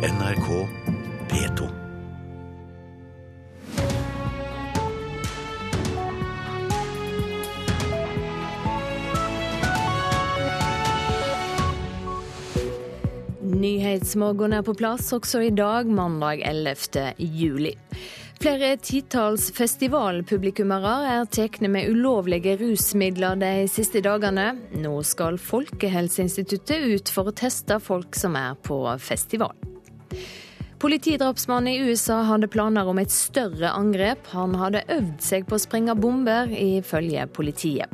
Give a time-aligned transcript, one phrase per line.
[0.00, 0.68] NRK
[1.28, 1.66] P2.
[13.42, 17.12] Nyhetsmorgen er på plass også i dag, mandag 11.
[17.18, 17.74] juli.
[18.40, 24.54] Flere titalls festivalpublikummere er tatt med ulovlige rusmidler de siste dagene.
[24.80, 29.52] Nå skal Folkehelseinstituttet ut for å teste folk som er på festival.
[30.80, 34.30] Politidrapsmannen i USA hadde planer om et større angrep.
[34.32, 37.92] Han hadde øvd seg på å sprenge bomber, ifølge politiet.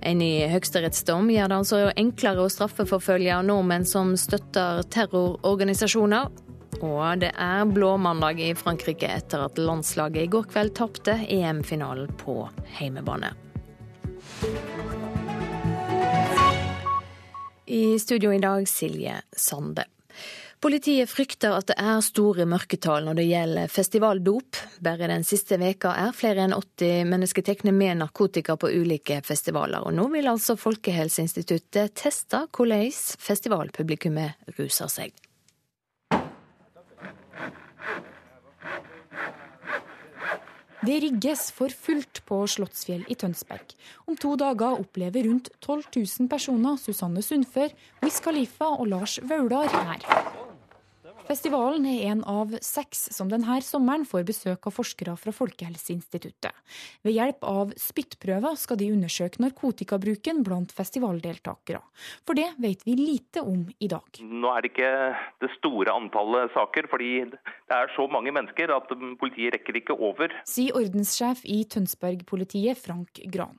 [0.00, 6.28] En ny høyesterettsdom gjør det altså enklere å straffeforfølge nordmenn som støtter terrororganisasjoner.
[6.80, 12.42] Og det er blåmandag i Frankrike etter at landslaget i går kveld tapte EM-finalen på
[12.78, 13.34] heimebane.
[17.70, 19.84] I studio i dag Silje Sande.
[20.60, 24.58] Politiet frykter at det er store mørketall når det gjelder festivaldop.
[24.84, 29.86] Bare den siste veka er flere enn 80 mennesker tatt med narkotika på ulike festivaler.
[29.88, 32.92] Og nå vil altså Folkehelseinstituttet teste hvordan
[33.24, 35.16] festivalpublikummet ruser seg.
[40.80, 43.74] Det rigges for fullt på Slottsfjell i Tønsberg.
[44.08, 49.68] Om to dager opplever rundt 12 000 personer Susanne Sundfør, Wiz Khalifa og Lars Vaular
[49.68, 50.06] her.
[51.30, 56.50] Festivalen er en av seks som denne sommeren får besøk av forskere fra Folkehelseinstituttet.
[57.06, 61.78] Ved hjelp av spyttprøver skal de undersøke narkotikabruken blant festivaldeltakere.
[62.26, 64.18] For det vet vi lite om i dag.
[64.26, 64.90] Nå er det ikke
[65.44, 68.90] det store antallet saker, fordi det er så mange mennesker at
[69.22, 70.34] politiet rekker ikke over.
[70.50, 73.54] Sier ordenssjef i Tønsberg-politiet Frank Gran.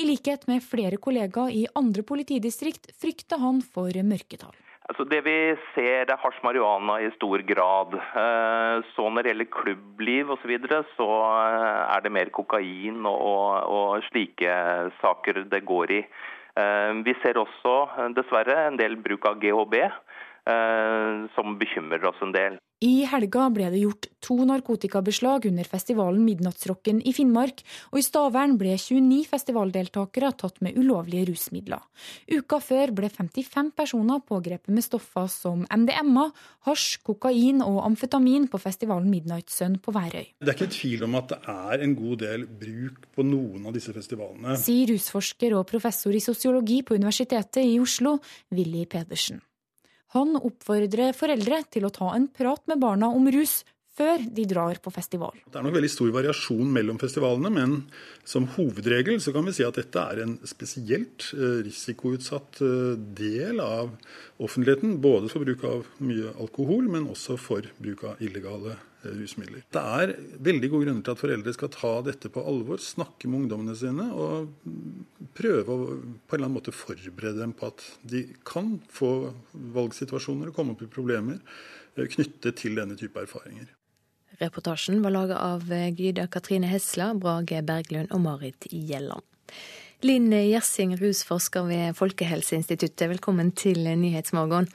[0.00, 4.56] I likhet med flere kollegaer i andre politidistrikt frykter han for mørketall.
[4.90, 5.34] Altså det vi
[5.70, 7.92] ser er hasj marihuana i stor grad.
[7.94, 13.06] Eh, så når det gjelder klubbliv osv., så, videre, så eh, er det mer kokain
[13.06, 14.56] og, og slike
[14.98, 16.00] saker det går i.
[16.58, 17.76] Eh, vi ser også
[18.18, 19.78] dessverre en del bruk av GHB,
[21.36, 22.56] som bekymrer oss en del.
[22.80, 27.58] I helga ble det gjort to narkotikabeslag under festivalen Midnattsrocken i Finnmark,
[27.92, 31.82] og i Stavern ble 29 festivaldeltakere tatt med ulovlige rusmidler.
[32.32, 36.30] Uka før ble 55 personer pågrepet med stoffer som MDMA,
[36.70, 40.32] hasj, kokain og amfetamin på festivalen Midnight Sun på Værøy.
[40.40, 43.76] Det er ikke tvil om at det er en god del bruk på noen av
[43.76, 44.56] disse festivalene.
[44.56, 48.16] Sier rusforsker og professor i sosiologi på Universitetet i Oslo,
[48.56, 49.44] Willy Pedersen.
[50.16, 53.60] Han oppfordrer foreldre til å ta en prat med barna om rus
[54.00, 55.36] før de drar på festival.
[55.50, 57.76] Det er nok veldig stor variasjon mellom festivalene, men
[58.24, 63.60] som hovedregel så kan vi si at dette er en spesielt eh, risikoutsatt eh, del
[63.64, 63.92] av
[64.40, 64.98] offentligheten.
[65.04, 69.64] Både for bruk av mye alkohol, men også for bruk av illegale Eh, rusmidler.
[69.72, 70.12] Det er
[70.44, 74.06] veldig gode grunner til at foreldre skal ta dette på alvor, snakke med ungdommene sine
[74.12, 74.52] og
[75.36, 79.32] prøve å på en eller annen måte forberede dem på at de kan få
[79.76, 81.40] valgsituasjoner og komme opp i problemer
[81.96, 83.70] eh, knyttet til denne type erfaringer.
[84.40, 89.26] Reportasjen var laget av eh, Gyda Katrine Hesla, Brage Berglund og Marit Gjelland.
[90.00, 94.70] Linn Gjersing, rusforsker ved Folkehelseinstituttet, velkommen til Nyhetsmorgen.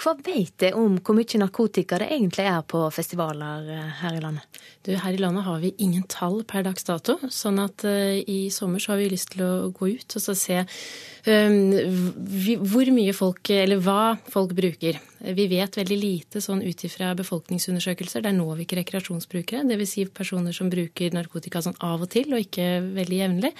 [0.00, 4.22] Hva vet det om hvor mye narkotika det egentlig er på festivaler eh, her i
[4.22, 4.60] landet?
[4.86, 7.18] Du, her i landet har vi ingen tall per dags dato.
[7.28, 10.56] Sånn at uh, i sommer så har vi lyst til å gå ut og se
[10.62, 14.96] um, hvor mye folk, eller hva folk bruker.
[15.20, 18.24] Vi vet veldig lite sånn ut ifra befolkningsundersøkelser.
[18.24, 19.66] Der når vi ikke rekreasjonsbrukere.
[19.68, 19.92] Dvs.
[19.98, 23.52] Si personer som bruker narkotika sånn av og til, og ikke veldig jevnlig.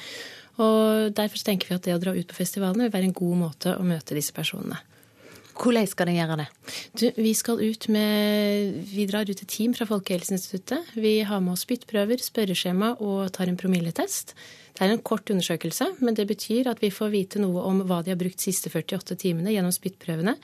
[0.65, 3.43] Og Derfor tenker vi at det å dra ut på festivalene vil være en god
[3.45, 4.81] måte å møte disse personene.
[5.61, 6.47] Hvordan skal de gjøre det?
[6.97, 10.95] Du, vi skal ut med Vi drar ut et team fra Folkehelseinstituttet.
[10.97, 14.33] Vi har med oss spyttprøver, spørreskjema og tar en promilletest.
[14.73, 18.01] Det er en kort undersøkelse, men det betyr at vi får vite noe om hva
[18.05, 20.37] de har brukt de siste 48 timene gjennom spyttprøvene.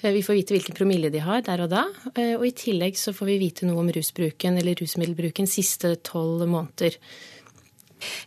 [0.00, 1.86] Eh, vi får vite hvilken promille de har der og da.
[2.16, 6.42] Eh, og i tillegg så får vi vite noe om rusbruken eller rusmiddelbruken siste tolv
[6.50, 6.98] måneder.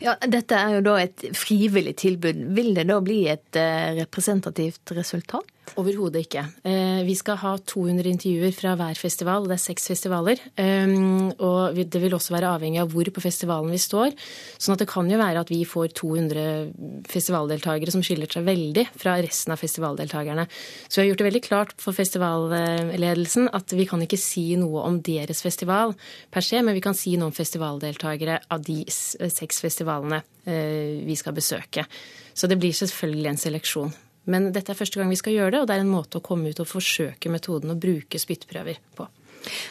[0.01, 2.39] Ja, Dette er jo da et frivillig tilbud.
[2.57, 5.45] Vil det da bli et eh, representativt resultat?
[5.77, 6.41] Overhodet ikke.
[6.65, 9.45] Eh, vi skal ha 200 intervjuer fra hver festival.
[9.47, 10.41] Det er seks festivaler.
[10.57, 14.15] Ehm, og det vil også være avhengig av hvor på festivalen vi står.
[14.57, 18.87] Sånn at det kan jo være at vi får 200 festivaldeltakere som skiller seg veldig
[18.95, 20.47] fra resten av festivaldeltakerne.
[20.87, 24.83] Så vi har gjort det veldig klart for festivalledelsen at vi kan ikke si noe
[24.87, 25.95] om deres festival
[26.31, 31.17] per se, men vi kan si noe om festivaldeltakere av de seks festivalene eh, vi
[31.19, 31.85] skal besøke.
[32.33, 33.97] Så det blir selvfølgelig en seleksjon.
[34.29, 36.25] Men dette er første gang vi skal gjøre det, og det er en måte å
[36.25, 39.07] komme ut og forsøke metoden å bruke spyttprøver på.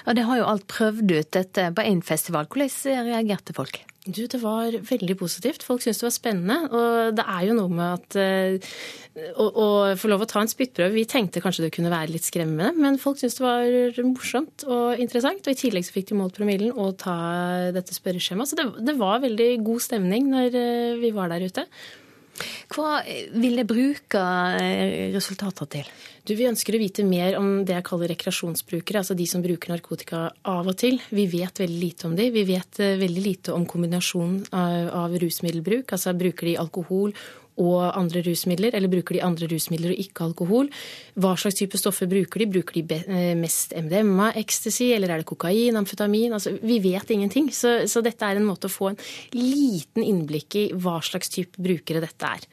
[0.07, 2.49] Ja, Det har jo alt prøvd ut dette på én festival.
[2.49, 3.81] Hvordan reagerte folk?
[4.07, 5.63] Du, Det var veldig positivt.
[5.63, 6.57] Folk syntes det var spennende.
[6.73, 8.73] Og det er jo noe med at uh,
[9.37, 9.67] å, å,
[10.01, 13.01] få lov å ta en spyttprøve Vi tenkte kanskje det kunne være litt skremmende, men
[13.03, 15.45] folk syntes det var morsomt og interessant.
[15.45, 17.19] Og i tillegg så fikk de målt promillen og ta
[17.75, 18.49] dette spørreskjemaet.
[18.49, 21.69] Så det, det, var veldig god stemning når uh, vi var der ute.
[22.75, 23.01] Hva
[23.35, 24.23] vil det bruke
[24.61, 25.91] eh, resultater til?
[26.29, 29.73] Du, Vi ønsker å vite mer om det jeg kaller rekreasjonsbrukere, altså de som bruker
[29.73, 31.01] narkotika av og til.
[31.09, 32.29] Vi vet veldig lite om de.
[32.35, 35.93] Vi vet eh, veldig lite om kombinasjonen av rusmiddelbruk.
[35.95, 37.15] Altså bruker de alkohol
[37.59, 40.71] og andre rusmidler, eller bruker de andre rusmidler og ikke alkohol?
[41.19, 42.51] Hva slags type stoffer bruker de?
[42.59, 46.37] Bruker de eh, mest MDMA, ecstasy, eller er det kokain, amfetamin?
[46.37, 47.51] Altså, vi vet ingenting.
[47.55, 49.03] Så, så dette er en måte å få en
[49.37, 52.49] liten innblikk i hva slags type brukere dette er.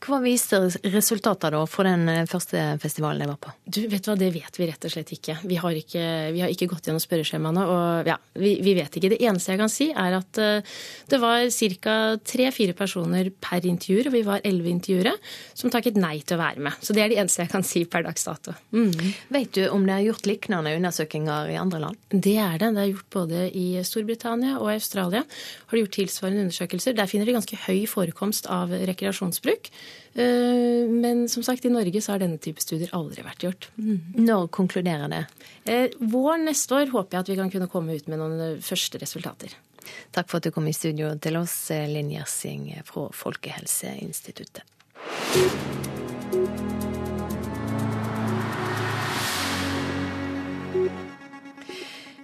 [0.00, 0.56] Hva viste
[0.88, 3.52] resultatet da for den eh, første festivalen jeg var på?
[3.68, 5.36] Du, vet du hva, Det vet vi rett og slett ikke.
[5.44, 7.66] Vi har ikke, vi har ikke gått gjennom spørreskjemaene.
[7.68, 9.10] og ja, vi, vi, vet ikke.
[9.12, 10.78] Det eneste jeg kan si, er at uh,
[11.10, 11.96] det var ca.
[12.24, 15.12] tre-fire personer per intervjuer, og vi var elleve intervjuere,
[15.54, 16.80] som takket nei til å være med.
[16.80, 18.56] Så det er det eneste jeg kan si per dags dato.
[18.72, 19.12] Mm.
[19.36, 22.00] Vet du om det er gjort lignende undersøkelser i andre land?
[22.10, 22.72] Det er det.
[22.76, 25.26] Det er gjort både i Storbritannia og Australia.
[25.68, 26.96] Har de gjort tilsvarende undersøkelser.
[26.96, 29.72] Der finner de ganske høy forekomst av rekreasjonsbruk.
[30.14, 33.68] Eh, men som sagt, i Norge så har denne type studier aldri vært gjort.
[33.78, 33.98] Mm.
[34.26, 35.24] Når konkluderer det?
[35.70, 38.62] Eh, vår neste år håper jeg at vi kan kunne komme ut med noen eh,
[38.64, 39.54] første resultater.
[40.14, 44.66] Takk for at du kom i studio til oss, Linn Gjersing fra Folkehelseinstituttet.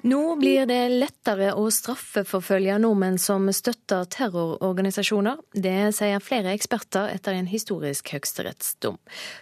[0.07, 5.41] Nå blir det lettere å straffeforfølge nordmenn som støtter terrororganisasjoner.
[5.51, 9.01] Det sier flere eksperter etter en historisk høyesterettsdom.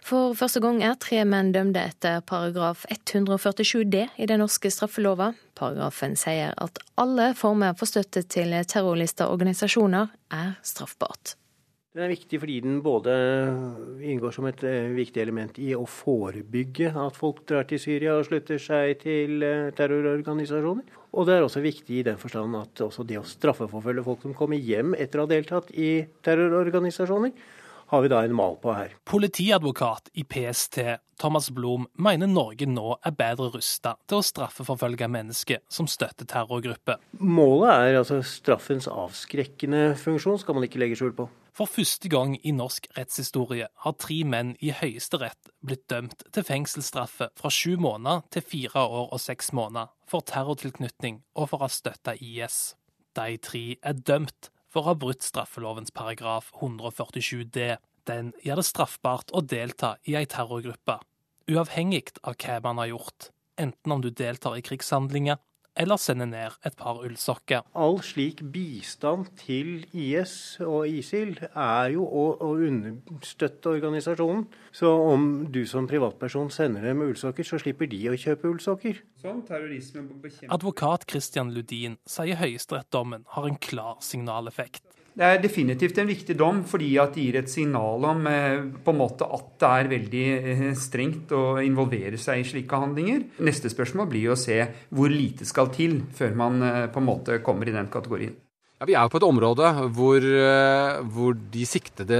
[0.08, 5.34] For første gang er tre menn dømte etter paragraf 147 d i den norske straffelova.
[5.52, 11.36] Paragrafen sier at alle former for støtte til terrorlista organisasjoner er straffbart.
[11.94, 13.12] Den er viktig fordi den både
[14.02, 18.26] inngår som et eh, viktig element i å forebygge at folk drar til Syria og
[18.26, 20.88] slutter seg til eh, terrororganisasjoner.
[21.14, 24.34] Og det er også viktig i den forstand at også det å straffeforfølge folk som
[24.34, 25.92] kommer hjem etter å ha deltatt i
[26.26, 27.30] terrororganisasjoner,
[27.94, 28.94] har vi da en mal på her.
[29.08, 30.80] Politiadvokat i PST
[31.20, 36.98] Thomas Blom mener Norge nå er bedre rusta til å straffeforfølge mennesker som støtter terrorgrupper.
[37.22, 41.28] Målet er altså straffens avskrekkende funksjon, skal man ikke legge skjul på.
[41.54, 47.28] For første gang i norsk rettshistorie har tre menn i Høyesterett blitt dømt til fengselsstraffe
[47.38, 51.70] fra sju måneder til fire år og seks måneder for terrortilknytning og for å ha
[51.70, 52.74] støtta IS.
[53.14, 57.76] De tre er dømt for å ha brutt straffelovens paragraf 147 d.
[58.10, 60.98] Den gjør det straffbart å delta i ei terrorgruppe,
[61.46, 65.38] uavhengig av hva man har gjort, enten om du deltar i krigshandlinger
[65.76, 67.64] eller sende ned et par ullsokker.
[67.74, 74.46] All slik bistand til IS og ISIL er jo å, å understøtte organisasjonen.
[74.74, 79.02] Så om du som privatperson sender dem ullsokker, så slipper de å kjøpe ullsokker.
[80.54, 84.84] Advokat Christian Ludin sier høyesterettsdommen har en klar signaleffekt.
[85.14, 88.90] Det er definitivt en viktig dom, fordi at det gir et signal om eh, på
[88.90, 93.22] en måte at det er veldig eh, strengt å involvere seg i slike handlinger.
[93.46, 94.58] Neste spørsmål blir å se
[94.90, 98.34] hvor lite skal til før man eh, på en måte kommer i den kategorien.
[98.80, 100.24] Ja, vi er jo på et område hvor,
[101.14, 102.18] hvor de siktede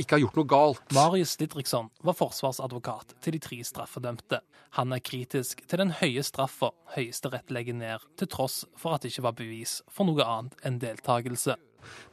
[0.00, 0.94] ikke har gjort noe galt.
[0.94, 4.40] Marius Didriksson var forsvarsadvokat til de tre straffedømte.
[4.78, 9.12] Han er kritisk til den høye straffa Høyesterett legger ned, til tross for at det
[9.12, 11.56] ikke var bevis for noe annet enn deltakelse.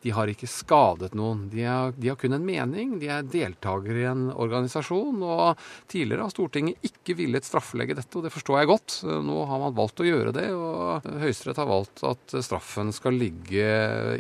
[0.02, 1.46] De har ikke skadet noen.
[1.52, 2.96] De har, de har, kun en mening.
[3.02, 5.22] De er deltakere i en organisasjon.
[5.22, 5.62] Og
[5.92, 8.98] tidligere har Stortinget ikke villet straffelegge dette, og det forstår jeg godt.
[9.28, 13.68] Nå har man valgt å gjøre det, og Høyesterett har valgt at straffen skal ligge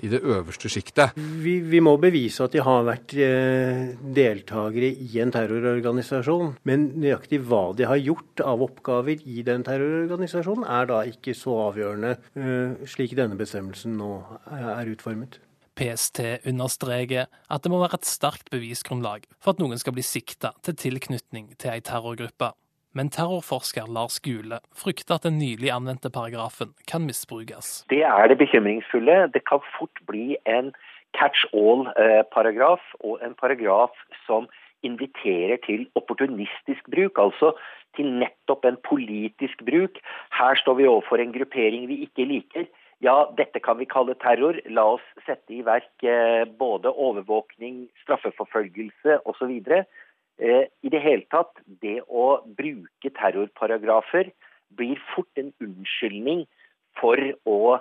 [0.01, 1.17] i det øverste sjiktet.
[1.17, 6.55] Vi, vi, må bevise at de har vært eh, deltakere i en terrororganisasjon.
[6.69, 11.57] Men nøyaktig hva de har gjort av oppgaver i den terrororganisasjonen, er da ikke så
[11.69, 14.13] avgjørende, eh, slik denne bestemmelsen nå
[14.51, 15.40] er utformet.
[15.81, 20.53] PST understreker at det må være et sterkt bevisgrunnlag for at noen skal bli sikta
[20.61, 22.51] til tilknytning til ei terrorgruppe.
[22.93, 27.85] Men terrorforsker Lars Gule frykter at den nylig anvendte paragrafen kan misbrukes.
[27.89, 29.31] Det er det bekymringsfulle.
[29.33, 30.73] Det kan fort bli en
[31.17, 33.95] catch all-paragraf, og en paragraf
[34.27, 34.45] som
[34.83, 37.55] inviterer til opportunistisk bruk, altså
[37.97, 39.97] til nettopp en politisk bruk.
[40.37, 42.69] Her står vi overfor en gruppering vi ikke liker
[43.01, 44.59] ja, dette kan vi kalle terror.
[44.69, 49.51] La oss sette i verk eh, både overvåkning, straffeforfølgelse osv.
[50.41, 54.31] Eh, I det hele tatt, det å bruke terrorparagrafer
[54.77, 56.45] blir fort en unnskyldning
[56.99, 57.17] for
[57.49, 57.79] å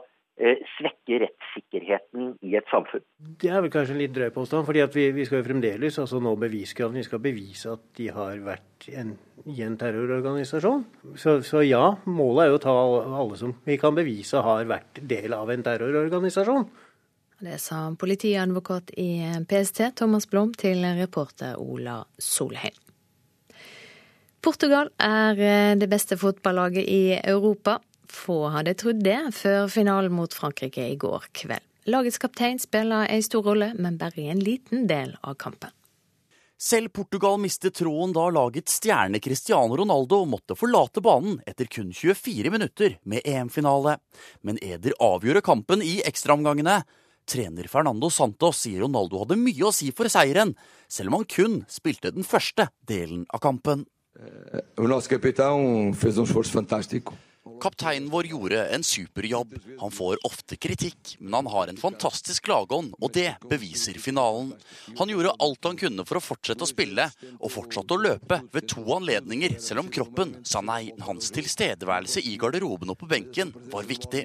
[0.77, 3.03] svekke rettssikkerheten i et samfunn.
[3.41, 6.21] Det er vel kanskje en litt drøy påstand, fordi vi, vi, skal jo fremdeles altså
[6.23, 7.03] nå beviskravene.
[7.03, 10.85] Vi skal bevise at de har vært en, i en terrororganisasjon.
[11.15, 12.77] Så, så, ja, målet er jo å ta
[13.21, 16.71] alle som vi kan bevise har vært del av en terrororganisasjon.
[17.41, 19.11] Det sa politiadvokat i
[19.49, 22.77] PST Thomas Blom til reporter Ola Solheim.
[24.41, 27.79] Portugal er eh, det beste fotballaget i Europa.
[28.11, 31.67] Få hadde trodd det før finalen mot Frankrike i går kveld.
[31.90, 35.73] Lagets kaptein spiller ei stor rolle, men bare i en liten del av kampen.
[36.61, 42.52] Selv Portugal mistet troen da lagets stjerne Cristiano Ronaldo måtte forlate banen etter kun 24
[42.52, 43.97] minutter med EM-finale.
[44.45, 46.83] Men Eder avgjorde kampen i ekstraomgangene.
[47.25, 50.52] Trener Fernando Santos sier Ronaldo hadde mye å si for seieren,
[50.85, 53.87] selv om han kun spilte den første delen av kampen.
[54.21, 54.61] Eh,
[57.61, 59.55] Kapteinen vår gjorde en superjobb.
[59.81, 64.55] Han får ofte kritikk, men han har en fantastisk lagånd, og det beviser finalen.
[64.99, 67.07] Han gjorde alt han kunne for å fortsette å spille,
[67.38, 70.93] og fortsatte å løpe ved to anledninger, selv om kroppen sa nei.
[71.05, 74.25] Hans tilstedeværelse i garderoben og på benken var viktig.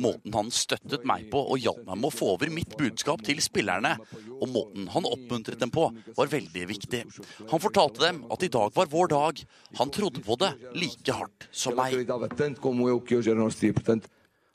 [0.00, 3.42] Måten han støttet meg på og hjalp meg med å få over mitt budskap til
[3.44, 3.96] spillerne,
[4.40, 7.02] og måten han oppmuntret dem på, var veldig viktig.
[7.50, 9.44] Han fortalte dem at i dag var vår dag.
[9.80, 11.96] Han trodde på det like hardt som meg.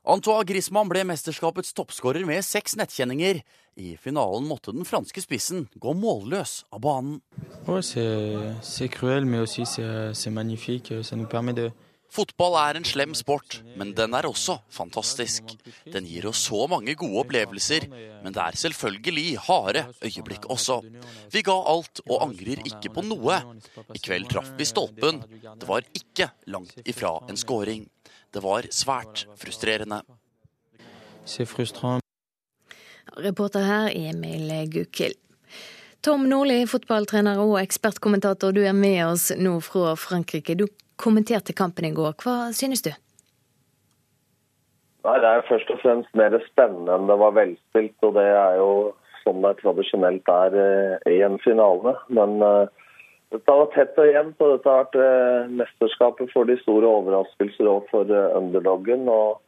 [0.05, 3.39] Antoine Griezmann ble mesterskapets toppskårer med seks nettkjenninger.
[3.75, 7.22] I finalen måtte den franske spissen gå målløs av banen.
[7.67, 10.93] Ouais, c'est cruel, mais aussi c'est magnifique.
[11.01, 11.72] Ça nous permet de,
[12.15, 15.51] Fotball er en slem sport, men den er også fantastisk.
[15.91, 17.89] Den gir oss så mange gode opplevelser,
[18.24, 20.79] men det er selvfølgelig harde øyeblikk også.
[21.34, 23.41] Vi ga alt og angrer ikke på noe.
[23.91, 25.24] I kveld traff vi stolpen.
[25.43, 27.84] Det var ikke langt ifra en scoring.
[28.36, 30.01] Det var svært frustrerende.
[33.15, 35.15] Reporter her Emil Gukild.
[36.04, 40.54] Tom Nordli, fotballtrener og ekspertkommentator, du er med oss nå fra Frankrike.
[40.60, 40.68] Du
[41.01, 42.13] kommenterte kampen i går.
[42.22, 42.92] Hva synes du?
[45.06, 47.96] Nei, Det er først og fremst mer spennende enn det var velspilt.
[48.04, 48.70] og Det er jo
[49.24, 51.96] sånn det tradisjonelt er eh, i en finale.
[52.10, 52.68] Men uh,
[53.34, 57.70] dette var tett og jevnt, og dette har vært uh, mesterskapet for de store overraskelser
[57.72, 59.10] og for uh, underdoggen.
[59.10, 59.41] og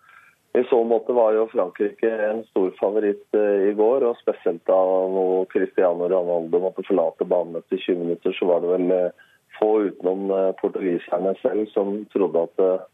[0.57, 4.77] i så måte var jo Frankrike en stor favoritt i går, og spesielt da
[5.13, 9.11] når Cristiano Ronaldo måtte forlate banen etter 20 minutter, så var det vel
[9.59, 12.85] få utenom eh, portugiserne selv som trodde at eh,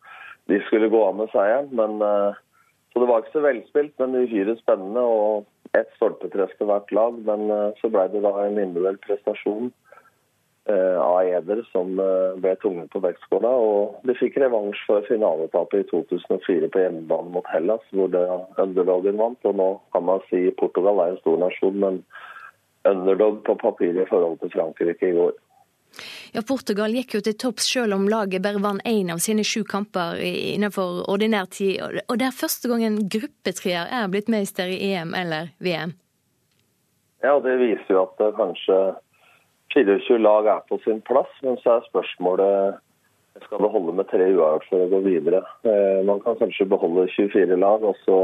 [0.51, 1.69] de skulle gå av med seieren.
[1.75, 2.41] Men, eh,
[2.93, 5.01] så det var ikke så velspilt, men uhyre spennende.
[5.01, 7.15] og ett stolpetreff til hvert lag.
[7.25, 7.49] Men
[7.79, 9.71] så ble det da en individuell prestasjon
[10.71, 11.89] av Eder som
[12.39, 13.49] ble tvunget på vektskåla.
[13.51, 18.23] Og de fikk revansj for finaletapet i 2004 på hjemmebane mot Hellas, hvor det
[18.61, 19.49] underdogen vant.
[19.49, 22.03] Og nå kan man si Portugal er en stor nasjon, men
[22.87, 25.35] underdog på papiret i forhold til Frankrike i går.
[26.33, 29.61] Ja, Portugal gikk jo til topps selv om laget bare vant én av sine sju
[29.69, 31.83] kamper innenfor ordinær tid.
[32.07, 35.93] Og det er første gang en gruppetreer er blitt mester i EM eller VM.
[37.23, 38.77] Ja, det viser jo at kanskje
[39.73, 41.29] 24 lag er på sin plass.
[41.43, 42.81] Men så er spørsmålet
[43.41, 45.41] skal det holde med tre uavgjort for å gå videre.
[45.65, 48.19] Eh, man kan kanskje beholde 24 lag, og så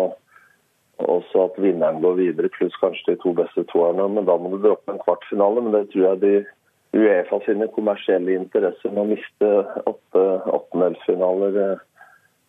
[1.00, 4.06] også at vinneren går videre, pluss kanskje de to beste toerne.
[4.14, 5.64] Men da må du droppe en kvartfinale.
[5.66, 6.34] Men det tror jeg de
[6.90, 9.50] Uefa sine kommersielle interesser med å miste
[9.92, 11.82] åtte åttendelsfinaler eh,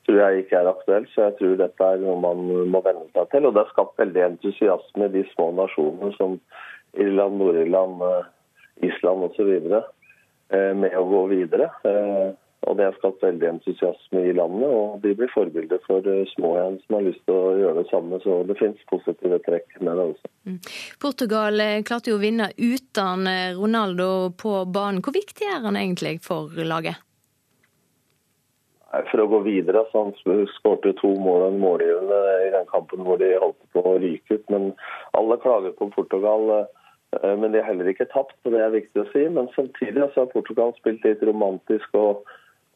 [0.08, 1.10] tror jeg ikke er aktuelt.
[1.12, 3.46] Så jeg tror dette er noe man må venne seg til.
[3.46, 6.38] Og det har skapt veldig entusiasme i de små nasjonene som
[6.98, 8.30] Irland, Nord-Irland, eh,
[8.76, 9.50] Island osv.
[10.50, 11.70] Eh, med å gå videre.
[12.68, 16.52] Og Det har skapt veldig entusiasme i landet, og de blir forbilder for eh, små
[16.58, 18.18] igjen som har lyst til å gjøre det samme.
[18.20, 20.32] Så det finnes positive trekk med det også.
[20.44, 20.58] Mm.
[21.00, 25.00] Portugal eh, klarte jo å vinne uten eh, Ronaldo på banen.
[25.00, 27.00] Hvor viktig er han egentlig for laget?
[28.90, 33.06] For å gå videre, så Han skårte to mål og en målgivende i den kampen
[33.06, 34.44] hvor de holdt på å ryke ut.
[34.52, 34.72] Men
[35.16, 36.66] alle klager på Portugal.
[37.10, 39.24] Men de har heller ikke tapt, og det er viktig å si.
[39.34, 42.22] Men samtidig har Portugal spilt litt romantisk og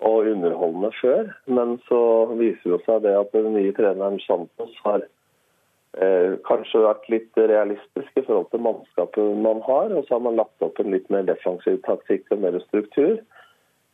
[0.05, 1.29] og underholdende før.
[1.47, 2.01] Men så
[2.39, 8.19] viser det seg det at den nye treneren Santos har eh, kanskje vært litt realistisk
[8.19, 9.95] i forhold til mannskapet man har.
[9.95, 13.21] Og så har man lagt opp en litt mer defensiv taktikk og mer struktur.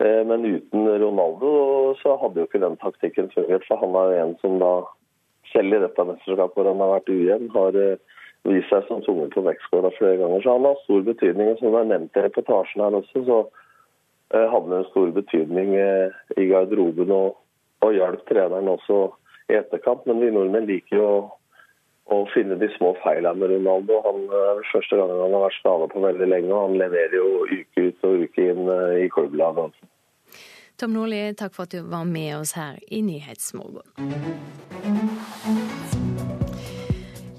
[0.02, 1.52] Eh, men uten Ronaldo
[2.02, 3.66] så hadde jo ikke den taktikken fungert.
[3.68, 4.74] For han er en som da
[5.52, 7.78] selv i dette mesterskapet hvor han har vært ujevn, har
[8.48, 10.42] vist seg som tunge på vektskåla flere ganger.
[10.42, 11.52] Så han har stor betydning.
[11.52, 13.40] og Som det er nevnt i reportasjen her også, så
[14.30, 17.36] hadde han stor betydning i garderoben og,
[17.82, 19.02] og hjalp treneren også
[19.50, 20.06] i etterkant.
[20.06, 21.20] Men vi nordmenn liker jo å
[22.10, 24.00] å finne de små feilene med Ronaldo.
[24.06, 27.28] Han er første gangen han har vært skada på veldig lenge, og han leverer jo
[27.46, 29.70] uke ut og uke inn eh, i klubblaget.
[29.70, 29.82] Altså.
[30.80, 33.86] Tom Nordli, takk for at du var med oss her i Nyhetsmorgen.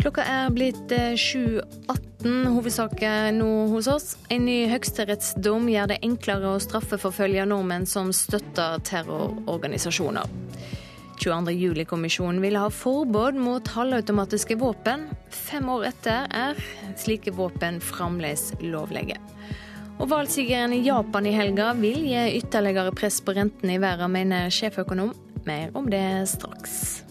[0.01, 2.25] Klokka er blitt 7.18.
[2.25, 4.05] Eh, Hovedsaken nå hos oss.
[4.33, 10.25] En ny høyesterettsdom gjør det enklere å straffeforfølge nordmenn som støtter terrororganisasjoner.
[11.21, 11.53] 22.
[11.53, 15.05] juli-kommisjonen ville ha forbud mot halvautomatiske våpen.
[15.29, 16.57] Fem år etter er
[16.97, 19.19] slike våpen fremdeles lovlige.
[20.01, 24.49] Og Valgsigeren i Japan i helga vil gi ytterligere press på rentene i verden, mener
[24.49, 25.13] sjeføkonom.
[25.45, 27.03] Mer om det straks.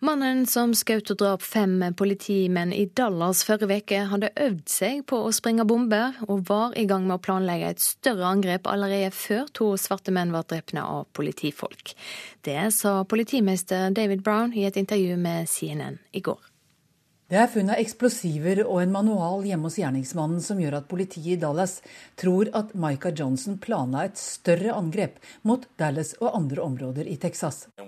[0.00, 5.18] Mannen som skjøt og drap fem politimenn i Dallas forrige uke, hadde øvd seg på
[5.26, 9.50] å sprenge bomber, og var i gang med å planlegge et større angrep allerede før
[9.52, 11.92] to svarte menn var drept av politifolk.
[12.40, 16.49] Det sa politimester David Brown i et intervju med CNN i går.
[17.30, 21.38] Det er funnet eksplosiver og en manual hjemme hos gjerningsmannen som gjør at politiet i
[21.38, 21.76] Dallas
[22.18, 27.68] tror at Micah Johnson planla et større angrep mot Dallas og andre områder i Texas.
[27.78, 27.86] Uh,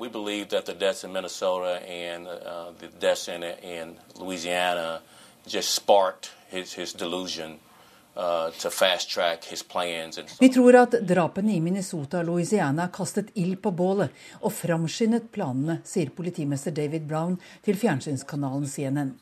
[10.38, 15.80] Vi tror at drapene i Minnesota og Louisiana kastet ild på bålet og framskyndet planene,
[15.82, 19.14] sier politimester David Brown til fjernsynskanalen CNN.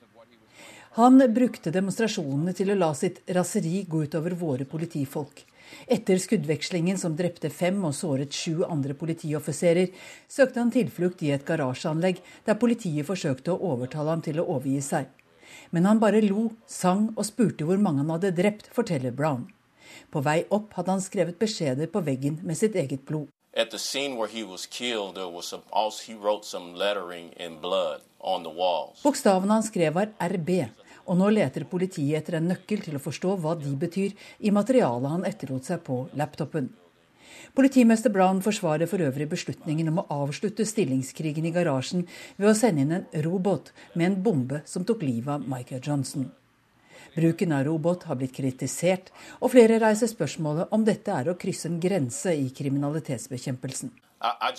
[0.99, 5.45] Han brukte demonstrasjonene til å la sitt raseri gå utover våre politifolk.
[5.87, 9.93] Etter skuddvekslingen som drepte fem og såret sju andre politioffiserer,
[10.27, 14.83] søkte han tilflukt i et garasjeanlegg, der politiet forsøkte å overtale ham til å overgi
[14.83, 15.07] seg.
[15.71, 19.47] Men han bare lo, sang og spurte hvor mange han hadde drept, forteller Brown.
[20.11, 23.31] På vei opp hadde han skrevet beskjeder på veggen med sitt eget blod.
[23.55, 27.33] At the scene where he was killed, there was some, also, he wrote some lettering
[27.37, 29.03] in blood on the walls.
[29.03, 30.51] Bokstavene han skrev var RB,
[31.07, 35.15] og nå leter politiet etter en nøkkel til å forstå hva de betyr i materialet
[35.15, 36.71] han etterlot seg på laptopen.
[37.55, 42.05] Politimester Brown forsvarer for øvrig beslutningen om å avslutte stillingskrigen i garasjen
[42.37, 46.31] ved å sende inn en robot med en bombe som tok livet av Michael Johnson.
[47.15, 49.11] Bruken av robot har blitt kritisert,
[49.43, 53.91] og flere reiser spørsmålet om dette er å krysse en grense i kriminalitetsbekjempelsen.
[53.91, 54.53] I, I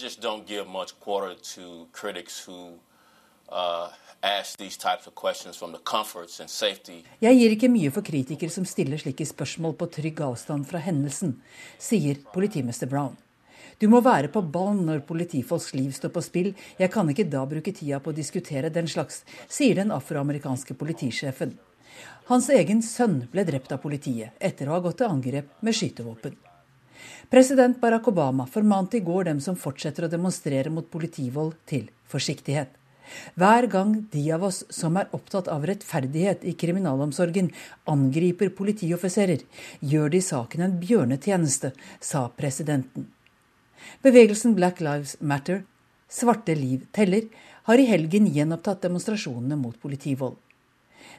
[7.25, 11.35] jeg gir ikke mye for kritikere som stiller slike spørsmål på trygg avstand fra hendelsen,
[11.81, 13.17] sier politimester Brown.
[13.81, 17.41] Du må være på ballen når politifolks liv står på spill, jeg kan ikke da
[17.49, 21.55] bruke tida på å diskutere den slags, sier den afroamerikanske politisjefen.
[22.29, 26.37] Hans egen sønn ble drept av politiet etter å ha gått til angrep med skytevåpen.
[27.31, 32.77] President Barack Obama formante i går dem som fortsetter å demonstrere mot politivold, til forsiktighet.
[33.35, 37.51] Hver gang de av oss som er opptatt av rettferdighet i kriminalomsorgen,
[37.89, 39.43] angriper politioffiserer,
[39.79, 43.09] gjør de saken en bjørnetjeneste, sa presidenten.
[44.01, 45.63] Bevegelsen Black Lives Matter,
[46.11, 47.27] Svarte liv teller,
[47.63, 50.35] har i helgen gjenopptatt demonstrasjonene mot politivold.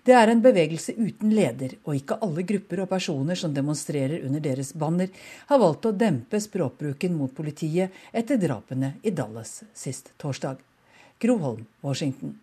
[0.02, 4.42] Det er en bevegelse uten leder, og ikke alle grupper og personer som demonstrerer under
[4.42, 5.12] deres banner,
[5.46, 10.71] har valgt å dempe språkbruken mot politiet etter drapene i Dallas sist torsdag.
[11.22, 12.38] Groholm, Washington.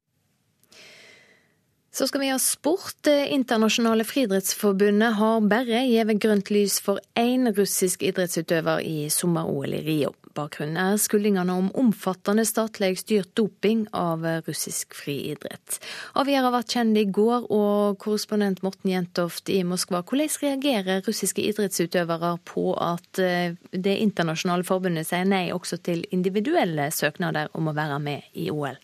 [1.92, 2.96] Så skal vi ha sport.
[3.02, 9.82] Det internasjonale friidrettsforbundet har bare gitt grønt lys for én russisk idrettsutøver i sommer-OL i
[9.84, 10.14] Rio.
[10.38, 15.80] Bakgrunnen er skuldingene om omfattende statlig styrt doping av russisk friidrett.
[16.20, 22.36] Avgjørelsen ble kjent i går, og korrespondent Morten Jentoft i Moskva, hvordan reagerer russiske idrettsutøvere
[22.48, 28.00] på at eh, det internasjonale forbundet sier nei også til individuelle søknader om å være
[28.04, 28.78] med i OL?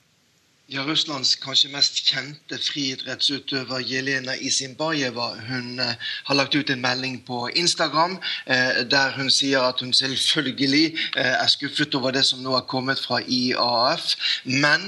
[0.65, 5.91] Ja, Russlands kanskje mest kjente friidrettsutøver Jelena Isimbajeva hun eh,
[6.25, 8.15] har lagt ut en melding på Instagram
[8.49, 12.65] eh, der hun sier at hun selvfølgelig eh, er skuffet over det som nå har
[12.65, 14.07] kommet fra IAF,
[14.45, 14.87] men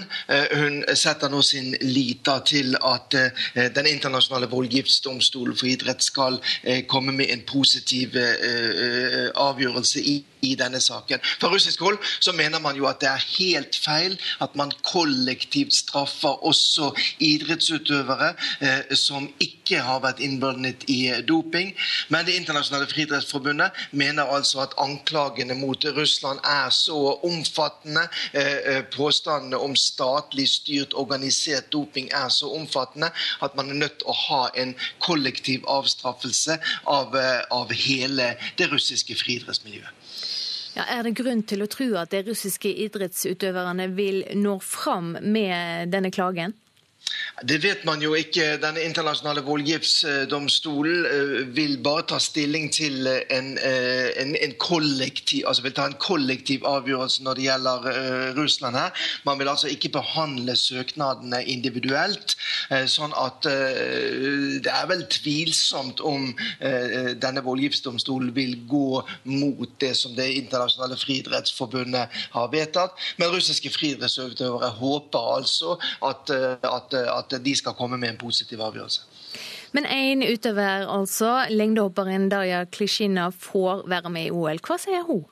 [0.58, 3.14] hun setter nå sin lita til at
[3.76, 6.40] Den internasjonale voldgiftsdomstolen for idrett skal
[6.90, 11.24] komme med en positiv avgjørelse i i denne saken.
[11.40, 15.76] Fra russisk hold så mener man jo at det er helt feil at man kollektivt
[15.76, 16.92] straffer også
[17.24, 21.74] idrettsutøvere eh, som ikke har vært innblandet i doping.
[22.10, 28.08] Men Det internasjonale friidrettsforbundet mener altså at anklagene mot Russland er så omfattende.
[28.34, 34.00] Eh, eh, påstandene om statlig styrt, organisert doping er så omfattende at man er nødt
[34.00, 39.94] til å ha en kollektiv avstraffelse av, eh, av hele det russiske friidrettsmiljøet.
[40.78, 45.90] Ja, er det grunn til å tro at de russiske idrettsutøverne vil nå fram med
[45.90, 46.54] denne klagen?
[47.46, 48.56] Det vet man jo ikke.
[48.58, 55.62] Denne internasjonale voldgiftsdomstolen eh, vil bare ta stilling til en, eh, en, en, kollektiv altså
[55.68, 57.86] vil ta en kollektiv avgjørelse når det gjelder
[58.40, 59.06] Russland her.
[59.26, 62.34] Man vil altså ikke behandle søknadene individuelt.
[62.90, 70.26] Sånn at det er vel tvilsomt om denne voldgiftsdomstolen vil gå mot det som Det
[70.40, 72.98] internasjonale friidrettsforbundet har vedtatt.
[73.22, 76.34] Men russiske friidrettsutøvere håper altså at,
[76.66, 79.02] at at de skal komme med en positiv avgjørelse.
[79.76, 84.62] Men én utøver, altså, lengdehopperen Darja Klishina, får være med i OL.
[84.64, 85.26] Hva sier hun?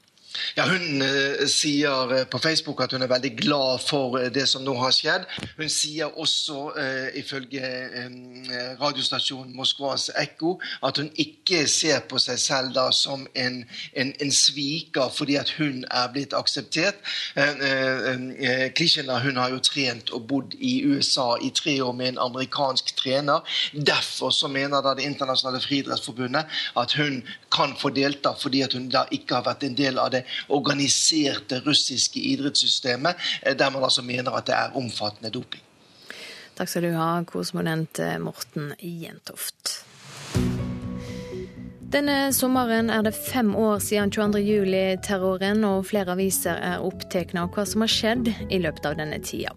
[0.57, 4.47] Ja, Hun uh, sier uh, på Facebook at hun er veldig glad for uh, det
[4.49, 5.27] som nå har skjedd.
[5.57, 6.71] Hun sier også,
[7.15, 7.61] ifølge
[8.79, 13.61] radiostasjonen Moskvas Ekko, at hun ikke ser på seg selv da som en,
[13.93, 16.99] en, en sviker fordi at hun er blitt akseptert.
[18.75, 22.95] Klishina hun har jo trent og bodd i USA i tre år med en amerikansk
[22.99, 23.43] trener.
[23.73, 26.45] Derfor så mener da Det internasjonale friidrettsforbundet
[26.77, 30.11] at hun kan få delta fordi at hun da ikke har vært en del av
[30.11, 35.63] det organiserte russiske idrettssystemet, eh, der man altså mener at det er omfattende doping.
[36.55, 39.81] Takk skal du ha, korrespondent eh, Morten Jentoft.
[41.95, 47.63] Denne sommeren er det fem år siden 22.07-terroren, og flere aviser er opptatt av hva
[47.63, 49.53] som har skjedd i løpet av denne tida.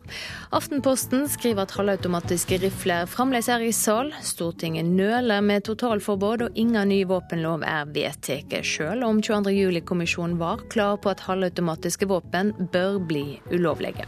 [0.54, 4.12] Aftenposten skriver at halvautomatiske rifler fremdeles er i sal.
[4.22, 10.94] Stortinget nøler med totalforbud, og ingen ny våpenlov er vedtatt, selv om 22.07-kommisjonen var klar
[11.02, 14.06] på at halvautomatiske våpen bør bli ulovlige.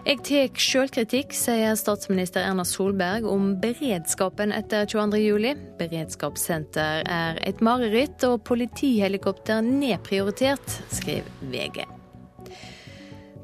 [0.00, 5.60] Jeg tar sjølkritikk, sier statsminister Erna Solberg om beredskapen etter 22.07.
[5.76, 11.84] Beredskapssenter er et mareritt, og politihelikopter nedprioritert, skriver VG.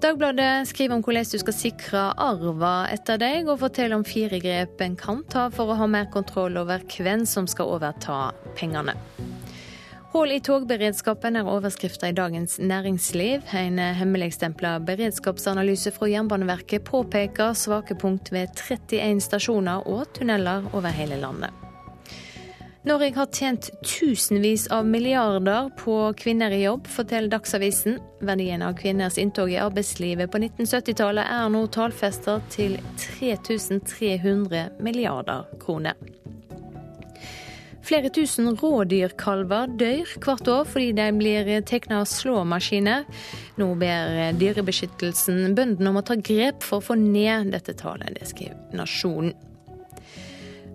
[0.00, 4.80] Dagbladet skriver om hvordan du skal sikre arva etter deg, og forteller om fire grep
[4.84, 8.96] en kan ta for å ha mer kontroll over hvem som skal overta pengene.
[10.16, 13.42] Hull i togberedskapen er overskrifta i Dagens Næringsliv.
[13.52, 21.20] En hemmeligstempla beredskapsanalyse fra Jernbaneverket påpeker svake punkt ved 31 stasjoner og tunneler over hele
[21.20, 21.52] landet.
[22.88, 28.00] Norge har tjent tusenvis av milliarder på kvinner i jobb, forteller Dagsavisen.
[28.24, 32.80] Verdien av kvinners inntog i arbeidslivet på 1970-tallet er nå tallfestet til
[33.20, 36.15] 3300 milliarder kroner.
[37.86, 43.04] Flere tusen rådyrkalver dør hvert år fordi de blir tatt av slåmaskiner.
[43.60, 48.16] Nå ber Dyrebeskyttelsen bøndene om å ta grep for å få ned dette tallet.
[48.18, 49.36] Det skriver Nasjonen.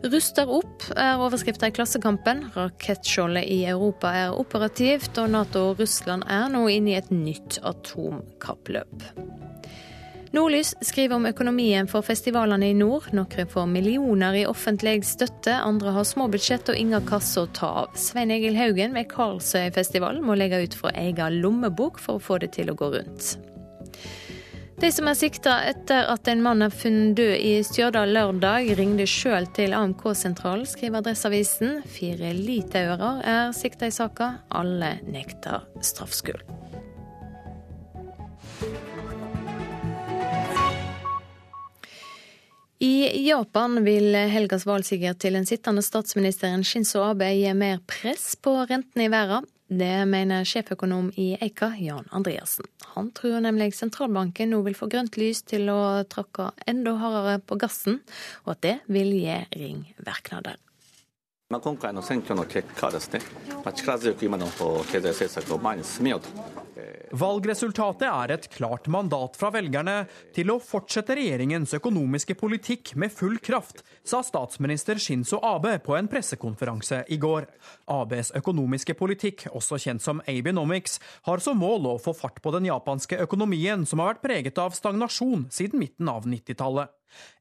[0.01, 2.47] Ruster opp er overskriften i Klassekampen.
[2.55, 7.59] Rakettskjoldet i Europa er operativt, og Nato og Russland er nå inne i et nytt
[7.69, 9.05] atomkappløp.
[10.31, 13.09] Nordlys skriver om økonomien for festivalene i nord.
[13.11, 17.71] Noen får millioner i offentlig støtte, andre har små budsjett og ingen kasse å ta
[17.83, 17.97] av.
[17.99, 22.53] Svein Egil Haugen ved Karlsøyfestivalen må legge ut fra egen lommebok for å få det
[22.55, 23.33] til å gå rundt.
[24.81, 29.05] De som er sikta etter at en mann er funnet død i Stjørdal lørdag, ringte
[29.05, 31.81] sjøl til AMK-sentralen, skriver Adresseavisen.
[31.91, 34.37] Fire litauere er sikta i saka.
[34.49, 36.70] Alle nekter straffskyld.
[42.80, 48.52] I Japan vil helgas valgsiger til den sittende statsministeren Shinzo Abe gi mer press på
[48.68, 49.48] rentene i verden.
[49.66, 52.68] Det mener sjeføkonom i Eika, Jan Andreassen.
[52.94, 57.58] Han tror nemlig sentralbanken nå vil få grønt lys til å tråkke enda hardere på
[57.58, 57.98] gassen,
[58.44, 60.60] og at det vil gi ringvirkninger.
[61.48, 63.20] まあ、今回の選挙の結果はですね、
[63.64, 66.28] まあ、力強く今の経済政策を前に進めようと
[67.11, 73.37] Valgresultatet er et klart mandat fra velgerne til å fortsette regjeringens økonomiske politikk med full
[73.43, 77.49] kraft, sa statsminister Shinzo Abe på en pressekonferanse i går.
[77.91, 82.69] Abes økonomiske politikk, også kjent som Abenomics, har som mål å få fart på den
[82.69, 86.91] japanske økonomien, som har vært preget av stagnasjon siden midten av 90-tallet.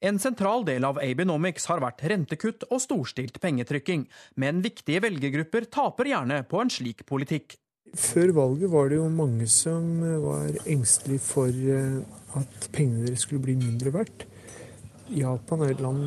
[0.03, 6.11] En sentral del av Abenomics har vært rentekutt og storstilt pengetrykking, men viktige velgergrupper taper
[6.11, 7.55] gjerne på en slik politikk.
[7.98, 11.50] Før valget var det jo mange som var engstelige for
[12.38, 14.26] at pengene deres skulle bli mindre verdt.
[15.11, 16.03] Japan er et land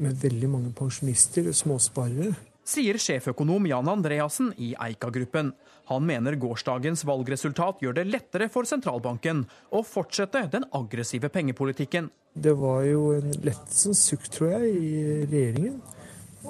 [0.00, 2.32] med veldig mange pensjonister og småsparere.
[2.70, 5.52] Sier sjeføkonom Jan Andreassen i Eika-gruppen.
[5.90, 9.42] Han mener gårsdagens valgresultat gjør det lettere for sentralbanken
[9.74, 12.10] å fortsette den aggressive pengepolitikken.
[12.34, 14.90] Det var jo en lettelsens sukk, tror jeg, i
[15.30, 15.80] regjeringen.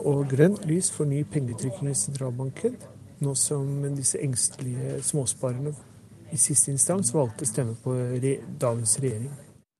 [0.01, 2.77] Og grønt lys for ny pengetrykking i sentralbanken.
[3.21, 5.75] Nå som disse engstelige småsparerne
[6.33, 7.93] i siste instans valgte å stemme på
[8.61, 9.31] dagens regjering.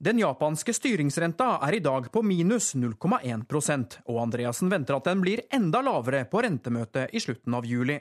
[0.01, 5.43] Den japanske styringsrenta er i dag på minus 0,1% og Andreassen venter at den blir
[5.53, 7.99] enda lavere på rentemøtet i slutten av juli.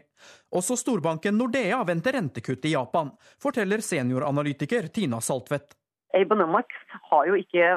[0.55, 3.11] Også storbanken Nordea venter rentekutt i Japan,
[3.43, 5.75] forteller senioranalytiker Tina Saltvedt.
[6.15, 7.67] Abonomics har jo ikke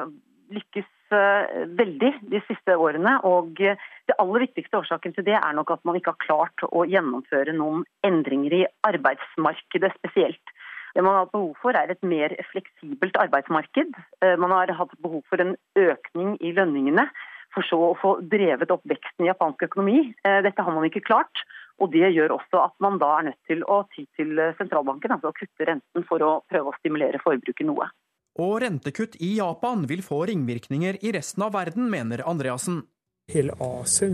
[0.55, 3.19] lykkes eh, veldig de siste årene.
[3.27, 3.59] og
[4.09, 7.55] Det aller viktigste årsaken til det er nok at man ikke har klart å gjennomføre
[7.55, 10.55] noen endringer i arbeidsmarkedet spesielt.
[10.93, 13.95] Det man har hatt behov for, er et mer fleksibelt arbeidsmarked.
[14.21, 17.07] Eh, man har hatt behov for en økning i lønningene,
[17.53, 20.11] for så å få drevet opp veksten i japansk økonomi.
[20.21, 21.45] Eh, dette har man ikke klart.
[21.81, 25.31] Og Det gjør også at man da er nødt til å ty til sentralbanken, altså
[25.31, 27.89] å kutte renten for å prøve å stimulere forbruket noe.
[28.37, 32.83] Og rentekutt i Japan vil få ringvirkninger i resten av verden, mener Andreassen.
[33.31, 34.09] Hele Asia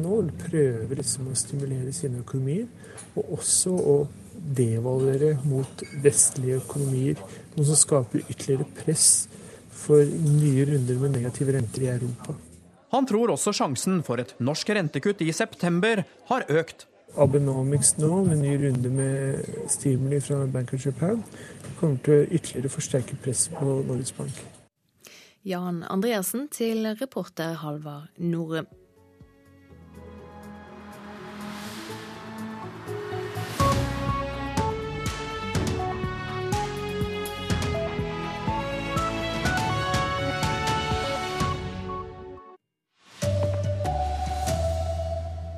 [0.00, 2.64] nå prøver liksom å stimulere sine økonomier,
[3.12, 3.96] og også å
[4.56, 7.20] devaluere mot vestlige økonomier.
[7.58, 9.28] Noe som skaper ytterligere press
[9.68, 12.38] for nye runder med negative renter i Europa.
[12.96, 16.86] Han tror også sjansen for et norsk rentekutt i september har økt.
[17.20, 19.44] Abenomics nå, med ny runde med
[19.76, 21.20] stimuli fra Bank of Japan,
[21.76, 24.53] kommer til å ytterligere forsterke presset på Norges Bank.
[25.44, 28.64] Jan Andreassen til reporter Halvard Norum.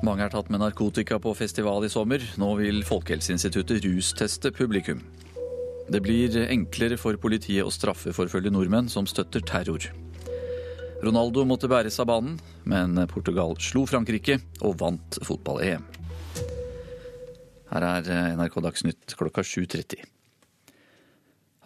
[0.03, 2.19] Mange er tatt med narkotika på festival i sommer.
[2.35, 4.99] Nå vil Folkehelseinstituttet rusteste publikum.
[5.87, 9.85] Det blir enklere for politiet å straffeforfølge nordmenn som støtter terror.
[10.99, 12.35] Ronaldo måtte bæres av banen,
[12.67, 15.85] men Portugal slo Frankrike og vant fotball-EM.
[17.71, 20.03] Her er NRK Dagsnytt klokka 7.30.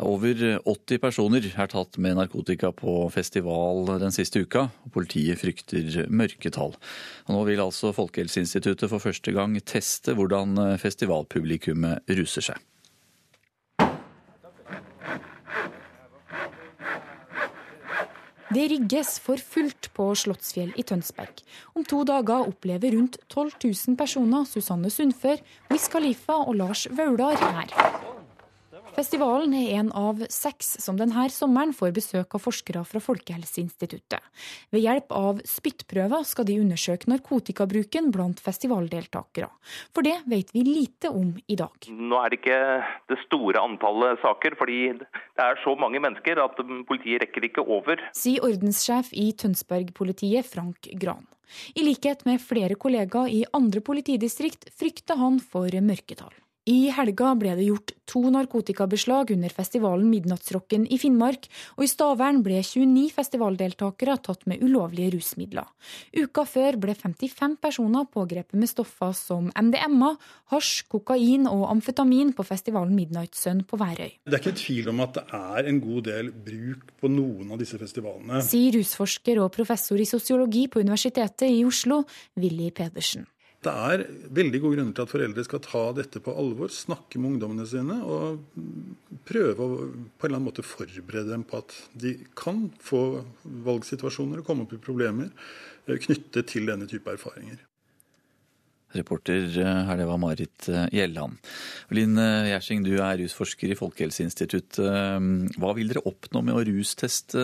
[0.02, 4.68] Over 80 personer er tatt med narkotika på festival den siste uka.
[4.86, 6.74] og Politiet frykter mørketall.
[7.28, 12.71] Og nå vil altså Folkehelseinstituttet for første gang teste hvordan festivalpublikummet ruser seg.
[18.52, 21.40] Det rigges for fullt på Slottsfjell i Tønsberg.
[21.72, 25.40] Om to dager opplever rundt 12 000 personer Susanne Sundfør,
[25.72, 27.72] Wiz Khalifa og Lars Vaular her.
[28.92, 34.20] Festivalen er en av seks som denne sommeren får besøk av forskere fra Folkehelseinstituttet.
[34.74, 39.48] Ved hjelp av spyttprøver skal de undersøke narkotikabruken blant festivaldeltakere.
[39.96, 41.88] For det vet vi lite om i dag.
[41.88, 42.62] Nå er det ikke
[43.14, 48.02] det store antallet saker, fordi det er så mange mennesker at politiet rekker ikke over.
[48.18, 51.24] Sier ordenssjef i Tønsberg-politiet Frank Gran.
[51.76, 56.32] I likhet med flere kollegaer i andre politidistrikt frykter han for mørketall.
[56.70, 62.44] I helga ble det gjort to narkotikabeslag under festivalen Midnattsrocken i Finnmark, og i Stavern
[62.46, 65.66] ble 29 festivaldeltakere tatt med ulovlige rusmidler.
[66.14, 70.12] Uka før ble 55 personer pågrepet med stoffer som MDMA,
[70.54, 74.14] hasj, kokain og amfetamin på festivalen Midnight Sun på Værøy.
[74.22, 77.62] Det er ikke tvil om at det er en god del bruk på noen av
[77.64, 78.46] disse festivalene.
[78.46, 82.04] Sier rusforsker og professor i sosiologi på Universitetet i Oslo,
[82.38, 83.26] Willy Pedersen.
[83.62, 84.02] Det er
[84.34, 88.00] veldig gode grunner til at foreldre skal ta dette på alvor, snakke med ungdommene sine
[88.02, 88.40] og
[89.30, 93.22] prøve å på en eller annen måte forberede dem på at de kan få
[93.68, 95.30] valgsituasjoner og komme opp i problemer
[95.86, 97.62] eh, knyttet til denne type erfaringer.
[98.98, 101.38] Reporter eh, her, det var Marit eh, Gjelland.
[101.96, 104.80] Linn Gjersing, du er rusforsker i Folkehelseinstituttet.
[105.60, 107.42] Hva vil dere oppnå med å rusteste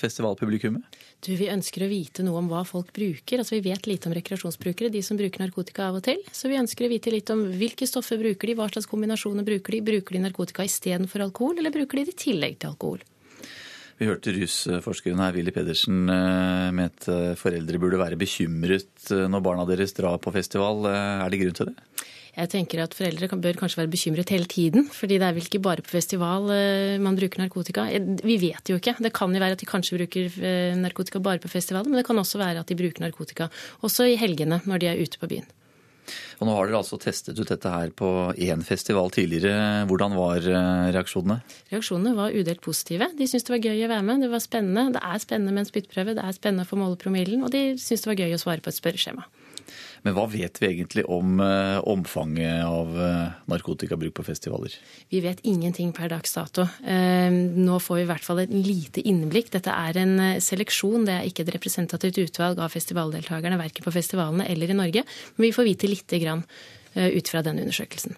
[0.00, 0.98] festivalpublikummet?
[1.20, 3.42] Du, Vi ønsker å vite noe om hva folk bruker.
[3.42, 6.22] Altså Vi vet lite om rekreasjonsbrukere, de som bruker narkotika av og til.
[6.32, 9.76] Så vi ønsker å vite litt om hvilke stoffer bruker de, hva slags kombinasjoner bruker
[9.76, 9.84] de.
[9.90, 13.04] Bruker de narkotika istedenfor alkohol, eller bruker de det i tillegg til alkohol?
[14.00, 19.26] Vi hørte rusforskeren her, Willy Pedersen, eh, med at eh, foreldre burde være bekymret eh,
[19.28, 20.88] når barna deres drar på festival.
[20.88, 22.06] Er det grunn til det?
[22.30, 25.60] Jeg tenker at Foreldre bør kanskje være bekymret hele tiden, fordi det er vel ikke
[25.60, 26.46] bare på festival
[27.02, 27.88] man bruker narkotika.
[28.22, 28.94] Vi vet jo ikke.
[29.02, 30.38] Det kan jo være at de kanskje bruker
[30.78, 33.50] narkotika bare på festivaler, men det kan også være at de bruker narkotika
[33.82, 35.50] også i helgene når de er ute på byen.
[36.40, 39.84] Og Nå har dere altså testet ut dette her på én festival tidligere.
[39.90, 41.40] Hvordan var eh, reaksjonene?
[41.72, 43.10] Reaksjonene var udelt positive.
[43.18, 44.24] De syntes det var gøy å være med.
[44.24, 44.88] Det var spennende.
[44.96, 47.66] Det er spennende med en spyttprøve, det er spennende å få måle promillen, og de
[47.76, 49.26] syntes det var gøy å svare på et spørreskjema.
[50.06, 54.74] Men hva vet vi egentlig om uh, omfanget av uh, narkotikabruk på festivaler?
[55.12, 56.64] Vi vet ingenting per dags dato.
[56.84, 59.52] Uh, nå får vi i hvert fall et lite innblikk.
[59.52, 64.48] Dette er en seleksjon, det er ikke et representativt utvalg av festivaldeltakerne, verken på festivalene
[64.48, 65.04] eller i Norge.
[65.36, 66.44] Men vi får vite lite grann
[66.90, 68.16] ut fra denne undersøkelsen.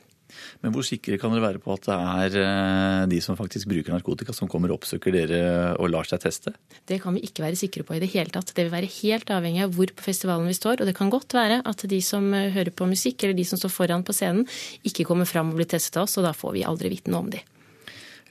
[0.62, 3.94] Men hvor sikre kan dere være på at det er eh, de som faktisk bruker
[3.94, 5.40] narkotika, som kommer og oppsøker dere
[5.74, 6.52] og lar seg teste?
[6.86, 8.52] Det kan vi ikke være sikre på i det hele tatt.
[8.54, 10.82] Det vil være helt avhengig av hvor på festivalen vi står.
[10.82, 13.58] Og det kan godt være at de som eh, hører på musikk, eller de som
[13.58, 14.46] står foran på scenen,
[14.86, 17.26] ikke kommer fram og blir testet av oss, og da får vi aldri vite noe
[17.26, 17.42] om de.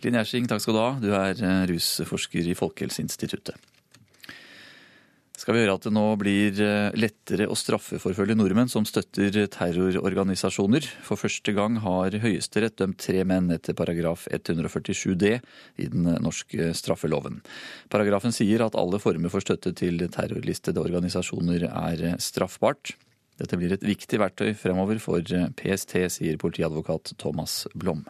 [0.01, 0.91] Linn Gjersing, takk skal du ha.
[1.03, 3.70] Du er eh, rusforsker i Folkehelseinstituttet
[5.39, 10.85] skal vi gjøre at det nå blir eh, lettere å straffeforfølge nordmenn som støtter terrororganisasjoner.
[11.07, 15.33] For første gang har Høyesterett dømt tre menn etter paragraf 147 d
[15.81, 17.41] i den norske straffeloven.
[17.89, 22.93] Paragrafen sier at alle former for støtte til terrorlistede organisasjoner er straffbart.
[23.41, 25.25] Dette blir et viktig verktøy fremover for
[25.57, 28.05] PST, sier politiadvokat Thomas Blom.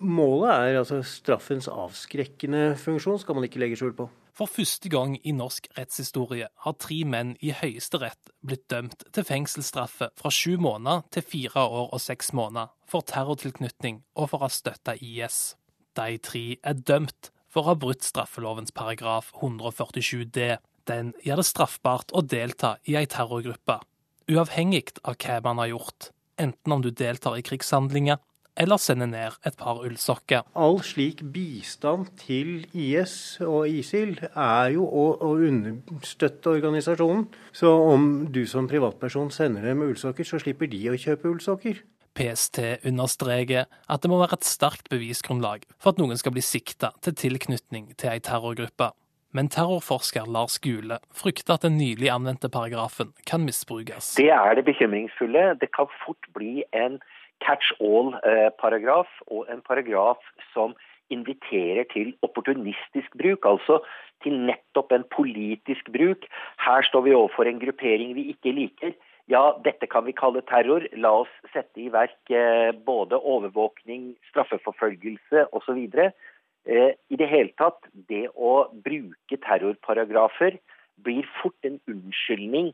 [0.00, 4.08] Målet er altså straffens avskrekkende funksjon, skal man ikke legge skjul på.
[4.36, 10.10] For første gang i norsk rettshistorie har tre menn i Høyesterett blitt dømt til fengselsstraffe
[10.12, 14.52] fra sju måneder til fire år og seks måneder for terrortilknytning og for å ha
[14.52, 15.56] støtta IS.
[15.96, 20.50] De tre er dømt for å ha brutt straffelovens paragraf 147 d.
[20.84, 23.80] Den gjør det straffbart å delta i ei terrorgruppe,
[24.28, 28.20] uavhengig av hva man har gjort, enten om du deltar i krigshandlinger
[28.56, 30.46] eller sende ned et par ullsokker.
[30.56, 37.26] All slik bistand til IS og ISIL er jo å, å understøtte organisasjonen.
[37.52, 41.84] Så om du som privatperson sender dem ullsokker, så slipper de å kjøpe ullsokker.
[42.16, 46.94] PST understreker at det må være et sterkt bevisgrunnlag for at noen skal bli sikta
[47.04, 48.94] til tilknytning til ei terrorgruppe.
[49.36, 54.14] Men terrorforsker Lars Gule frykter at den nylig anvendte paragrafen kan misbrukes.
[54.16, 55.58] Det er det bekymringsfulle.
[55.60, 56.96] Det kan fort bli en
[57.44, 60.22] catch all-paragraf, og en paragraf
[60.52, 60.74] som
[61.10, 63.80] inviterer til opportunistisk bruk, altså
[64.24, 66.26] til nettopp en politisk bruk.
[66.64, 68.94] Her står vi overfor en gruppering vi ikke liker.
[69.30, 70.86] Ja, dette kan vi kalle terror.
[70.94, 75.80] La oss sette i verk eh, både overvåkning, straffeforfølgelse osv.
[75.98, 80.58] Eh, I det hele tatt, det å bruke terrorparagrafer
[81.02, 82.72] blir fort en unnskyldning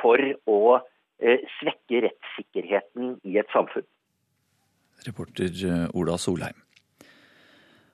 [0.00, 0.60] for å
[1.20, 3.86] eh, svekke rettssikkerheten i et samfunn
[5.06, 6.58] reporter eh, Ola Solheim.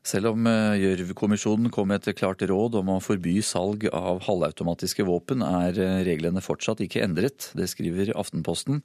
[0.06, 5.06] Selv om eh, Gjørv-kommisjonen kom med et klart råd om å forby salg av halvautomatiske
[5.08, 7.50] våpen, er eh, reglene fortsatt ikke endret.
[7.58, 8.84] Det skriver Aftenposten.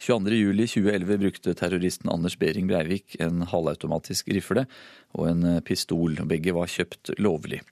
[0.00, 4.66] 22.07.2011 brukte terroristen Anders Behring Breivik en halvautomatisk rifle
[5.16, 6.18] og en pistol.
[6.28, 7.62] Begge var kjøpt lovlig.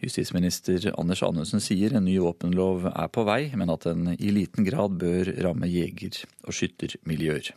[0.00, 4.66] Justisminister Anders Anundsen sier en ny våpenlov er på vei, men at den i liten
[4.66, 7.52] grad bør ramme jeger- og skyttermiljøer.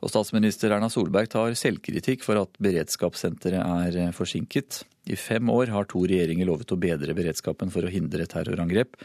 [0.00, 4.84] Og statsminister Erna Solberg tar selvkritikk for at beredskapssenteret er eh, forsinket.
[5.12, 8.96] I fem år har to regjeringer lovet å bedre beredskapen for å hindre terrorangrep,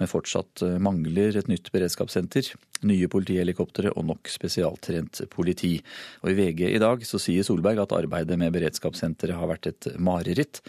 [0.00, 2.50] men fortsatt eh, mangler et nytt beredskapssenter,
[2.84, 5.78] nye politihelikoptre og nok spesialtrent politi.
[6.20, 9.94] Og I VG i dag så sier Solberg at arbeidet med beredskapssenteret har vært et
[9.96, 10.60] mareritt,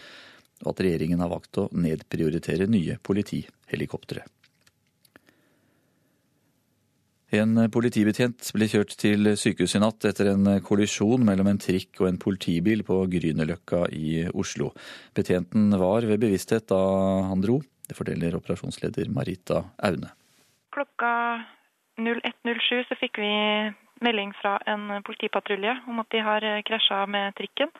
[0.64, 4.24] og at regjeringen har valgt å nedprioritere nye politihelikoptre.
[7.34, 12.10] En politibetjent ble kjørt til sykehuset i natt etter en kollisjon mellom en trikk og
[12.12, 14.70] en politibil på Grünerløkka i Oslo.
[15.16, 16.78] Betjenten var ved bevissthet da
[17.26, 17.58] han dro.
[17.86, 20.12] Det forteller operasjonsleder Marita Aune.
[20.70, 21.10] Klokka
[21.98, 23.32] 01.07 så fikk vi
[24.04, 27.74] melding fra en politipatrulje om at de har krasja med trikken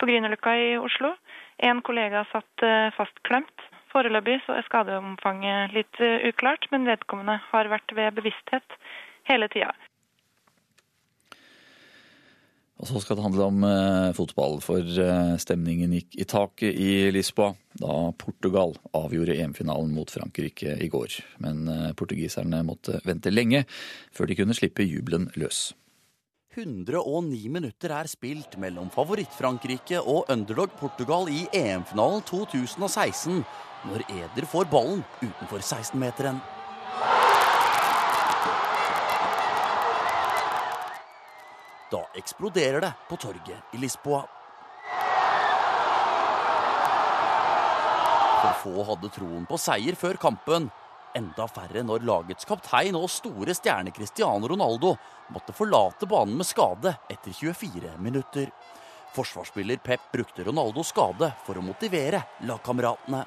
[0.00, 1.12] på Grünerløkka i Oslo.
[1.58, 3.64] En kollega satt eh, fastklemt.
[3.96, 8.80] Foreløpig så er skadeomfanget litt eh, uklart, men vedkommende har vært ved bevissthet
[9.24, 9.72] hele tida.
[12.76, 16.90] Og så skal det handle om eh, fotball, for eh, stemningen gikk i taket i
[17.14, 21.16] Lisboa da Portugal avgjorde EM-finalen mot Frankrike i går.
[21.40, 23.64] Men eh, portugiserne måtte vente lenge
[24.12, 25.70] før de kunne slippe jubelen løs.
[26.56, 33.40] 109 minutter er spilt mellom favoritt-Frankrike og underdog Portugal i EM-finalen 2016
[33.86, 36.40] når Eder får ballen utenfor 16-meteren.
[41.90, 44.24] Da eksploderer det på torget i Lisboa.
[48.42, 50.70] For få hadde troen på seier før kampen.
[51.16, 54.90] enda færre når lagets kaptein og store stjerne Cristiano Ronaldo
[55.32, 58.50] måtte forlate banen med skade etter 24 minutter.
[59.16, 63.24] Forsvarsspiller Pep brukte Ronaldos skade for å motivere lagkameratene.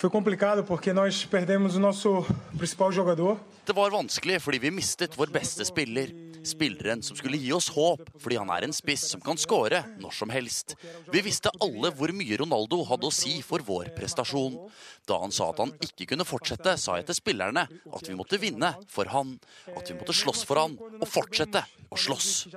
[0.00, 2.24] Foi complicado porque nós perdemos o nosso
[2.56, 3.36] principal jogador.
[3.66, 6.08] Det var vanskelig fordi vi mistet vår beste spiller.
[6.40, 10.16] Spilleren som skulle gi oss håp fordi han er en spiss som kan skåre når
[10.16, 10.72] som helst.
[11.12, 14.56] Vi visste alle hvor mye Ronaldo hadde å si for vår prestasjon.
[15.04, 18.40] Da han sa at han ikke kunne fortsette, sa jeg til spillerne at vi måtte
[18.40, 19.36] vinne for han.
[19.76, 21.60] At vi måtte slåss for han og fortsette
[21.92, 22.48] å slåss.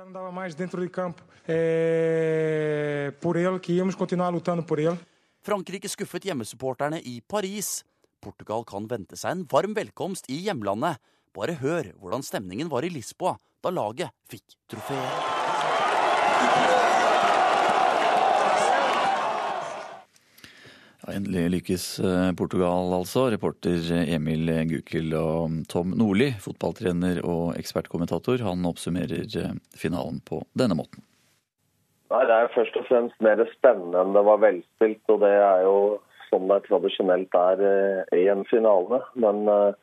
[3.20, 4.96] Por ele, que íamos continuar lutando por ele.
[5.44, 7.82] Frankrike skuffet hjemmesupporterne i Paris.
[8.24, 10.96] Portugal kan vente seg en varm velkomst i hjemlandet.
[11.36, 15.32] Bare hør hvordan stemningen var i Lisboa da laget fikk trofeet.
[21.12, 23.26] Endelig lykkes eh, Portugal, altså.
[23.34, 30.80] Reporter Emil Gukild og Tom Nordli, fotballtrener og ekspertkommentator, han oppsummerer eh, finalen på denne
[30.80, 31.04] måten.
[32.12, 35.02] Nei, Det er først og fremst mer spennende enn det var velspilt.
[35.08, 35.78] og Det er jo
[36.34, 39.00] sånn det er tradisjonelt er eh, i en finale.
[39.20, 39.76] Men uh,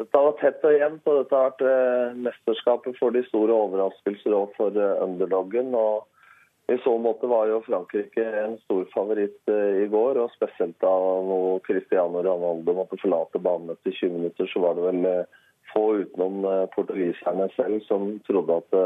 [0.00, 4.34] dette vært tett og jevnt, og dette har vært uh, mesterskapet for de store overraskelser
[4.36, 5.72] og for uh, underdoggen.
[5.78, 10.92] og I så måte var jo Frankrike en stor favoritt i går, og spesielt da
[11.28, 15.26] når Cristiano Ronaldo måtte forlate banen etter 20 minutter, så var det vel
[15.74, 18.78] få utenom portugiserne selv som trodde at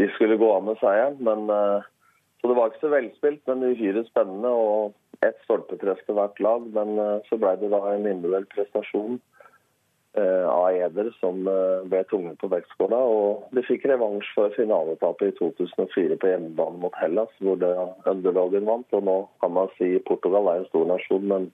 [0.00, 1.20] de skulle gå av med seieren.
[1.28, 1.44] Men
[2.44, 4.50] så det var ikke så velspilt, men uhyre spennende.
[4.52, 4.92] Og
[5.24, 6.66] ett stolpetreff til hvert lag.
[6.76, 9.14] Men eh, så ble det da en individuell prestasjon
[10.20, 12.98] eh, av Eder som eh, ble tvunget på vektskåla.
[13.00, 17.72] Og de fikk revansj for finaletapet i 2004 på hjemmebane mot Hellas, hvor det
[18.12, 18.92] underdogen vant.
[18.92, 21.48] Og nå kan man si Portugal er en stor nasjon, men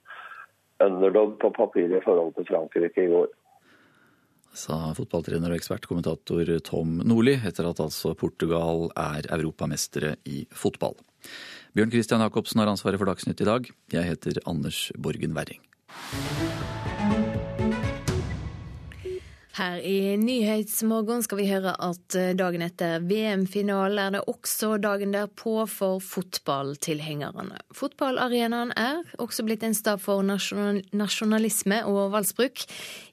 [0.83, 3.31] underdog på papiret i forhold til Frankrike i går
[4.57, 10.97] sa fotballtrener og ekspertkommentator Tom Nordli, etter at altså Portugal er europamestere i fotball.
[11.77, 13.69] Bjørn Christian Jacobsen har ansvaret for Dagsnytt i dag.
[13.93, 15.63] Jeg heter Anders Borgen Werring.
[19.51, 25.11] Her i Nyhetsmorgen skal vi høre at eh, dagen etter VM-finalen er det også dagen
[25.11, 27.59] derpå for fotballtilhengerne.
[27.75, 32.63] Fotballarenaen er også blitt en stab for nasjonalisme og valgsbruk.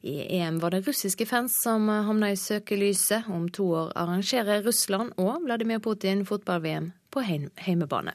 [0.07, 3.27] I EM var det russiske fans som havna i søkelyset.
[3.27, 8.15] Om to år arrangerer Russland og Vladimir Putin fotball-VM på heimebane.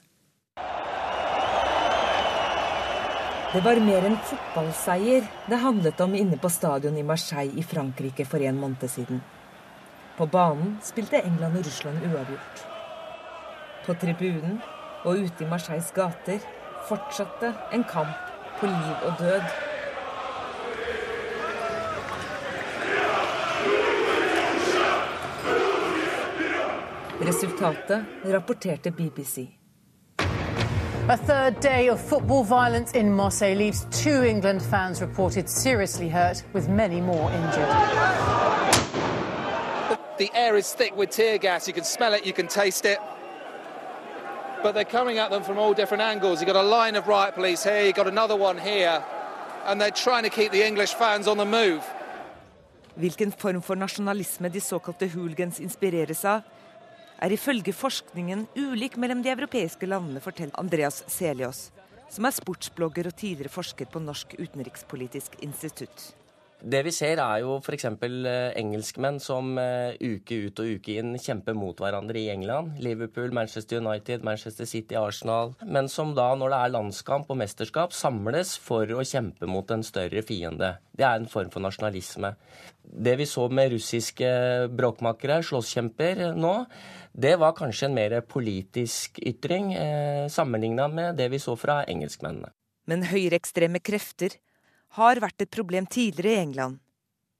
[3.54, 8.26] Det var mer enn fotballseier det handlet om inne på stadion i Marseille i Frankrike
[8.26, 9.20] for en måned siden.
[10.18, 12.64] På banen spilte England og Russland uavgjort.
[13.86, 14.58] På tribunen
[15.06, 16.42] og ute i Marseilles gater
[16.90, 19.46] fortsatte en kamp på liv og død.
[27.30, 29.63] Resultatet rapporterte BBC.
[31.10, 36.42] A third day of football violence in Marseille leaves two England fans reported seriously hurt,
[36.54, 37.68] with many more injured.
[40.18, 41.68] The air is thick with tear gas.
[41.68, 43.00] You can smell it, you can taste it.
[44.64, 46.40] But they're coming at them from all different angles.
[46.40, 49.04] You've got a line of riot police here, you've got another one here,
[49.66, 51.84] and they're trying to keep the English fans on the move.
[52.96, 56.44] Hvilken form for nasjonalisme de såkalte hooligans inspireres av,
[57.24, 61.70] er ifølge forskningen ulik mellom de europeiske landene, forteller Andreas Seliås,
[62.12, 66.12] som er sportsblogger og tidligere forsker på Norsk utenrikspolitisk institutt.
[66.64, 67.86] Det vi ser er jo f.eks.
[67.90, 72.78] Eh, engelskmenn som eh, uke ut og uke inn kjemper mot hverandre i England.
[72.80, 75.52] Liverpool, Manchester United, Manchester City, Arsenal.
[75.68, 79.84] Men som da, når det er landskamp og mesterskap, samles for å kjempe mot en
[79.84, 80.78] større fiende.
[80.96, 82.32] Det er en form for nasjonalisme.
[82.84, 84.32] Det vi så med russiske
[84.72, 86.54] bråkmakere, slåsskjemper, nå,
[87.12, 92.56] det var kanskje en mer politisk ytring eh, sammenligna med det vi så fra engelskmennene.
[92.88, 94.40] Men høyreekstreme krefter
[94.98, 96.80] har vært et problem tidligere i England.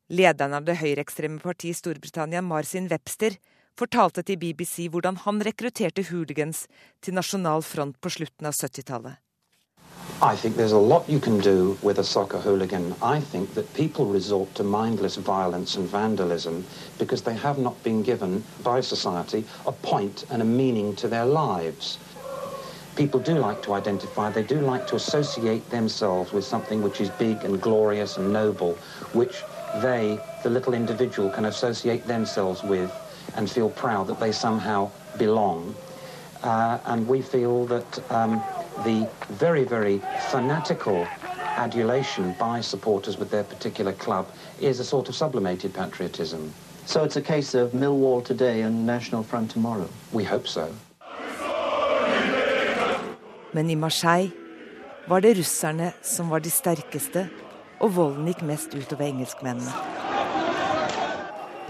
[0.10, 3.38] Lederen av det høyreekstreme partiet i Storbritannia, Marcin Webster,
[3.80, 6.66] fortalte til BBC hvordan han rekrutterte hooligans
[7.02, 9.20] til Nasjonal Front på slutten av 70-tallet.
[10.22, 12.94] I think there's a lot you can do with a soccer hooligan.
[13.02, 16.64] I think that people resort to mindless violence and vandalism
[16.98, 21.26] because they have not been given by society a point and a meaning to their
[21.26, 21.98] lives.
[22.96, 27.10] People do like to identify, they do like to associate themselves with something which is
[27.12, 28.76] big and glorious and noble,
[29.14, 29.44] which
[29.82, 32.92] they, the little individual, can associate themselves with
[33.36, 35.76] and feel proud that they somehow belong.
[36.44, 38.44] Uh, and we feel that um,
[38.84, 41.08] the very, very fanatical
[41.56, 46.54] adulation by supporters with their particular club is a sort of sublimated patriotism.
[46.86, 49.90] So it's a case of Millwall today and National Front tomorrow?
[50.12, 50.74] We hope so.
[53.54, 54.32] Men i Marseille
[55.08, 57.28] var det russerne som var de sterkeste,
[57.84, 59.74] og volden gikk mest utover engelskmennene.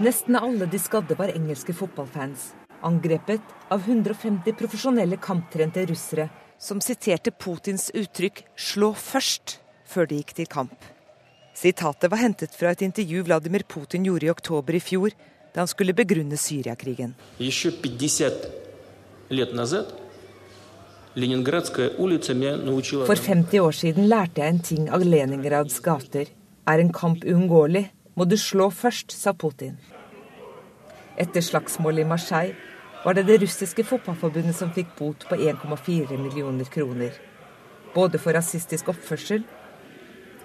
[0.02, 6.28] Nesten alle de skadde var engelske fotballfans, angrepet av 150 profesjonelle kamptrente russere
[6.58, 10.78] som siterte Putins uttrykk 'slå først' før de gikk til kamp.
[11.54, 15.10] Sitatet var hentet fra et intervju Vladimir Putin gjorde i oktober i fjor,
[15.54, 17.14] da han skulle begrunne Syriakrigen.
[21.14, 26.26] For 50 år siden lærte jeg en ting av Leningrads gater.
[26.66, 27.84] Er en kamp uunngåelig,
[28.18, 29.76] må du slå først, sa Putin.
[31.14, 32.56] Etter slagsmålet i Marseille
[33.04, 37.14] var det det russiske fotballforbundet som fikk bot på 1,4 millioner kroner.
[37.94, 39.46] Både for rasistisk oppførsel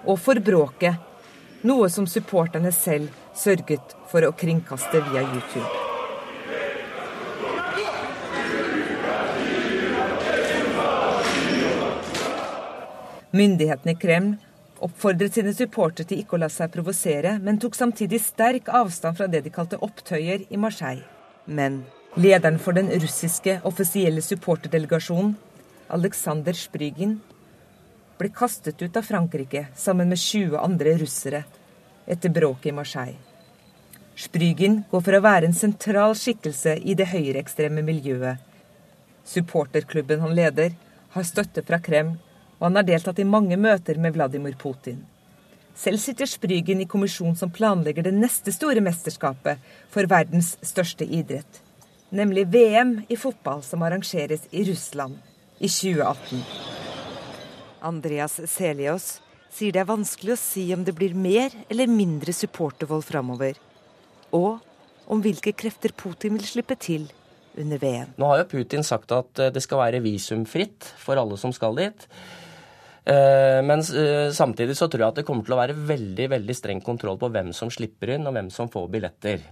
[0.06, 1.02] og for bråket,
[1.66, 5.89] noe som supporterne selv sørget for å kringkaste via YouTube.
[13.30, 14.38] Myndighetene i Kreml
[14.82, 19.28] oppfordret sine supportere til ikke å la seg provosere, men tok samtidig sterk avstand fra
[19.30, 21.06] det de kalte opptøyer i Marseille.
[21.46, 21.84] Men
[22.18, 25.36] lederen for den russiske offisielle supporterdelegasjonen,
[25.94, 27.20] Aleksandr Sprygin,
[28.20, 31.44] ble kastet ut av Frankrike sammen med 20 andre russere
[32.10, 33.20] etter bråket i Marseille.
[34.20, 38.42] Sprygin går for å være en sentral skikkelse i det høyreekstreme miljøet.
[39.30, 40.74] Supporterklubben han leder,
[41.14, 42.18] har støtte fra Kreml,
[42.60, 45.00] og han har deltatt i mange møter med Vladimir Putin.
[45.80, 51.62] Selv sitter Sprygen i kommisjonen som planlegger det neste store mesterskapet for verdens største idrett,
[52.12, 55.16] nemlig VM i fotball som arrangeres i Russland
[55.60, 56.44] i 2018.
[57.80, 59.20] Andreas Selios
[59.56, 63.56] sier det er vanskelig å si om det blir mer eller mindre supportervold framover,
[64.36, 64.60] og
[65.10, 67.08] om hvilke krefter Putin vil slippe til
[67.60, 68.12] under VM.
[68.20, 71.76] Nå har jo Putin sagt at eh, det skal være visumfritt for alle som skal
[71.80, 72.06] dit.
[73.06, 76.56] Eh, men eh, samtidig så tror jeg at det kommer til å være veldig veldig
[76.58, 79.46] streng kontroll på hvem som slipper inn, og hvem som får billetter.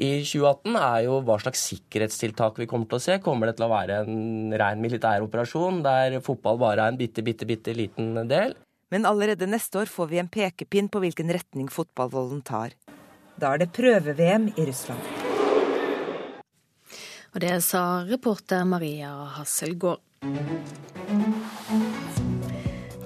[0.00, 3.18] I 2018 er jo hva slags sikkerhetstiltak vi kommer til å se.
[3.24, 7.24] Kommer det til å være en ren militær operasjon der fotball bare er en bitte,
[7.26, 8.56] bitte, bitte liten del?
[8.90, 12.74] Men allerede neste år får vi en pekepinn på hvilken retning fotballvolden tar.
[13.40, 15.00] Da er det prøve-VM i Russland.
[17.30, 20.02] Og det sa reporter Maria Hasselgaard.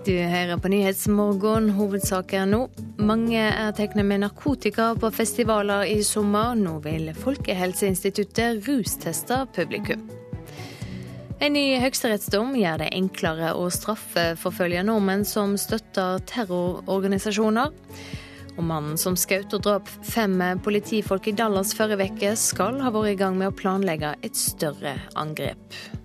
[0.05, 1.71] Du hører på Nyhetsmorgen.
[1.79, 2.67] Hovedsaker nå.
[3.01, 6.53] Mange er tatt med narkotika på festivaler i sommer.
[6.61, 10.05] Nå vil Folkehelseinstituttet rusteste publikum.
[11.41, 17.73] En ny høyesterettsdom gjør det enklere å straffeforfølge nordmenn som støtter terrororganisasjoner.
[18.59, 23.17] Og mannen som skjøt og drap fem politifolk i Dallas forrige uke, skal ha vært
[23.17, 26.04] i gang med å planlegge et større angrep.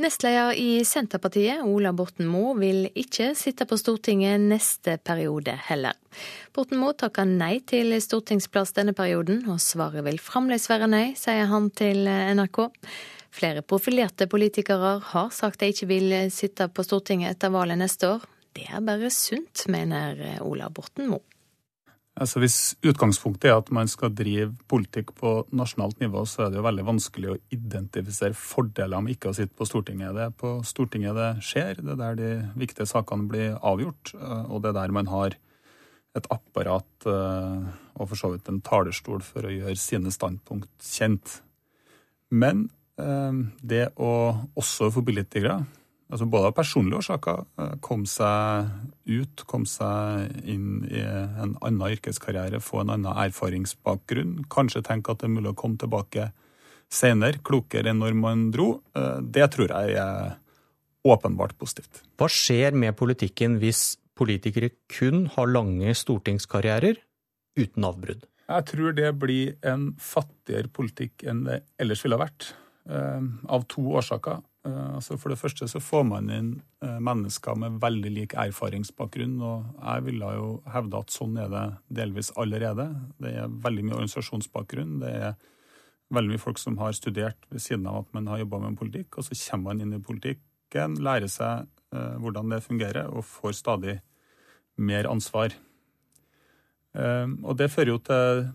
[0.00, 5.98] Nestleder i Senterpartiet, Ola Borten Moe, vil ikke sitte på Stortinget neste periode heller.
[6.56, 11.50] Borten Moe takker nei til stortingsplass denne perioden, og svaret vil fremdeles være nei, sier
[11.52, 12.62] han til NRK.
[13.36, 18.24] Flere profilerte politikere har sagt de ikke vil sitte på Stortinget etter valget neste år.
[18.56, 21.29] Det er bare sunt, mener Ola Borten Moe.
[22.20, 26.58] Altså Hvis utgangspunktet er at man skal drive politikk på nasjonalt nivå, så er det
[26.58, 30.16] jo veldig vanskelig å identifisere fordeler med ikke å sitte på Stortinget.
[30.16, 34.58] Det er på Stortinget det skjer, det er der de viktige sakene blir avgjort, og
[34.60, 35.38] det er der man har
[36.18, 41.36] et apparat eh, og for så vidt en talerstol for å gjøre sine standpunkt kjent.
[42.34, 42.66] Men
[42.98, 44.12] eh, det å
[44.58, 45.60] også for politikere
[46.10, 48.68] altså både av personlige årsaker, kom komme seg
[49.10, 54.44] ut, komme seg inn i en annen yrkeskarriere, få en annen erfaringsbakgrunn.
[54.52, 56.30] Kanskje tenke at det er mulig å komme tilbake
[56.90, 58.80] senere, klokere enn når man dro.
[58.96, 60.36] Eh, det tror jeg er
[61.06, 62.02] åpenbart positivt.
[62.20, 66.98] Hva skjer med politikken hvis politikere kun har lange stortingskarrierer
[67.58, 68.26] uten avbrudd?
[68.50, 72.50] Jeg tror det blir en fattigere politikk enn det ellers ville ha vært.
[72.90, 74.42] Eh, av to årsaker.
[74.66, 76.50] Eh, altså for det første så får man inn
[76.84, 81.64] eh, mennesker med veldig lik erfaringsbakgrunn, og jeg ville jo hevde at sånn er det
[82.00, 82.90] delvis allerede.
[83.20, 84.98] Det er veldig mye organisasjonsbakgrunn.
[85.04, 85.34] Det er
[86.12, 89.16] veldig mye folk som har studert ved siden av at man har jobba med politikk,
[89.16, 93.56] og så kommer man inn i politikken, lærer seg eh, hvordan det fungerer, og får
[93.62, 94.00] stadig
[94.80, 95.52] mer ansvar.
[96.90, 98.48] Og det fører jo til,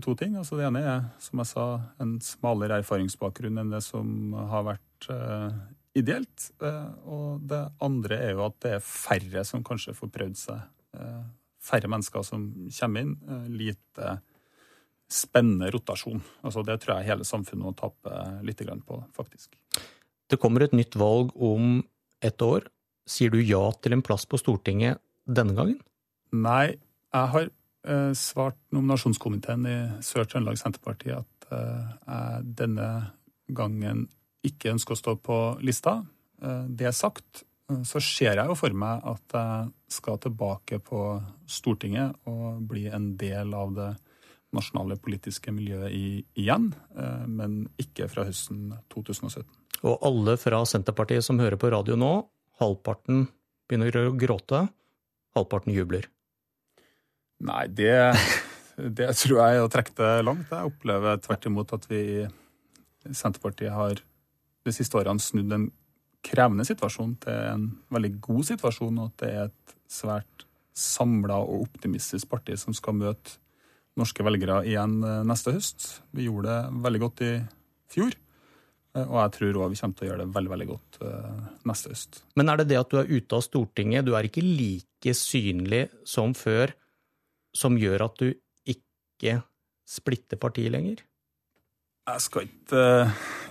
[0.00, 0.38] to ting.
[0.40, 1.64] Altså det ene er, som jeg sa,
[2.00, 5.50] en smalere erfaringsbakgrunn enn det som har vært uh,
[5.98, 6.50] ideelt.
[6.62, 10.66] Uh, og det andre er jo at det er færre som kanskje får prøvd seg.
[10.96, 11.24] Uh,
[11.62, 12.46] færre mennesker som
[12.78, 13.16] kommer inn.
[13.48, 14.18] lite
[15.12, 16.22] spennende rotasjon.
[16.42, 18.12] Altså Det tror jeg hele samfunnet må tape
[18.46, 19.56] litt på, faktisk.
[20.28, 21.82] Det kommer et nytt valg om
[22.24, 22.68] et år.
[23.08, 25.80] Sier du ja til en plass på Stortinget denne gangen?
[26.32, 26.78] Nei,
[27.12, 29.76] jeg har eh, svart nominasjonskomiteen i
[30.06, 32.88] Sør-Trøndelag Senterparti at eh, jeg denne
[33.52, 34.06] gangen
[34.46, 36.00] ikke ønsker å stå på lista.
[36.42, 40.80] Eh, det er sagt, eh, så ser jeg jo for meg at jeg skal tilbake
[40.82, 41.02] på
[41.46, 43.90] Stortinget og bli en del av det
[44.52, 45.92] nasjonale politiske miljøet
[46.36, 49.46] igjen, eh, men ikke fra høsten 2017.
[49.82, 52.12] Og alle fra Senterpartiet som hører på radio nå,
[52.60, 53.26] halvparten
[53.68, 54.66] begynner å gråte,
[55.36, 56.06] halvparten jubler.
[57.42, 57.96] Nei, det,
[58.98, 60.52] det tror jeg er å trekke det langt.
[60.52, 64.02] Jeg opplever tvert imot at vi i Senterpartiet har
[64.66, 65.68] de siste årene snudd en
[66.22, 71.66] krevende situasjon til en veldig god situasjon, og at det er et svært samla og
[71.66, 73.38] optimistisk parti som skal møte
[73.98, 75.88] norske velgere igjen eh, neste høst.
[76.16, 77.32] Vi gjorde det veldig godt i
[77.92, 78.14] fjor.
[78.96, 81.42] Eh, og jeg tror òg vi kommer til å gjøre det veldig veldig godt uh,
[81.68, 82.22] neste høst.
[82.38, 85.86] Men er det det at du er ute av Stortinget, du er ikke like synlig
[86.08, 86.72] som før,
[87.56, 88.30] som gjør at du
[88.68, 89.40] ikke
[89.88, 91.02] splitter partiet lenger?
[92.08, 92.86] Jeg skal ikke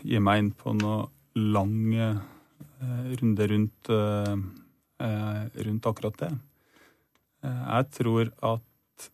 [0.02, 2.22] uh, gi meg inn på noe lang uh,
[3.22, 4.38] runde rundt, uh,
[5.66, 6.32] rundt, akkurat det.
[7.41, 9.08] jeg tror at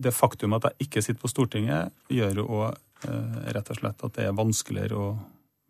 [0.00, 2.82] det faktum at jeg ikke sitter på Stortinget, gjør jo òg
[3.52, 5.08] rett og slett at det er vanskeligere å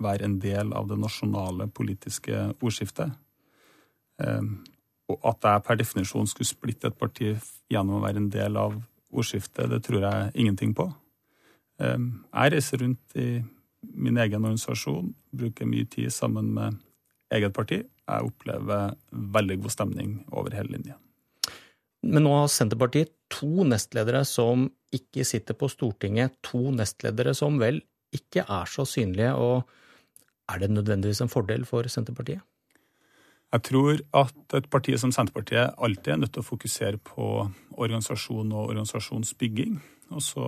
[0.03, 3.11] være en del av det nasjonale politiske ordskiftet.
[5.11, 7.33] Og at jeg per definisjon skulle splitte et parti
[7.71, 8.79] gjennom å være en del av
[9.11, 10.87] ordskiftet, det tror jeg ingenting på.
[11.83, 13.43] Jeg reiser rundt i
[13.95, 16.79] min egen organisasjon, bruker mye tid sammen med
[17.35, 17.83] eget parti.
[18.07, 20.97] Jeg opplever veldig god stemning over hele linja.
[22.07, 26.37] Men nå har Senterpartiet to nestledere som ikke sitter på Stortinget.
[26.47, 27.81] To nestledere som vel
[28.15, 29.33] ikke er så synlige.
[29.35, 29.67] Og
[30.53, 32.45] er det nødvendigvis en fordel for Senterpartiet?
[33.55, 37.27] Jeg tror at et parti som Senterpartiet alltid er nødt til å fokusere på
[37.75, 39.79] organisasjon og organisasjonsbygging.
[40.15, 40.47] Og så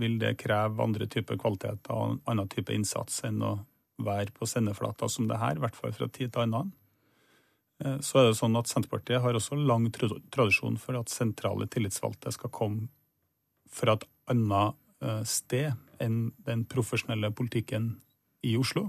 [0.00, 3.58] vil det kreve andre typer kvaliteter og annen type innsats enn å
[4.00, 6.70] være på sendeflata som det her, i hvert fall fra tid til annen.
[7.84, 12.32] Eh, så er det sånn at Senterpartiet har også lang tradisjon for at sentrale tillitsvalgte
[12.34, 12.88] skal komme
[13.68, 17.96] fra et annet eh, sted enn den profesjonelle politikken
[18.46, 18.88] i Oslo.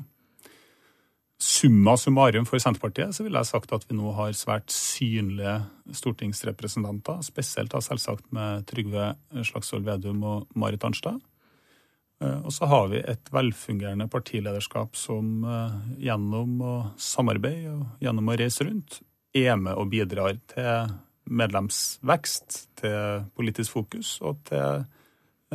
[1.39, 5.55] Summa summarum for Senterpartiet så ville jeg sagt at vi nå har svært synlige
[5.95, 9.13] stortingsrepresentanter, spesielt da selvsagt med Trygve
[9.47, 11.21] Slagsvold Vedum og Marit Arnstad.
[12.19, 15.77] Eh, og så har vi et velfungerende partilederskap som eh,
[16.09, 18.99] gjennom å samarbeide og gjennom å reise rundt
[19.39, 20.95] er med og bidrar til
[21.29, 24.83] medlemsvekst, til politisk fokus og til,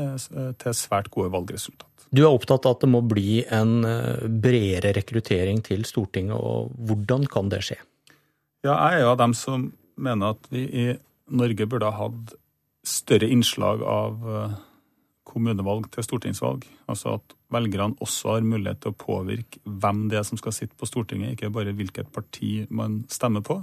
[0.01, 0.16] eh,
[0.62, 1.94] til svært gode valgresultat.
[2.15, 6.71] Du er opptatt av at det må bli en eh, bredere rekruttering til Stortinget, og
[6.87, 7.81] hvordan kan det skje?
[8.65, 10.85] Ja, jeg er jo av dem som mener at vi i
[11.35, 12.37] Norge burde ha hatt
[12.87, 14.55] større innslag av eh,
[15.27, 16.69] kommunevalg til stortingsvalg.
[16.87, 20.79] Altså at velgerne også har mulighet til å påvirke hvem det er som skal sitte
[20.79, 23.59] på Stortinget, ikke bare hvilket parti man stemmer på.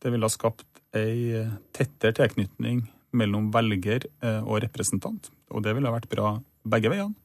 [0.00, 1.44] Det ville ha skapt ei
[1.76, 2.86] tettere tilknytning
[3.18, 6.38] mellom velger eh, og representant, og det ville ha vært bra
[6.68, 7.16] begge veiene.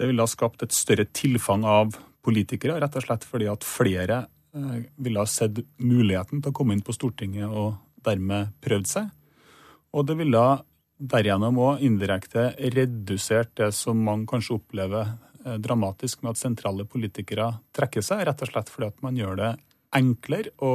[0.00, 1.92] Det ville ha skapt et større tilfang av
[2.24, 4.22] politikere, rett og slett fordi at flere
[4.56, 9.10] eh, ville ha sett muligheten til å komme inn på Stortinget og dermed prøvd seg.
[9.92, 10.44] Og det ville
[10.96, 12.46] derigjennom òg indirekte
[12.76, 15.12] redusert det som mange kanskje opplever
[15.44, 19.36] eh, dramatisk med at sentrale politikere trekker seg, rett og slett fordi at man gjør
[19.42, 19.52] det
[20.00, 20.74] enklere å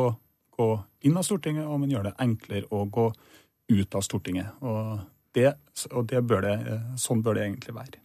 [0.53, 0.71] gå
[1.09, 3.09] inn av Stortinget, og man gjør det enklere å gå
[3.73, 4.53] ut av Stortinget.
[4.61, 4.99] Og,
[5.33, 5.49] det,
[5.89, 8.04] og det bør det, eh, sånn bør det egentlig være.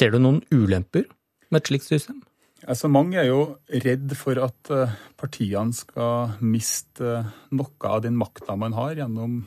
[0.00, 1.04] Ser du noen ulemper
[1.52, 2.22] med et slikt system?
[2.64, 3.40] Altså, mange er jo
[3.84, 9.42] redd for at eh, partiene skal miste eh, noe av den makta man har, gjennom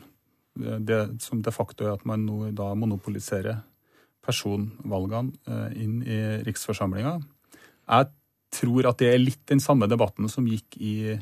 [0.60, 3.64] eh, det som de facto er at man nå da monopoliserer
[4.24, 7.18] personvalgene inn i riksforsamlinga.
[7.90, 8.06] Jeg
[8.56, 11.18] tror at det er litt den samme debatten som gikk i,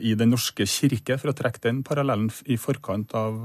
[0.00, 3.36] i Den norske kirke, for å trekke den parallellen i forkant av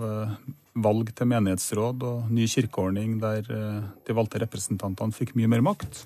[0.83, 6.05] valg til menighetsråd og ny kirkeordning der eh, de valgte representantene fikk mye mer makt.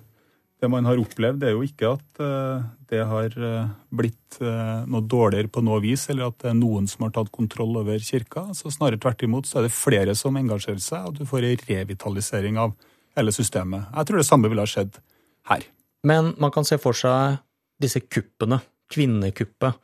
[0.62, 5.02] Det man har opplevd, er jo ikke at eh, det har eh, blitt eh, noe
[5.10, 8.48] dårligere på noe vis, eller at det er noen som har tatt kontroll over kirka.
[8.58, 11.66] Så Snarere tvert imot så er det flere som engasjerer seg, og du får en
[11.68, 12.76] revitalisering av
[13.18, 13.90] hele systemet.
[13.90, 15.02] Jeg tror det samme ville ha skjedd
[15.50, 15.66] her.
[16.08, 17.42] Men man kan se for seg
[17.82, 18.62] disse kuppene.
[18.92, 19.80] Kvinnekuppet.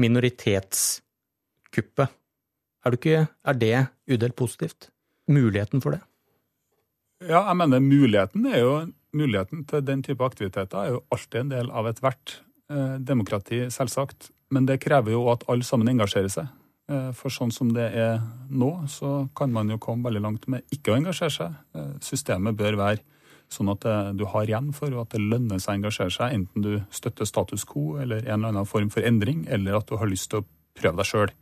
[0.00, 2.08] Minoritetskuppet.
[2.84, 4.90] Er, ikke, er det udelt positivt?
[5.30, 6.02] Muligheten for det?
[7.24, 8.72] Ja, jeg mener muligheten er jo
[9.14, 12.38] muligheten til den type aktiviteter er jo alltid en del av ethvert
[12.70, 14.30] eh, demokrati, selvsagt.
[14.52, 16.50] Men det krever jo at alle sammen engasjerer seg.
[16.90, 18.18] Eh, for sånn som det er
[18.50, 21.58] nå, så kan man jo komme veldig langt med ikke å engasjere seg.
[21.78, 23.02] Eh, systemet bør være
[23.52, 26.64] sånn at det, du har igjen for, at det lønner seg å engasjere seg, enten
[26.64, 30.10] du støtter status quo eller en eller annen form for endring, eller at du har
[30.10, 31.34] lyst til å prøve deg sjøl.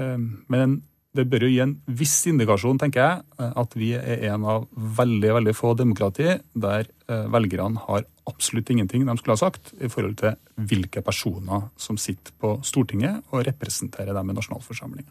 [0.00, 0.16] Eh,
[0.52, 0.80] men
[1.16, 5.32] det bør jo gi en viss indikasjon, tenker jeg, at vi er en av veldig
[5.40, 10.20] veldig få demokrati der eh, velgerne har absolutt ingenting de skulle ha sagt i forhold
[10.20, 10.36] til
[10.70, 15.10] hvilke personer som sitter på Stortinget og representerer dem i nasjonalforsamlinga.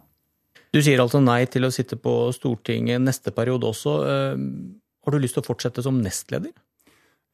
[0.71, 3.95] Du sier altså nei til å sitte på Stortinget neste periode også.
[4.99, 6.51] Eh, har du lyst til å fortsette som nestleder?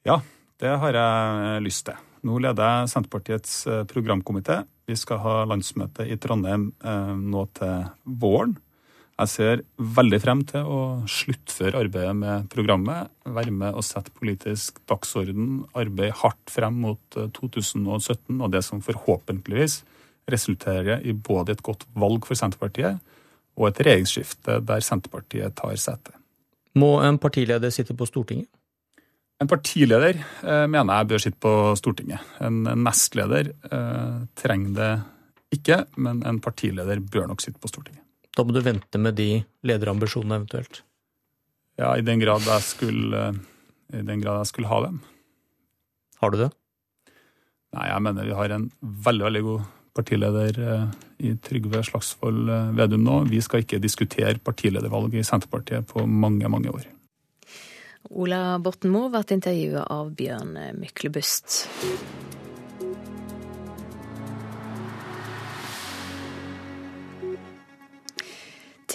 [0.06, 0.22] Ja,
[0.62, 1.98] det har jeg lyst til.
[2.26, 8.56] Nå leder jeg Senterpartiets programkomité vi skal ha landsmøte i Trondheim eh, nå til våren.
[9.16, 14.82] Jeg ser veldig frem til å sluttføre arbeidet med programmet, være med og sette politisk
[14.90, 19.82] dagsorden, arbeide hardt frem mot 2017 eh, og det som forhåpentligvis
[20.32, 23.02] resulterer i både et godt valg for Senterpartiet
[23.56, 26.14] og et regjeringsskifte der Senterpartiet tar sete.
[26.80, 28.50] Må en partileder sitte på Stortinget?
[29.42, 32.24] En partileder eh, mener jeg bør sitte på Stortinget.
[32.44, 34.92] En nestleder eh, trenger det
[35.56, 38.04] ikke, men en partileder bør nok sitte på Stortinget.
[38.36, 39.30] Da må du vente med de
[39.68, 40.82] lederambisjonene eventuelt?
[41.80, 43.26] Ja, i den grad jeg skulle,
[43.92, 45.02] i den grad jeg skulle ha dem.
[46.22, 46.52] Har du det?
[47.76, 49.66] Nei, jeg mener vi har en veldig, veldig god
[49.96, 53.20] partileder eh, i Trygve Slagsvold eh, Vedum nå.
[53.32, 56.88] Vi skal ikke diskutere partiledervalg i Senterpartiet på mange, mange år.
[58.16, 61.64] Ola Borten Moe ble intervjua av Bjørn Myklebust.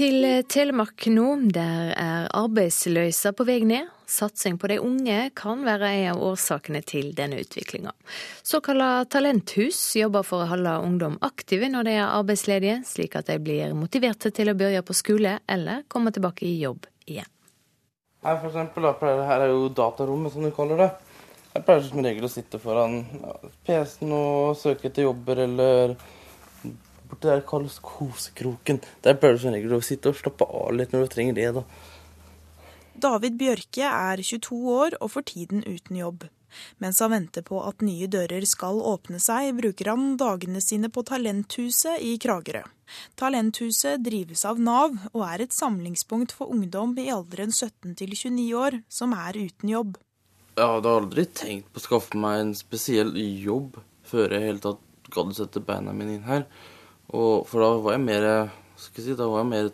[0.00, 3.90] Til Telemark nå, der er arbeidsløysa på vei ned.
[4.08, 7.92] Satsing på de unge kan være en av årsakene til denne utviklinga.
[8.40, 13.36] Såkalla talenthus jobber for å holde ungdom aktive når de er arbeidsledige, slik at de
[13.44, 17.28] blir motiverte til å begynne på skole eller komme tilbake i jobb igjen.
[18.24, 20.88] Her for eksempel, her er jo datarommet, som de kaller det.
[21.58, 23.02] Jeg pleier som regel å sitte foran
[23.68, 25.92] PC-en og søke etter jobber, eller
[27.10, 28.80] borti der kalles kosekroken.
[29.04, 31.48] Der pleier du som regel å sitte og slappe av litt når du trenger det.
[31.58, 31.64] da.
[33.00, 36.28] David Bjørke er 22 år og for tiden uten jobb.
[36.82, 41.04] Mens han venter på at nye dører skal åpne seg, bruker han dagene sine på
[41.06, 42.64] Talenthuset i Kragerø.
[43.20, 48.48] Talenthuset drives av Nav og er et samlingspunkt for ungdom i alderen 17 til 29
[48.58, 50.00] år som er uten jobb.
[50.58, 53.78] Jeg hadde aldri tenkt på å skaffe meg en spesiell jobb
[54.10, 56.44] før jeg helt tatt gadd sette beina mine inn her.
[57.10, 58.26] Og, for da var jeg mer
[58.80, 59.70] skal jeg si, da var jeg mer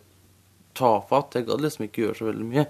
[0.77, 1.37] tafatt.
[1.39, 2.67] Jeg gadd liksom ikke gjøre så veldig mye.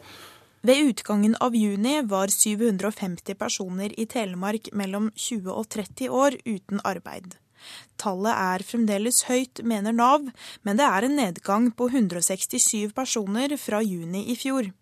[0.66, 6.82] Ved utgangen av juni var 750 personer i Telemark mellom 20 og 30 år uten
[6.82, 7.36] arbeid.
[8.00, 10.26] Tallet er fremdeles høyt, mener Nav,
[10.66, 14.72] men det er en nedgang på 167 personer fra juni i fjor.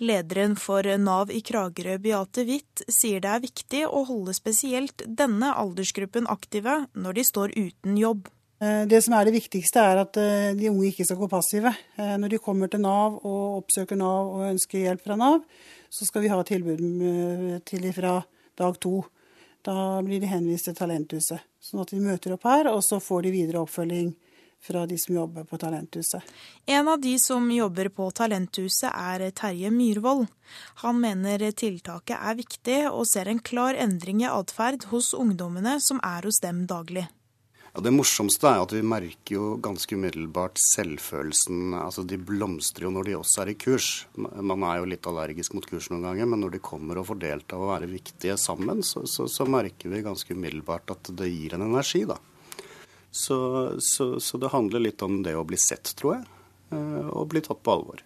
[0.00, 5.52] Lederen for Nav i Kragerø, Beate Witt, sier det er viktig å holde spesielt denne
[5.52, 8.32] aldersgruppen aktive når de står uten jobb.
[8.60, 11.72] Eh, det som er det viktigste, er at eh, de unge ikke skal gå passive.
[11.96, 15.44] Eh, når de kommer til Nav og oppsøker Nav og ønsker hjelp fra Nav,
[15.88, 16.82] så skal vi ha tilbud
[17.64, 18.18] til dem fra
[18.58, 19.04] dag to.
[19.64, 21.46] Da blir de henvist til Talenthuset.
[21.62, 24.10] Sånn at de møter opp her, og så får de videre oppfølging
[24.60, 26.22] fra de som jobber på Talenthuset.
[26.66, 30.26] En av de som jobber på Talenthuset er Terje Myhrvold.
[30.82, 36.02] Han mener tiltaket er viktig, og ser en klar endring i atferd hos ungdommene som
[36.02, 37.06] er hos dem daglig.
[37.78, 41.76] Ja, Det morsomste er at vi merker jo ganske umiddelbart selvfølelsen.
[41.78, 43.90] altså De blomstrer jo når de også er i kurs.
[44.18, 47.20] Man er jo litt allergisk mot kurs noen ganger, men når de kommer og får
[47.22, 51.54] delta og være viktige sammen, så, så, så merker vi ganske umiddelbart at det gir
[51.54, 52.18] en energi, da.
[53.14, 53.38] Så,
[53.78, 56.26] så det handler litt om det å bli sett, tror jeg,
[56.74, 58.02] eh, og bli tatt på alvor.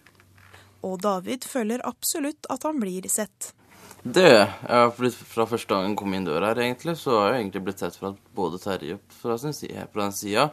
[0.85, 3.55] Og David føler absolutt at han blir sett.
[4.03, 7.45] Det jeg blitt Fra første gang jeg kom inn døra her, egentlig, så har jeg
[7.45, 10.49] egentlig blitt sett fra både Terje fra sin side, på den sida.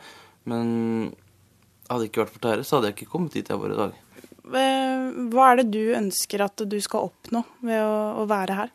[0.48, 0.68] Men
[1.88, 3.80] hadde det ikke vært for Terje, så hadde jeg ikke kommet dit jeg var i
[3.80, 3.98] dag.
[4.51, 8.72] Hva er det du ønsker at du skal oppnå ved å, å være her?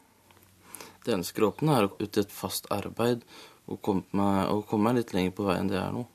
[1.03, 3.23] Det jeg ønsker å oppnå, er ut i et fast arbeid
[3.71, 6.05] og komme meg, og komme meg litt lenger på vei enn det jeg er nå.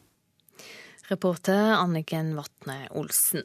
[1.11, 3.42] Reporter Anniken Vatne Olsen.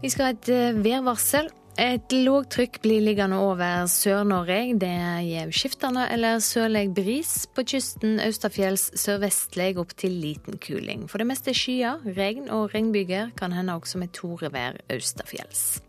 [0.00, 1.50] Vi skal ha et eh, værvarsel.
[1.80, 4.74] Et lågtrykk blir liggende over Sør-Norge.
[4.76, 7.30] Det gir skiftende eller sørlig bris.
[7.56, 11.06] På kysten østafjells sørvestlig opp til liten kuling.
[11.08, 13.32] For det meste skyer, regn og regnbyger.
[13.40, 15.80] Kan hende også med torevær østafjells.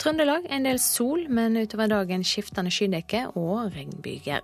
[0.00, 4.40] Trøndelag en del sol, men utover dagen skiftende skydekke og regnbyger.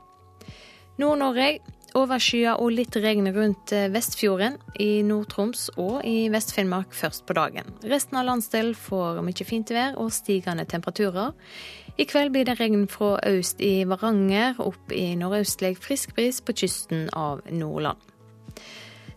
[1.01, 1.63] Nord-Norge
[1.99, 7.69] Overskya og litt regn rundt eh, Vestfjorden, i Nord-Troms og i Vest-Finnmark først på dagen.
[7.85, 11.35] Resten av landsdelen får mye fint vær og stigende temperaturer.
[12.01, 16.57] I kveld blir det regn fra øst i Varanger, opp i nordøstlig frisk bris på
[16.63, 18.01] kysten av Nordland.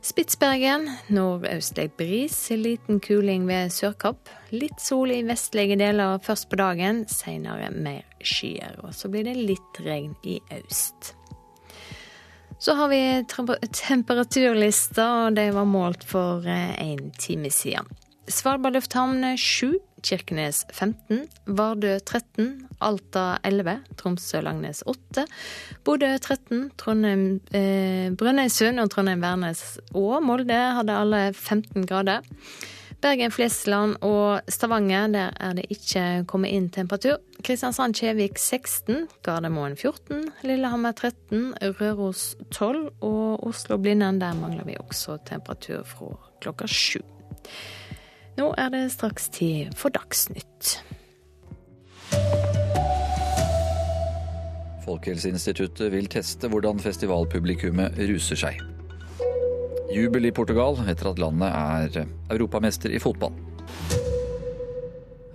[0.06, 0.84] Spitsbergen
[1.16, 4.30] nordøstlig bris, liten kuling ved Sørkapp.
[4.54, 8.84] Litt sol i vestlige deler først på dagen, senere mer skyer.
[8.86, 11.15] Og så blir det litt regn i øst.
[12.66, 13.00] Så har vi
[13.72, 17.86] temperaturlista, og de var målt for en eh, time siden.
[18.26, 22.48] Svalbard lufthavn 7, Kirkenes 15, Vardø 13,
[22.82, 25.28] Alta 11, Tromsø-Langnes 8,
[25.86, 29.62] Bodø 13, Trondheim, eh, Brønnøysund og Trondheim-Værnes
[29.94, 32.26] og Molde hadde alle 15 grader.
[33.02, 37.20] Bergen, Flesland og Stavanger, der er det ikke kommet inn temperatur.
[37.46, 45.84] Kristiansand-Kjevik 16, Gardermoen 14, Lillehammer 13, Røros 12 og Oslo-Blindern, der mangler vi også temperatur
[45.86, 47.02] fra klokka sju.
[48.36, 50.80] Nå er det straks tid for Dagsnytt.
[54.86, 58.75] Folkehelseinstituttet vil teste hvordan festivalpublikummet ruser seg.
[59.96, 63.32] Jubel i Portugal etter at landet er europamester i fotball.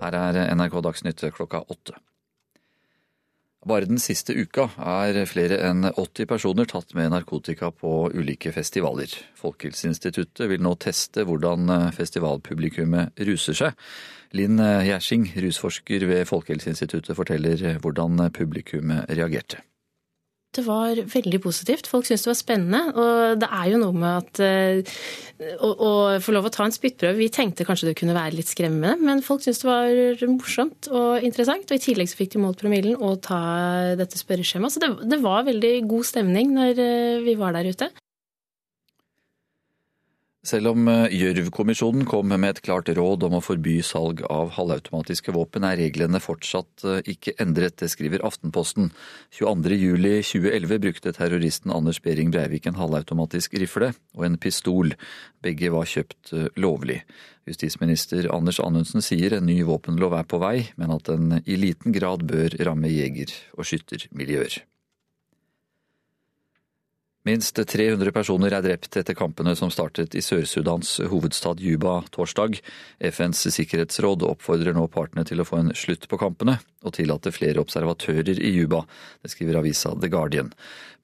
[0.01, 1.95] Her er NRK Dagsnytt klokka åtte.
[3.65, 9.09] Bare den siste uka er flere enn 80 personer tatt med narkotika på ulike festivaler.
[9.37, 13.89] Folkehelseinstituttet vil nå teste hvordan festivalpublikummet ruser seg.
[14.37, 19.65] Linn Gjersing, rusforsker ved Folkehelseinstituttet, forteller hvordan publikummet reagerte.
[20.51, 21.87] Det var veldig positivt.
[21.87, 22.81] Folk syntes det var spennende.
[22.91, 24.97] Og det er jo noe med at uh,
[25.63, 28.51] å, å, få lov å ta en spyttprøve Vi tenkte kanskje det kunne være litt
[28.51, 31.71] skremmende, men folk syntes det var morsomt og interessant.
[31.71, 33.41] Og i tillegg så fikk de målt promillen og ta
[33.99, 34.75] dette spørreskjemaet.
[34.75, 37.91] Så det, det, var veldig god stemning når uh, vi var der ute.
[40.41, 45.35] Selv om eh, Gjørv-kommisjonen kom med et klart råd om å forby salg av halvautomatiske
[45.35, 47.77] våpen, er reglene fortsatt eh, ikke endret.
[47.77, 48.89] Det skriver Aftenposten.
[49.37, 54.95] 22.07.2011 brukte terroristen Anders Behring Breivik en halvautomatisk rifle og en pistol.
[55.45, 57.03] Begge var kjøpt eh, lovlig.
[57.45, 61.93] Justisminister Anders Anundsen sier en ny våpenlov er på vei, men at den i liten
[61.93, 64.63] grad bør ramme jeger- og skyttermiljøer.
[67.21, 72.55] Minst 300 personer er drept etter kampene som startet i Sør-Sudans hovedstad Juba torsdag.
[72.97, 77.61] FNs sikkerhetsråd oppfordrer nå partene til å få en slutt på kampene og tillate flere
[77.61, 78.81] observatører i Juba.
[79.21, 80.49] Det skriver avisa The Guardian.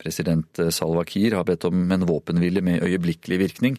[0.02, 3.78] President Salwa Kiir har bedt om en våpenhvile med øyeblikkelig virkning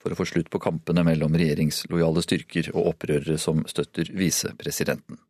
[0.00, 5.20] for å få slutt på kampene mellom regjeringslojale styrker og opprørere som støtter visepresidenten.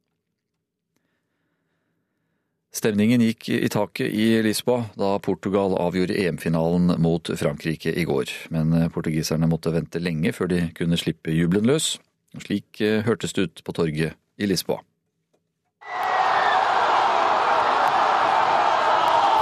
[2.75, 8.33] Stemningen gikk i taket i Lisboa da Portugal avgjorde EM-finalen mot Frankrike i går.
[8.51, 11.95] Men portugiserne måtte vente lenge før de kunne slippe jubelen løs.
[12.43, 14.81] Slik eh, hørtes det ut på torget i Lisboa.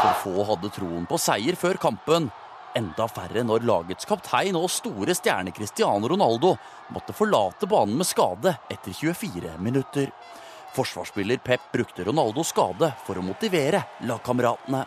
[0.03, 2.29] For få hadde troen på seier før kampen.
[2.77, 6.55] Enda færre når lagets kaptein og store stjerne Cristiano Ronaldo
[6.93, 10.13] måtte forlate banen med skade etter 24 minutter.
[10.73, 14.87] Forsvarsspiller Pep brukte Ronaldos skade for å motivere lagkameratene.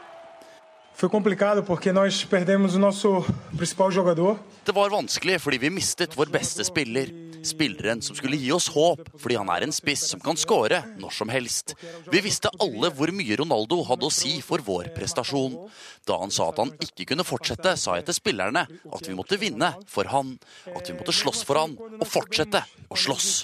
[4.66, 7.12] Det var vanskelig fordi vi mistet vår beste spiller.
[7.46, 11.14] Spilleren som skulle gi oss håp, fordi han er en spiss som kan skåre når
[11.18, 11.76] som helst.
[12.08, 15.60] Vi visste alle hvor mye Ronaldo hadde å si for vår prestasjon.
[16.08, 19.38] Da han sa at han ikke kunne fortsette, sa jeg til spillerne at vi måtte
[19.42, 20.38] vinne for han.
[20.72, 23.36] At vi måtte slåss for han, og fortsette å slåss.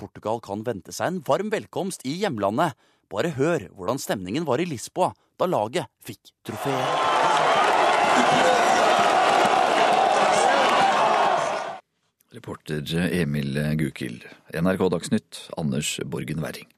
[0.00, 2.76] Portugal kan vente seg en varm velkomst i hjemlandet.
[3.10, 7.08] Bare hør hvordan stemningen var i Lisboa da laget fikk trofeet.
[12.30, 14.26] Reporter Emil Gukild.
[14.54, 16.70] NRK Dagsnytt, Anders Borgen Werring.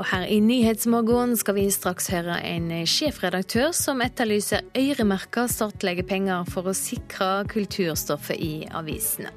[0.00, 6.46] Og her i Nyhetsmorgen skal vi straks høre en sjefredaktør som etterlyser øremerka statlige penger
[6.48, 9.28] for å sikre kulturstoffet i avisene.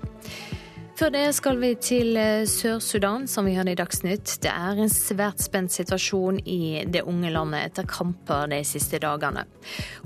[0.95, 4.37] Før det skal vi til eh, Sør-Sudan, som vi hørte i Dagsnytt.
[4.45, 9.43] Det er en svært spent situasjon i det unge landet etter kamper de siste dagene.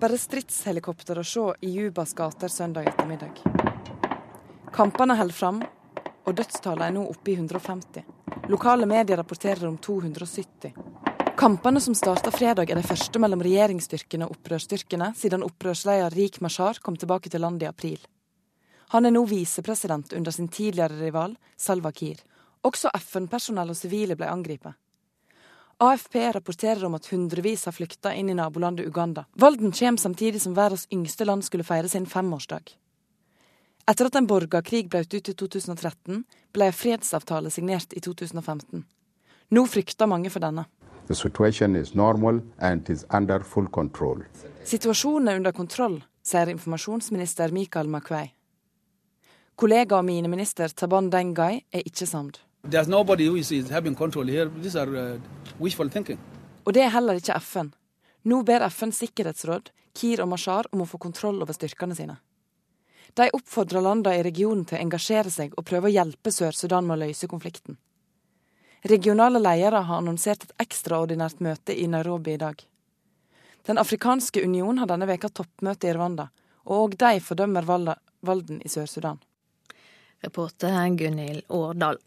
[0.02, 3.46] Bare stridshelikopter å se i Jubas gater søndag ettermiddag.
[4.74, 5.62] Kampene holder fram,
[6.26, 8.10] og dødstallene er nå oppe i 150.
[8.50, 10.74] Lokale medier rapporterer om 270.
[11.36, 16.80] Kampene som starta fredag, er de første mellom regjeringsstyrkene og opprørsstyrkene siden opprørsleder Rik Mashar
[16.80, 17.98] kom tilbake til landet i april.
[18.96, 22.22] Han er nå visepresident under sin tidligere rival Salva Kiir.
[22.64, 24.78] Også FN-personell og sivile ble angrepet.
[25.84, 29.26] AFP rapporterer om at hundrevis har flykta inn i nabolandet Uganda.
[29.36, 32.72] Valden kommer samtidig som verdens yngste land skulle feire sin femårsdag.
[33.92, 36.24] Etter at en borgerkrig brøt ut i 2013,
[36.56, 38.88] ble en fredsavtale signert i 2015.
[39.52, 40.64] Nå frykter mange for denne.
[41.08, 44.24] The situation is normal and is under full control.
[44.66, 48.32] Situasjonen er under kontroll, sier informasjonsminister Michael Makwei.
[49.56, 52.42] Kollega og mineminister Taban Dengai er ikke samd.
[52.66, 52.72] Uh,
[56.66, 57.70] og det er heller ikke FN.
[58.26, 62.18] Nå ber FNs sikkerhetsråd Kir og Mashar om å få kontroll over styrkene sine.
[63.16, 66.98] De oppfordrer landene i regionen til å engasjere seg og prøve å hjelpe Sør-Sudan med
[66.98, 67.78] å løse konflikten.
[68.86, 72.60] Regionale ledere har annonsert et ekstraordinært møte i Nairobi i dag.
[73.66, 76.28] Den afrikanske union har denne veka toppmøte i Rwanda,
[76.70, 79.18] og òg de fordømmer valden i Sør-Sudan.
[80.22, 81.98] Reporter Gunhild Årdal.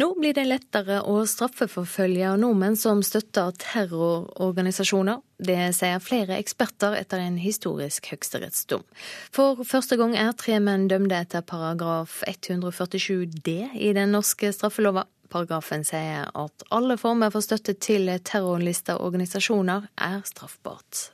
[0.00, 5.22] Nå blir det lettere å straffeforfølge nordmenn som støtter terrororganisasjoner.
[5.38, 8.82] Det sier flere eksperter etter en historisk høyesterettsdom.
[9.30, 15.06] For første gang er tre menn dømte etter paragraf 147 d i den norske straffelova.
[15.30, 21.10] Paragrafen sier at alle former for støtte til terrorlista organisasjoner er straffbart.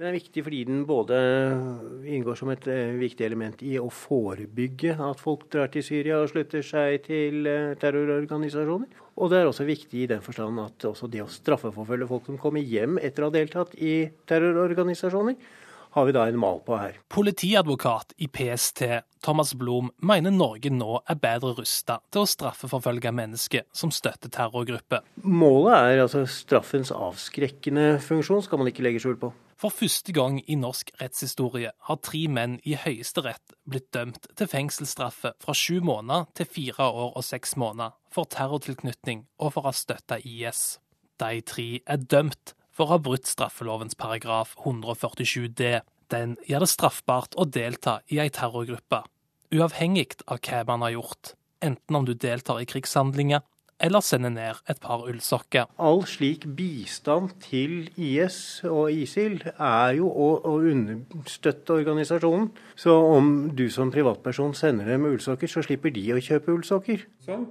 [0.00, 1.16] Den er viktig fordi den både
[2.08, 6.30] inngår som et eh, viktig element i å forebygge at folk drar til Syria og
[6.30, 8.88] slutter seg til eh, terrororganisasjoner.
[9.20, 12.40] Og det er også viktig i den forstand at også det å straffeforfølge folk som
[12.40, 15.36] kommer hjem etter å ha deltatt i terrororganisasjoner,
[15.94, 16.98] har vi da en mal på her.
[17.12, 18.82] Politiadvokat i PST
[19.24, 25.04] Thomas Blom mener Norge nå er bedre rusta til å straffeforfølge mennesker som støtter terrorgrupper.
[25.26, 29.32] Målet er altså straffens avskrekkende funksjon, skal man ikke legge skjul på.
[29.60, 35.34] For første gang i norsk rettshistorie har tre menn i Høyesterett blitt dømt til fengselsstraffe
[35.42, 39.76] fra sju måneder til fire år og seks måneder for terrortilknytning og for å ha
[39.76, 40.78] støtta IS.
[41.20, 45.72] De tre er dømt for å ha brutt straffelovens paragraf 147 d.
[46.08, 49.02] Den gjør det straffbart å delta i ei terrorgruppe,
[49.52, 53.44] uavhengig av hva man har gjort, enten om du deltar i krigshandlinger
[53.80, 55.68] eller sende ned et par ullsokker.
[55.80, 62.50] All slik bistand til IS og ISIL er jo å, å understøtte organisasjonen.
[62.78, 67.06] Så om du som privatperson sender dem ullsokker, så slipper de å kjøpe ullsokker.
[67.24, 67.46] Sånn,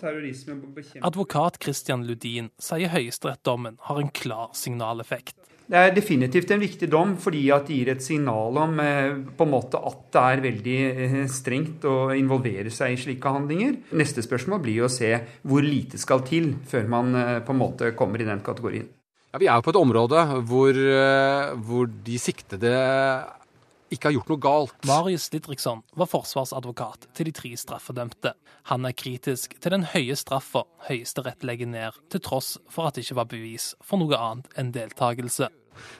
[1.05, 5.38] Advokat Christian Ludin sier høyesterettsdommen har en klar signaleffekt.
[5.69, 9.45] Det er definitivt en viktig dom, fordi at det gir et signal om eh, på
[9.45, 13.75] en måte at det er veldig eh, strengt å involvere seg i slike handlinger.
[13.93, 15.11] Neste spørsmål blir å se
[15.45, 18.89] hvor lite skal til før man eh, på en måte kommer i den kategorien.
[19.29, 20.77] Ja, vi er jo på et område hvor,
[21.61, 22.71] hvor de siktede
[23.93, 24.73] ikke har gjort noe galt.
[24.89, 28.33] Marius Didriksson var forsvarsadvokat til de tre straffedømte.
[28.73, 33.05] Han er kritisk til den høye straffa Høyesterett legger ned, til tross for at det
[33.05, 35.49] ikke var bevis for noe annet enn deltakelse.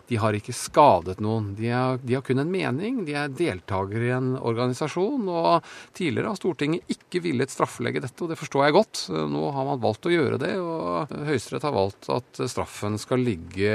[0.10, 1.54] De har ikke skadet noen.
[1.58, 3.04] De har, de har kun en mening.
[3.06, 5.28] De er deltakere i en organisasjon.
[5.30, 5.68] Og
[5.98, 9.04] tidligere har Stortinget ikke villet straffelegge dette, og det forstår jeg godt.
[9.30, 13.74] Nå har man valgt å gjøre det, og Høyesterett har valgt at straffen skal ligge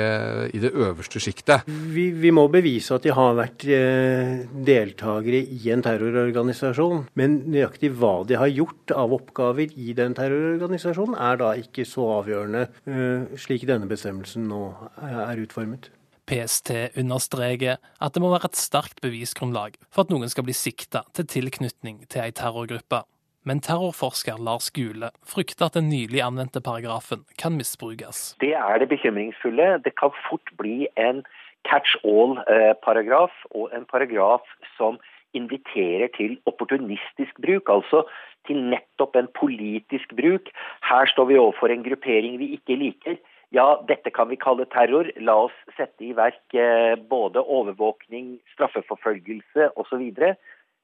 [0.51, 1.69] i det øverste sjiktet.
[1.69, 7.07] Vi, vi, må bevise at de har vært eh, deltakere i en terrororganisasjon.
[7.21, 12.09] Men nøyaktig hva de har gjort av oppgaver i den terrororganisasjonen, er da ikke så
[12.21, 14.65] avgjørende, eh, slik denne bestemmelsen nå
[15.05, 15.94] er utformet.
[16.29, 21.05] PST understreker at det må være et sterkt bevisgrunnlag for at noen skal bli sikta
[21.17, 23.03] til tilknytning til ei terrorgruppe.
[23.45, 28.37] Men terrorforsker Lars Gule frykter at den nylig anvendte paragrafen kan misbrukes.
[28.41, 29.83] Det er det bekymringsfulle.
[29.85, 31.21] Det kan fort bli en
[31.69, 34.49] catch all-paragraf, og en paragraf
[34.79, 34.97] som
[35.37, 37.69] inviterer til opportunistisk bruk.
[37.69, 38.05] Altså
[38.49, 40.49] til nettopp en politisk bruk.
[40.89, 43.21] Her står vi overfor en gruppering vi ikke liker.
[43.55, 45.07] Ja, dette kan vi kalle terror.
[45.23, 50.03] La oss sette i verk eh, både overvåkning, straffeforfølgelse osv.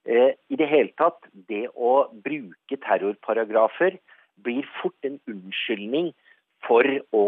[0.06, 3.98] Eh, I det hele tatt, det å bruke terrorparagrafer
[4.46, 6.12] blir fort en unnskyldning
[6.68, 7.24] for å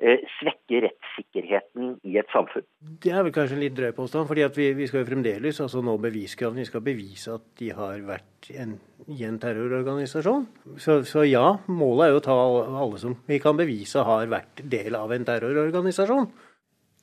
[0.00, 2.64] svekke rettssikkerheten i et samfunn.
[3.02, 5.82] Det er vel kanskje en litt drøy påstand, fordi vi, vi, skal jo fremdeles altså
[5.86, 6.64] nå beviskravene.
[6.64, 8.74] Vi skal bevise at de har vært en,
[9.06, 10.48] i en terrororganisasjon.
[10.82, 12.40] Så, så, ja, målet er jo å ta
[12.82, 16.28] alle som vi kan bevise har vært del av en terrororganisasjon.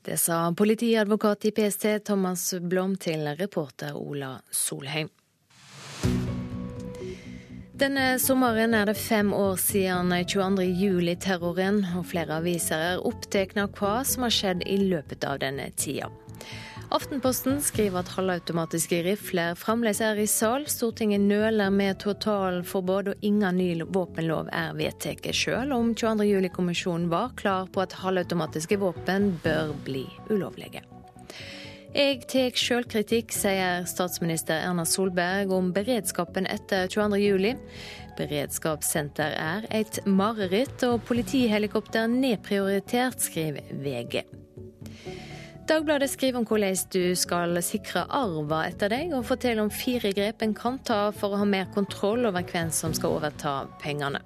[0.01, 5.11] Det sa politiadvokat i PST Thomas Blom til reporter Ola Solheim.
[7.81, 14.03] Denne sommeren er det fem år siden 22.07-terroren, og flere aviser er opptatt av hva
[14.05, 16.11] som har skjedd i løpet av denne tida.
[16.93, 20.67] Aftenposten skriver at halvautomatiske rifler fremdeles er i sal.
[20.69, 27.65] Stortinget nøler med totalforbud, og ingen ny våpenlov er vedtatt, sjøl om 22.07-kommisjonen var klar
[27.73, 30.85] på at halvautomatiske våpen bør bli ulovlige.
[31.91, 37.59] Jeg tar sjølkritikk, sier statsminister Erna Solberg om beredskapen etter 22.07.
[38.15, 44.23] Beredskapssenter er et mareritt, og politihelikopter nedprioritert, skriver VG.
[45.67, 50.47] Dagbladet skriver om hvordan du skal sikre arva etter deg, og forteller om fire grep
[50.47, 54.23] en kan ta for å ha mer kontroll over hvem som skal overta pengene.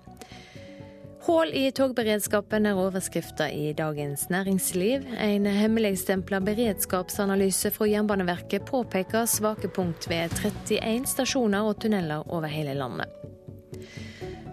[1.25, 5.07] Hull i togberedskapen er overskrifta i Dagens Næringsliv.
[5.17, 12.73] En hemmeligstempla beredskapsanalyse fra Jernbaneverket påpeker svake punkt ved 31 stasjoner og tunneler over hele
[12.77, 13.09] landet.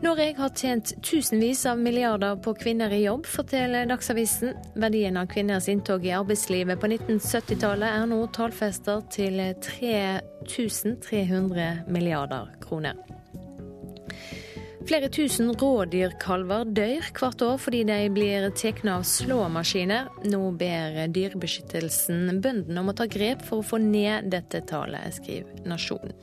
[0.02, 4.54] Norge har tjent tusenvis av milliarder på kvinner i jobb, forteller Dagsavisen.
[4.74, 12.96] Verdien av kvinners inntog i arbeidslivet på 1970-tallet er nå tallfesta til 3300 milliarder kroner.
[14.82, 20.08] Flere tusen rådyrkalver dør hvert år fordi de blir tatt av slåmaskiner.
[20.32, 25.62] Nå ber Dyrebeskyttelsen bøndene om å ta grep for å få ned dette tallet, skriver
[25.70, 26.16] Nasjonen.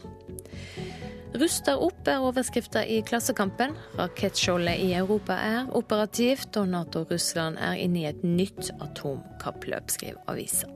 [1.40, 3.78] Ruster opp er overskrifta i Klassekampen.
[4.00, 10.68] Rakettskjoldet i Europa er operativt, og Nato-Russland er inne i et nytt atomkappløp, skriver avisa.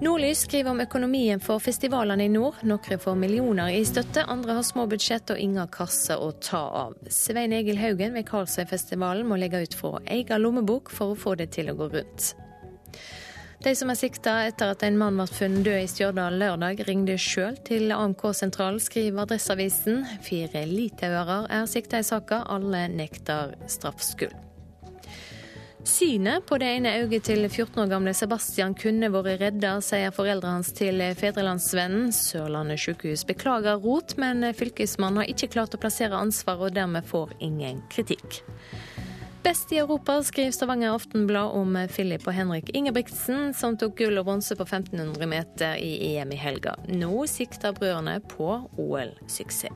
[0.00, 2.58] Nordlys skriver om økonomien for festivalene i nord.
[2.68, 6.98] Noen får millioner i støtte, andre har små budsjett og ingen kasse å ta av.
[7.08, 11.48] Svein Egil Haugen ved Karlsøyfestivalen må legge ut fra egen lommebok for å få det
[11.56, 12.34] til å gå rundt.
[13.64, 17.16] De som er sikta etter at en mann ble funnet død i Stjørdal lørdag, ringte
[17.16, 20.04] sjøl til AMK-sentralen, skriver Adresseavisen.
[20.22, 24.45] Fire litauere er sikta i saka, alle nekter straffskyld.
[25.86, 30.58] Synet på det ene øyet til 14 år gamle Sebastian kunne vært redda, sier foreldrene
[30.58, 32.08] hans til Fedrelandsvennen.
[32.10, 37.36] Sørlandet sykehus beklager rot, men fylkesmannen har ikke klart å plassere ansvar, og dermed får
[37.38, 38.40] ingen kritikk.
[39.46, 44.26] Best i Europa, skriver Stavanger Aftenblad om Philip og Henrik Ingebrigtsen, som tok gull og
[44.26, 46.74] bronse på 1500 meter i EM i helga.
[46.90, 49.70] Nå sikter brødrene på OL-suksess.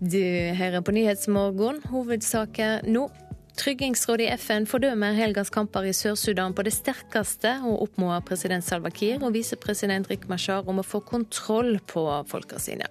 [0.00, 0.18] Du
[0.58, 1.82] hører på Nyhetsmorgen.
[1.90, 3.06] Hovedsaker nå.
[3.54, 8.90] Tryggingsrådet i FN fordømmer helgas kamper i Sør-Sudan på det sterkeste, og oppfordrer president Salva
[8.90, 12.90] Kiir og visepresident Rik Mashar om å få kontroll på folka sine.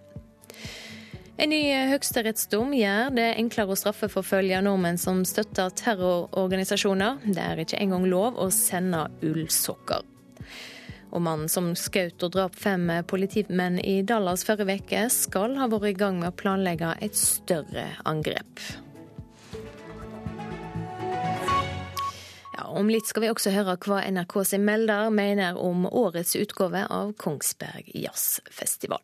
[1.36, 1.60] En ny
[1.92, 7.26] høyesterettsdom gjør det enklere å straffeforfølge nordmenn som støtter terrororganisasjoner.
[7.26, 10.08] Det er ikke engang lov å sende ullsokker.
[11.14, 15.92] Og mannen som skjøt og drap fem politimenn i Dallas forrige uke, skal ha vært
[15.92, 18.64] i gang med å planlegge et større angrep.
[22.74, 27.14] Om litt skal vi også høre hva NRK sin melder mener om årets utgave av
[27.22, 29.04] Kongsberg Jazzfestival.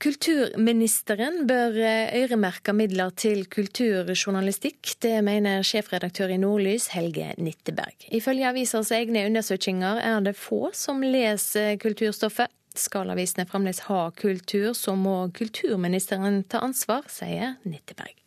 [0.00, 4.94] Kulturministeren bør eh, øremerke midler til kulturjournalistikk.
[5.02, 8.06] Det mener sjefredaktør i Nordlys, Helge Nitteberg.
[8.08, 12.48] Ifølge avisers egne undersøkelser er det få som leser kulturstoffet.
[12.80, 18.19] Skal avisene fremdeles ha kultur, så må kulturministeren ta ansvar, sier Nitteberg.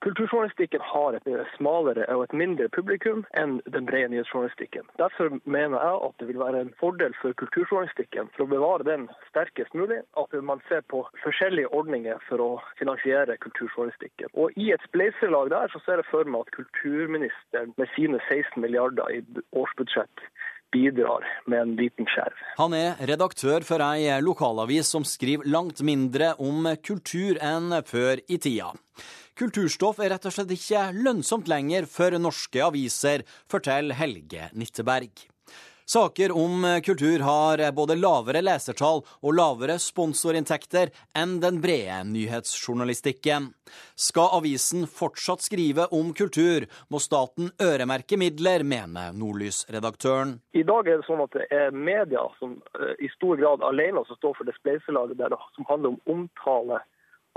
[0.00, 1.26] Kulturjournalistikken har et
[1.58, 4.86] smalere og et mindre publikum enn den brede nyhetsjournalistikken.
[4.96, 9.04] Derfor mener jeg at det vil være en fordel for kulturjournalistikken for å bevare den
[9.28, 12.50] sterkest mulig, at man ser på forskjellige ordninger for å
[12.80, 14.32] finansiere kulturjournalistikken.
[14.40, 18.56] Og I et spleiselag der så ser jeg for meg at kulturministeren med sine 16
[18.64, 19.20] milliarder i
[19.52, 20.26] årsbudsjett
[20.72, 22.40] bidrar med en liten skjerv.
[22.56, 28.38] Han er redaktør for ei lokalavis som skriver langt mindre om kultur enn før i
[28.40, 28.72] tida.
[29.40, 35.22] Kulturstoff er rett og slett ikke lønnsomt lenger for norske aviser, forteller Helge Nitteberg.
[35.88, 43.48] Saker om kultur har både lavere lesertall og lavere sponsorinntekter enn den brede nyhetsjournalistikken.
[43.96, 50.36] Skal avisen fortsatt skrive om kultur, må staten øremerke midler, mener Nordlys-redaktøren.
[50.52, 54.04] I dag er det sånn at det er media som eh, i stor grad alene
[54.04, 56.84] som står for det spleiselaget der, som handler om omtale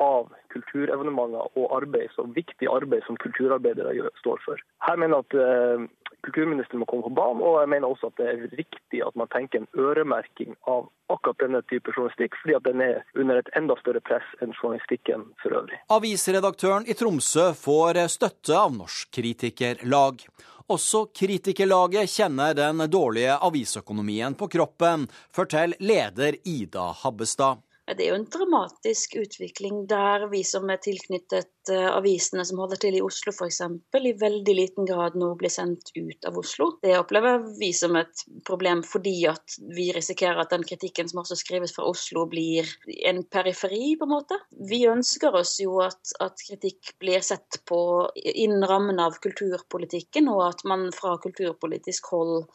[0.02, 4.62] av kulturevenementer og arbeid, så viktig arbeid som kulturarbeidere står for.
[4.86, 8.22] Her mener jeg at eh, kulturministeren må komme på banen, og jeg mener også at
[8.22, 12.66] det er riktig at man tenker en øremerking av akkurat denne type journalistikk, fordi at
[12.70, 15.82] den er under et enda større press enn journalistikken for øvrig.
[15.94, 20.26] Avisredaktøren i Tromsø får støtte av Norsk Kritikerlag.
[20.72, 25.06] Også Kritikerlaget kjenner den dårlige avisøkonomien på kroppen,
[25.36, 27.60] forteller leder Ida Habbestad.
[27.84, 32.80] Det er jo en dramatisk utvikling der vi som er tilknyttet eh, avisene som holder
[32.80, 33.60] til i Oslo f.eks.,
[34.04, 36.70] i veldig liten grad nå blir sendt ut av Oslo.
[36.84, 41.36] Det opplever vi som et problem fordi at vi risikerer at den kritikken som også
[41.42, 42.70] skrives fra Oslo, blir
[43.10, 44.40] en periferi, på en måte.
[44.72, 47.82] Vi ønsker oss jo at, at kritikk blir sett på
[48.16, 52.48] innen rammen av kulturpolitikken, og at man fra kulturpolitisk hold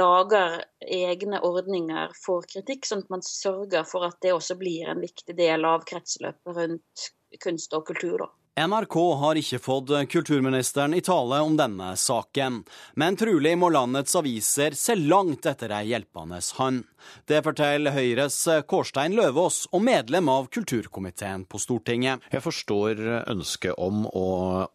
[0.00, 4.88] lager egne ordninger for kritikk, sånn at man sørger for at det også blir blir
[4.88, 7.10] en viktig del av kretsløpet rundt
[7.42, 8.18] kunst og kultur.
[8.22, 8.28] da.
[8.60, 12.60] NRK har ikke fått kulturministeren i tale om denne saken,
[13.00, 16.84] men trolig må landets aviser se langt etter ei hjelpende hånd.
[17.24, 18.36] Det forteller Høyres
[18.68, 22.26] Kårstein Løvaas, og medlem av kulturkomiteen på Stortinget.
[22.28, 23.00] Jeg forstår
[23.32, 24.26] ønsket om å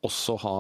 [0.02, 0.56] også ha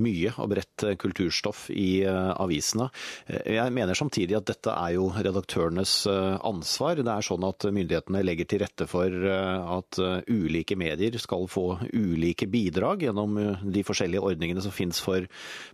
[0.00, 2.88] mye og bredt kulturstoff i avisene.
[3.28, 7.04] Jeg mener samtidig at dette er jo redaktørenes ansvar.
[7.04, 10.00] Det er sånn at myndighetene legger til rette for at
[10.32, 15.26] ulike medier skal få ulike ulike bidrag gjennom eh, de forskjellige ordningene som finnes for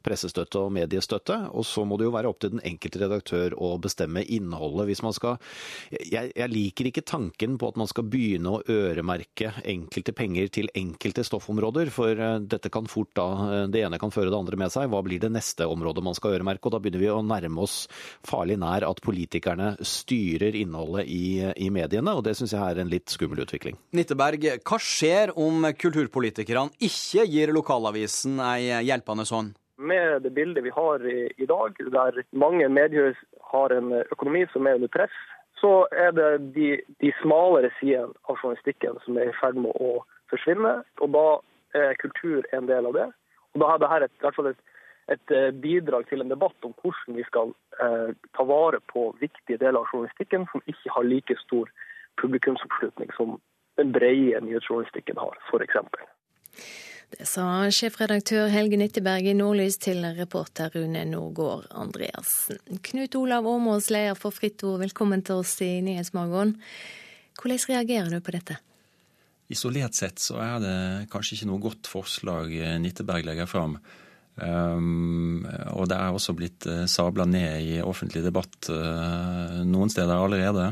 [0.05, 1.51] pressestøtte og mediestøtte.
[1.53, 4.87] Og så må det jo være opp til den enkelte redaktør å bestemme innholdet.
[4.91, 5.37] Hvis man skal
[5.91, 10.70] jeg, jeg liker ikke tanken på at man skal begynne å øremerke enkelte penger til
[10.74, 14.57] enkelte stoffområder, for eh, dette kan fort da eh, Det ene kan føre det andre
[14.61, 14.91] med seg.
[14.91, 16.66] Hva blir det neste området man skal øremerke?
[16.66, 17.87] Og da begynner vi å nærme oss
[18.27, 22.91] farlig nær at politikerne styrer innholdet i, i mediene, og det syns jeg er en
[22.91, 23.77] litt skummel utvikling.
[23.97, 29.55] Nitteberg, hva skjer om kulturpolitikere politikerne ikke gir lokalavisen ei hjelpende hånd?
[29.79, 33.17] Med det bildet vi har i, dag, der mange medier
[33.53, 35.13] har en økonomi som er under press,
[35.61, 40.05] så er det de, de smalere sidene av journalistikken som er i ferd med å
[40.29, 40.83] forsvinne.
[41.01, 41.27] Og da
[41.77, 43.07] er kultur en del av det.
[43.55, 44.63] Og da er dette et, i hvert fall et,
[45.17, 49.61] et eh, bidrag til en debatt om hvordan vi skal eh, ta vare på viktige
[49.61, 51.73] deler av journalistikken som ikke har like stor
[52.21, 53.39] publikumsoppslutning som
[53.81, 55.77] den brede nyhetsjournalistikken har, f.eks.
[57.16, 62.59] Det sa sjefredaktør Helge Nytteberg i Nordlys til reporter Rune Norgård Andreassen.
[62.89, 66.57] Knut Olav Åmås, leder for Fritt Ord, velkommen til oss i Nyhetsmorgen.
[67.39, 68.59] Hvordan reagerer du på dette?
[69.53, 70.78] Isolert sett så er det
[71.12, 72.51] kanskje ikke noe godt forslag
[72.83, 73.78] Nytteberg legger fram.
[74.37, 80.13] Um, og det er også blitt uh, sabla ned i offentlig debatt uh, noen steder
[80.13, 80.67] allerede.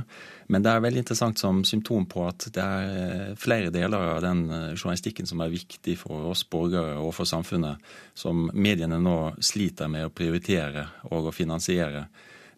[0.53, 4.19] Men det er veldig interessant som symptom på at det er eh, flere deler av
[4.21, 4.43] den
[4.75, 7.81] journalistikken som er viktig for oss borgere og for samfunnet,
[8.13, 12.05] som mediene nå sliter med å prioritere og å finansiere.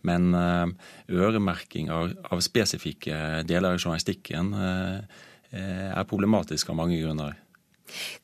[0.02, 0.66] Men uh,
[1.14, 4.50] øremerking av, av, spesifikke deler av journalistikken
[5.56, 7.38] er problematisk av mange grunner.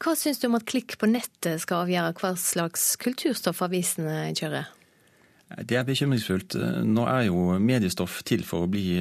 [0.02, 4.70] Hva syns du om at klikk på nettet skal avgjøre hva slags kulturstoff avisene kjører?
[5.52, 6.56] Det er bekymringsfullt.
[6.88, 8.96] Nå er jo mediestoff til for å bli,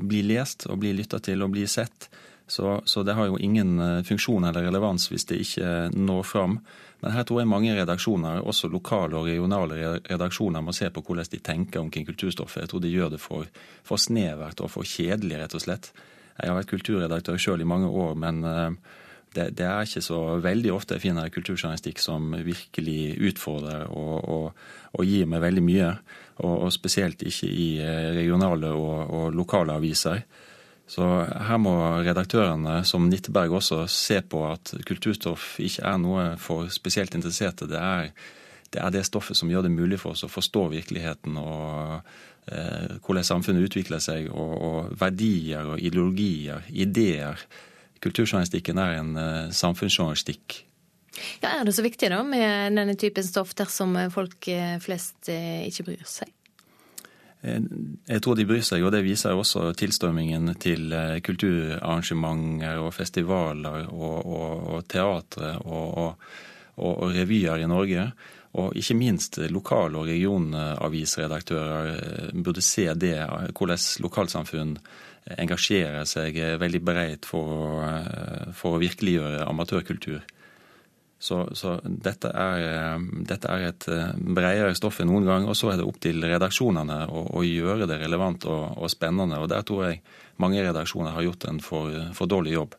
[0.00, 2.08] bli lest og bli lytta til og bli sett.
[2.50, 6.56] Så, så, det har jo ingen eh, funksjon eller relevans hvis det ikke når fram.
[7.00, 11.30] Men her tror jeg mange redaksjoner, også lokale og regionale redaksjoner, må se på hvordan
[11.30, 12.64] de tenker omkring kulturstoffet.
[12.64, 13.46] Jeg tror de gjør det for,
[13.86, 15.92] for snevert og for kjedelig, rett og slett.
[16.40, 18.98] Jeg har vært kulturredaktør sjøl i mange år, men uh,
[19.34, 24.62] det, det, er ikke så veldig ofte jeg finner kulturjournalistikk som virkelig utfordrer og, og,
[24.98, 25.90] og gir meg veldig mye.
[26.40, 30.24] Og, og spesielt ikke i eh, regionale og, og, lokale aviser.
[30.90, 36.72] Så her må redaktørene, som Nitteberg også, se på at kulturstoff ikke er noe for
[36.74, 37.68] spesielt interesserte.
[37.70, 38.10] Det er,
[38.74, 42.00] det er det stoffet som gjør det mulig for oss å forstå virkeligheten og
[42.50, 47.38] eh, hvordan samfunnet utvikler seg, og, og verdier og ideologier, ideer
[48.04, 50.64] kulturjournalistikken er en uh, samfunnsjournalistikk.
[51.42, 55.66] Ja, Er det så viktig da med denne typen stoff dersom folk eh, flest eh,
[55.68, 56.30] ikke bryr seg?
[57.40, 60.92] Jeg tror de bryr seg, og det viser også tilstrømmingen til
[61.24, 66.20] kulturarrangementer og festivaler og, og, og teatre og,
[66.76, 68.12] og, revyer i Norge.
[68.60, 73.24] Og ikke minst lokal- og regionavisredaktører burde se det,
[73.56, 74.76] hvordan lokalsamfunn
[75.36, 77.84] engasjerer seg veldig bredt for,
[78.56, 80.22] for å virkeliggjøre amatørkultur.
[81.20, 82.96] Så, så dette, er,
[83.28, 83.84] dette, er, et
[84.16, 85.48] bredere stoff enn noen gang.
[85.52, 89.42] Og så er det opp til redaksjonene å, å gjøre det relevant og, og, spennende.
[89.42, 90.00] Og der tror jeg
[90.40, 92.78] mange redaksjoner har gjort en for, for dårlig jobb.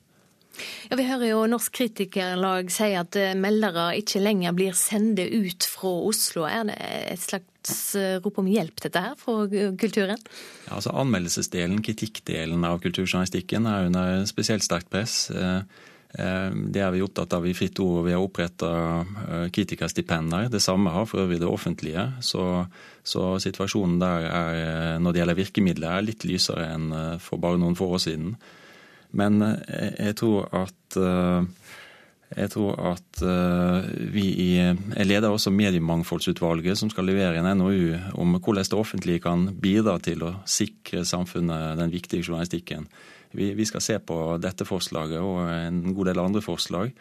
[0.89, 5.67] Ja, Vi hører jo Norsk Kritikerlag si at eh, meldere ikke lenger blir sendt ut
[5.69, 6.45] fra Oslo.
[6.49, 6.77] Er det
[7.13, 7.50] et slags eh,
[8.23, 10.19] rop om hjelp dette her for kulturen?
[10.65, 15.29] Ja, altså Anmeldelsesdelen, kritikkdelen av kulturjournalistikken er under spesielt sterkt press.
[15.31, 15.61] Eh,
[16.11, 18.01] det er vi opptatt av i Fritt Ord.
[18.03, 18.71] Vi har oppretta
[19.55, 20.49] kritikerstipender.
[20.51, 22.03] Det samme har for øvrig det offentlige.
[22.19, 22.65] Så,
[23.03, 26.89] så, situasjonen der er, når det gjelder virkemidler, er litt lysere enn
[27.23, 28.35] for bare noen få år siden.
[29.17, 31.43] Men eh, jeg tror at eh,
[32.31, 33.83] jeg tror at uh,
[34.13, 39.23] vi i, Jeg leder også Mediemangfoldsutvalget, som skal levere en NOU om hvordan det offentlige
[39.23, 42.87] kan bidra til å sikre samfunnet den viktige journalistikken.
[43.35, 46.91] Vi, vi skal se på dette forslaget og en god del andre forslag.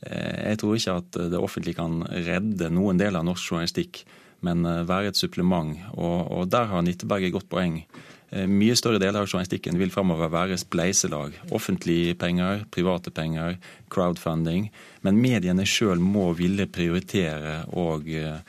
[0.00, 4.02] Jeg tror ikke at det offentlige kan redde noen del av norsk journalistikk,
[4.44, 5.76] men være et supplement.
[5.92, 7.82] Og, og der har Nitteberg et godt poeng.
[8.30, 11.34] Eh, mye større deler av journalistikken vil framover være spleiselag.
[11.50, 13.58] Offentlige penger, private penger,
[13.90, 14.70] crowdfunding.
[15.02, 18.42] Men mediene sjøl må ville prioritere og eh,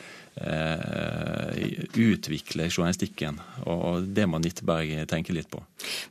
[1.97, 3.41] utvikle journalistikken.
[3.65, 5.63] Og det må Nitteberg tenke litt på.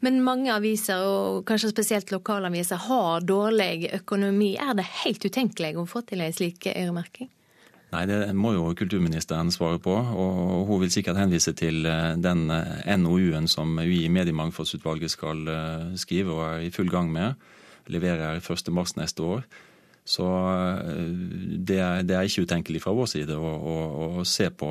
[0.04, 4.56] Men mange aviser, og kanskje spesielt lokalaviser, har dårlig økonomi.
[4.58, 7.30] Er det helt utenkelig å få til en slik øremerking?
[7.90, 9.92] Nei, det må jo kulturministeren svare på.
[9.94, 15.42] Og hun vil sikkert henvise til eh, den eh, NOU-en som vi i Mediemangfoldsutvalget skal
[15.50, 17.34] eh, skrive og er i full gang med.
[17.90, 19.42] Leverer 1.3 neste år.
[20.06, 20.24] Så
[21.60, 23.74] det er, det er, ikke utenkelig fra vår side å, å,
[24.20, 24.70] å se på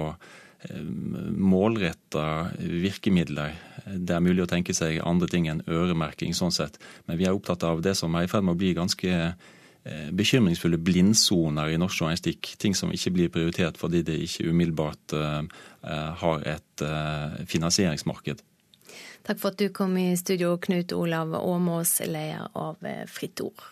[1.40, 3.54] målretta virkemidler.
[3.86, 6.80] Det er mulig å tenke seg andre ting enn øremerking sånn sett.
[7.08, 9.22] Men vi er opptatt av det som er i ferd med å bli ganske
[10.16, 12.54] bekymringsfulle blindsoner i norsk journalistikk.
[12.62, 15.42] Ting som ikke blir prioritert fordi det ikke umiddelbart uh,
[16.24, 16.86] har et
[17.50, 18.44] finansieringsmarked.
[19.28, 22.80] Takk for at du kom i studio, Knut Olav Åmås, leder av
[23.12, 23.64] Fritt Ord.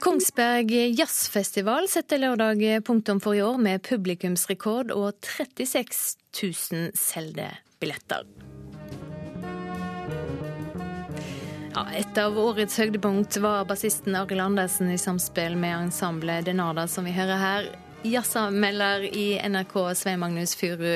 [0.00, 7.50] Kongsberg jazzfestival setter lørdag punktum for i år med publikumsrekord og 36 000 solgte
[7.82, 8.24] billetter.
[11.70, 17.06] Ja, et av årets høydepunkt var bassisten Arild Andersen i samspill med ensemblet Denada, som
[17.06, 17.68] vi hører her.
[18.10, 20.88] Jazzamelder i NRK, Svein Magnus Furu,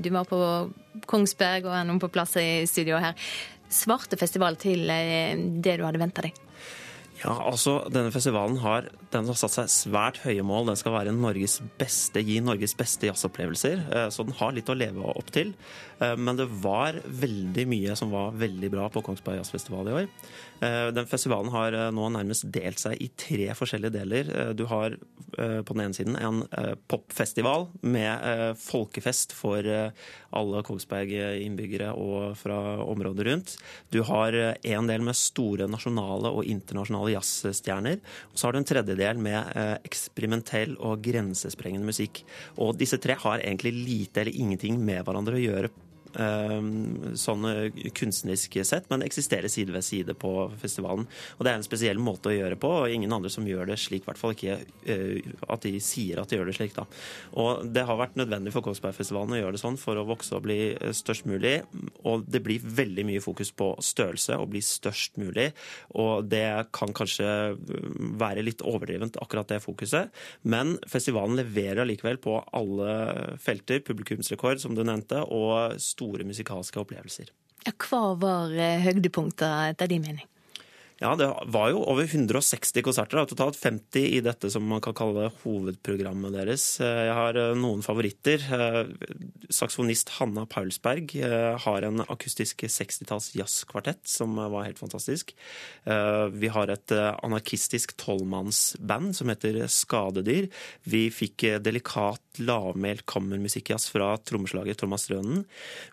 [0.00, 0.38] du var på
[1.10, 3.18] Kongsberg og er nå på plass i studio her.
[3.72, 6.40] Svarte festival til eh, det du hadde venta deg?
[7.22, 10.72] Ja, altså Denne festivalen har, den har satt seg svært høye mål.
[10.72, 13.84] Den skal være Norges beste, gi Norges beste jazzopplevelser.
[13.84, 15.52] Eh, så den har litt å leve opp til.
[16.02, 20.08] Eh, men det var veldig mye som var veldig bra på Kongsberg Jazzfestival i år.
[20.62, 24.32] Eh, den festivalen har nå nærmest delt seg i tre forskjellige deler.
[24.58, 24.98] Du har
[25.32, 26.42] på den ene siden en
[26.92, 33.54] popfestival med folkefest for alle Kongsberg-innbyggere og fra området rundt.
[33.88, 38.02] Du har en del med store nasjonale og internasjonale jazzstjerner.
[38.32, 42.22] Og så har du en tredjedel med eh, eksperimentell og grensesprengende musikk.
[42.60, 45.72] Og disse tre har egentlig lite eller ingenting med hverandre å gjøre
[46.12, 47.46] sånn
[47.96, 51.06] kunstnerisk sett, men eksisterer side ved side på festivalen.
[51.38, 53.78] Og Det er en spesiell måte å gjøre på, og ingen andre som gjør det
[53.80, 54.04] slik.
[54.04, 54.58] I hvert fall ikke
[54.90, 56.74] eh, at de sier at de gjør det slik.
[56.76, 56.86] da.
[57.40, 60.44] Og Det har vært nødvendig for Kongsbergfestivalen å gjøre det sånn for å vokse og
[60.46, 61.60] bli eh, størst mulig.
[62.08, 65.50] Og det blir veldig mye fokus på størrelse og bli størst mulig.
[65.98, 67.88] Og det kan kanskje eh,
[68.20, 70.12] være litt overdrevent, akkurat det fokuset.
[70.42, 73.82] Men festivalen leverer allikevel på alle felter.
[73.86, 77.30] Publikumsrekord, som du nevnte, og stor store musikalske opplevelser.
[77.62, 80.26] Ja, hva var eh, høydepunktet etter din mening?
[81.02, 84.94] Ja, det var jo over 160 konserter, da, totalt 50 i dette som man kan
[84.94, 86.66] kalle hovedprogrammet deres.
[86.78, 88.44] Eh, jeg har eh, noen favoritter.
[89.50, 91.10] Saksofonist Hanna Paulsberg
[91.64, 95.34] har en akustisk 60-talls jazzkvartett som var helt fantastisk.
[95.84, 100.48] Vi har et anarkistisk tolvmannsband som heter Skadedyr.
[100.88, 105.44] Vi fikk delikat lavmælt kammermusikkjazz fra trommeslager Thomas Rønnen.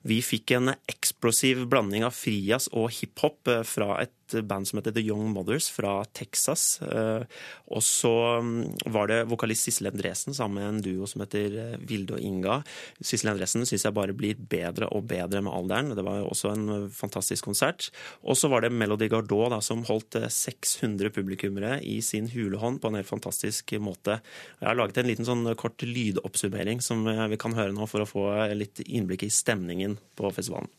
[0.07, 4.15] Vi fikk en eksplosiv blanding av frijazz og hiphop fra et
[4.47, 6.79] band som heter The Young Mothers fra Texas.
[6.81, 12.17] Og så mm, var det vokalist Sissel Endresen sammen med en duo som heter Vilde
[12.17, 12.59] og Inga.
[13.01, 15.93] Sissel Endresen syns jeg bare blir bedre og bedre med alderen.
[15.97, 17.89] Det var jo også en fantastisk konsert.
[18.23, 22.91] Og så var det Melody Gardot da, som holdt 600 publikummere i sin hulehånd på
[22.91, 24.19] en helt fantastisk måte.
[24.59, 28.09] Jeg har laget en liten sånn kort lydoppsummering som vi kan høre nå for å
[28.09, 28.27] få
[28.57, 30.69] litt innblikk i stemningen på festivalen.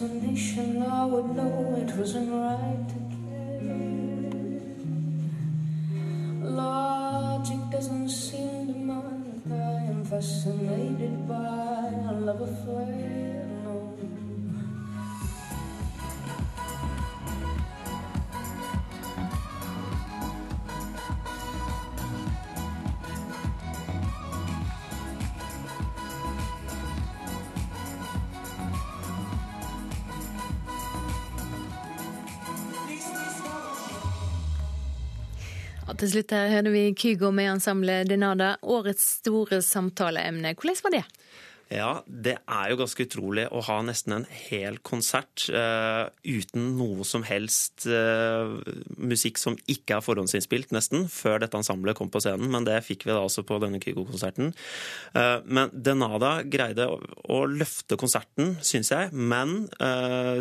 [0.00, 3.60] explanation, I would know it wasn't right to care.
[6.42, 13.39] Logic doesn't seem to mind that I am fascinated by a love affair.
[36.00, 38.54] Til slutt her hørte vi Kygo med ensemblet Denada.
[38.62, 40.54] Årets store samtaleemne.
[40.56, 41.02] Hvordan var det?
[41.70, 47.04] Ja, det er jo ganske utrolig å ha nesten en hel konsert uh, uten noe
[47.06, 48.58] som helst uh,
[48.98, 52.50] musikk som ikke er forhåndsinnspilt, nesten, før dette ensemblet kom på scenen.
[52.50, 54.50] Men det fikk vi da også på denne Kygo-konserten.
[55.14, 56.98] Uh, men Denada greide å,
[57.30, 59.14] å løfte konserten, syns jeg.
[59.14, 59.68] Men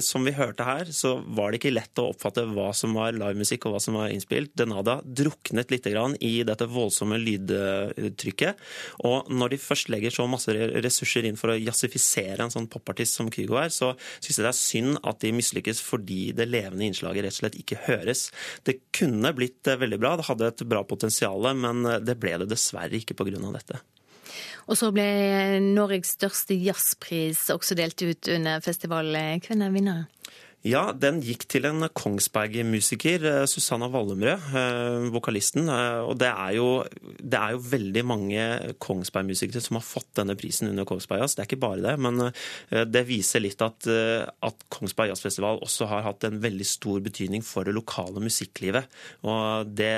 [0.03, 3.67] som vi hørte her, så var det ikke lett å oppfatte hva som var livemusikk
[3.67, 4.51] og hva som var innspilt.
[4.57, 8.59] Denada druknet litt i dette voldsomme lydtrykket.
[9.07, 12.69] Og når de først legger så masse ressurser pusher inn for å jazzifisere en sånn
[12.71, 16.49] popartist som Kygo er, så syns jeg det er synd at de mislykkes fordi det
[16.49, 18.29] levende innslaget rett og slett ikke høres.
[18.63, 22.37] Det kunne blitt eh, veldig bra, det hadde et bra potensial, men eh, det ble
[22.39, 23.39] det dessverre ikke pga.
[23.53, 23.81] dette.
[24.69, 29.41] Og så ble Norges største jazzpris også delt ut under festivalen.
[29.43, 30.07] Hvem er vinneren?
[30.67, 35.69] Ja, den gikk til en Kongsberg-musiker, eh, Susanna Wallumrød, eh, vokalisten.
[35.71, 36.83] Eh, og det er, jo,
[37.15, 41.35] det er jo veldig mange Kongsberg-musikere som har fått denne prisen under Kongsberg Jazz.
[41.35, 42.33] Det er ikke bare det, men
[42.91, 47.63] det viser litt at, at Kongsberg Jazzfestival også har hatt en veldig stor betydning for
[47.63, 48.91] det lokale musikklivet.
[49.23, 49.95] Og det,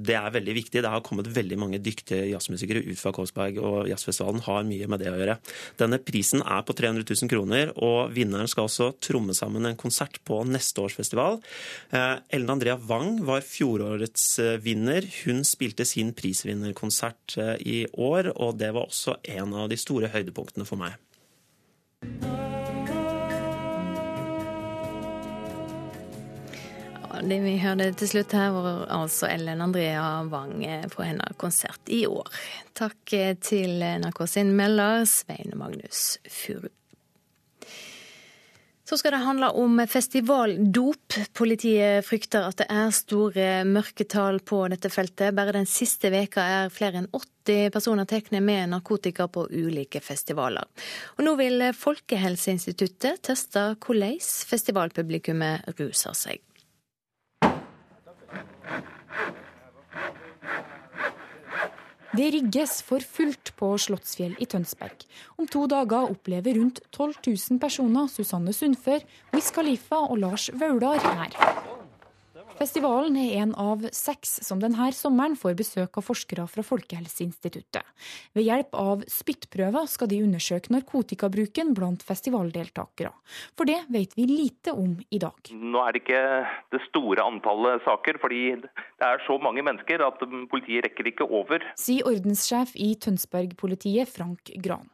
[0.00, 0.80] det er veldig viktig.
[0.80, 5.04] Det har kommet veldig mange dyktige jazzmusikere ut fra Kongsberg, og jazzfestivalen har mye med
[5.04, 5.36] det å gjøre.
[5.76, 9.89] Denne prisen er på 300 000 kroner, og vinneren skal også tromme sammen en konsert
[9.90, 11.40] konsert på neste års festival.
[11.90, 15.02] Eh, Ellen Andrea Wang var fjorårets eh, vinner.
[15.24, 20.12] Hun spilte sin prisvinnerkonsert eh, i år, og det var også en av de store
[20.14, 20.94] høydepunktene for meg.
[27.20, 30.62] Det vi hørte til slutt her, var altså Ellen Andrea Wang
[30.94, 32.30] på hennes konsert i år.
[32.78, 36.70] Takk til NRK sin melder Svein Magnus Furu.
[38.90, 41.14] Så skal det handle om festivaldop.
[41.38, 45.30] Politiet frykter at det er store mørketall på dette feltet.
[45.38, 50.66] Bare den siste veka er flere enn 80 personer tatt med narkotika på ulike festivaler.
[51.14, 54.18] Og nå vil Folkehelseinstituttet teste hvordan
[54.50, 56.42] festivalpublikummet ruser seg.
[62.10, 65.04] Det rigges for fullt på Slottsfjell i Tønsberg.
[65.38, 70.98] Om to dager opplever rundt 12 000 personer Susanne Sundfør, Wiz Khalifa og Lars Vaular
[70.98, 71.38] her.
[72.60, 77.86] Festivalen er en av seks som denne sommeren får besøk av forskere fra Folkehelseinstituttet.
[78.36, 83.14] Ved hjelp av spyttprøver skal de undersøke narkotikabruken blant festivaldeltakere.
[83.56, 85.40] For det vet vi lite om i dag.
[85.56, 86.20] Nå er det ikke
[86.76, 90.20] det store antallet saker, fordi det er så mange mennesker at
[90.52, 91.64] politiet rekker ikke over.
[91.80, 94.84] Sier ordenssjef i Tønsberg-politiet Frank Gran.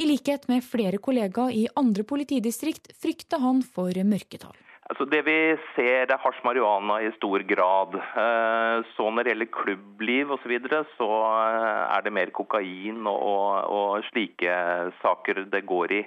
[0.00, 4.56] I likhet med flere kollegaer i andre politidistrikt frykter han for mørketall.
[4.90, 5.36] Altså det vi
[5.76, 7.94] ser, er hasj marihuana i stor grad.
[7.94, 13.06] Eh, så når det gjelder klubbliv osv., så, videre, så eh, er det mer kokain
[13.06, 14.56] og, og slike
[14.98, 16.00] saker det går i.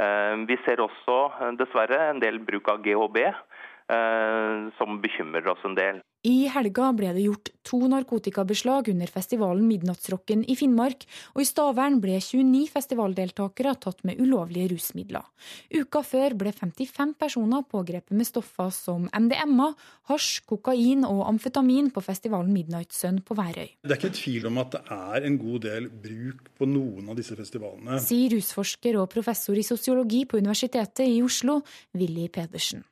[0.00, 1.18] Eh, vi ser også
[1.60, 3.20] dessverre en del bruk av GHB.
[4.78, 5.98] som bekymrer oss en del.
[6.22, 11.02] I helga ble det gjort to narkotikabeslag under festivalen Midnattsrocken i Finnmark,
[11.34, 15.26] og i Stavern ble 29 festivaldeltakere tatt med ulovlige rusmidler.
[15.74, 19.72] Uka før ble 55 personer pågrepet med stoffer som MDMA,
[20.12, 23.74] hasj, kokain og amfetamin på festivalen Midnight Sun på Værøy.
[23.82, 27.18] Det er ikke tvil om at det er en god del bruk på noen av
[27.18, 27.98] disse festivalene.
[28.02, 31.58] Sier rusforsker og professor i sosiologi på Universitetet i Oslo,
[31.98, 32.86] Willy Pedersen.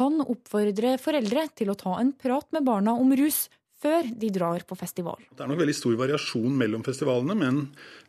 [0.00, 3.46] Han oppfordrer foreldre til å ta en prat med barna om rus
[3.84, 5.20] før de drar på festival.
[5.36, 7.60] Det er nok veldig stor variasjon mellom festivalene, men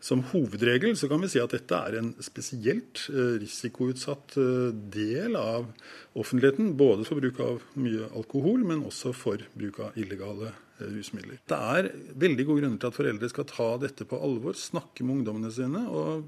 [0.03, 5.35] som hovedregel så kan vi si at dette er en spesielt eh, risikoutsatt eh, del
[5.39, 5.67] av
[6.15, 6.73] offentligheten.
[6.79, 11.39] Både for bruk av mye alkohol, men også for bruk av illegale rusmidler.
[11.47, 11.89] Det er
[12.25, 15.85] veldig gode grunner til at foreldre skal ta dette på alvor, snakke med ungdommene sine
[15.87, 16.27] og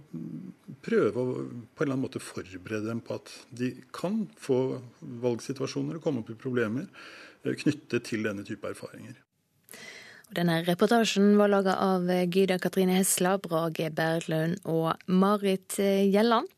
[0.85, 4.79] prøve å på en eller annen måte forberede dem på at de kan få
[5.23, 6.87] valgsituasjoner og komme opp i problemer
[7.47, 9.15] knyttet til denne type erfaringer.
[10.35, 16.49] Denne reportasjen var laga av Gyda Katrine Hesla, Brage Berglund og Marit Gjelland.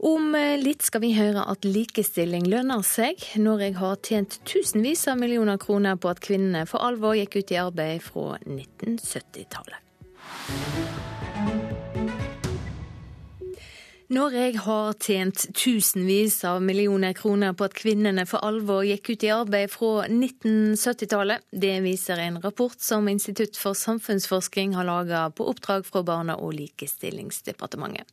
[0.00, 0.32] Om
[0.62, 3.20] litt skal vi høre at likestilling lønner seg.
[3.36, 7.60] Norge har tjent tusenvis av millioner kroner på at kvinnene for alvor gikk ut i
[7.60, 11.19] arbeid fra 1970-tallet.
[14.10, 19.28] Norge har tjent tusenvis av millioner kroner på at kvinnene for alvor gikk ut i
[19.30, 21.44] arbeid fra 1970-tallet.
[21.54, 26.56] Det viser en rapport som Institutt for samfunnsforskning har laga på oppdrag fra Barne- og
[26.58, 28.10] likestillingsdepartementet.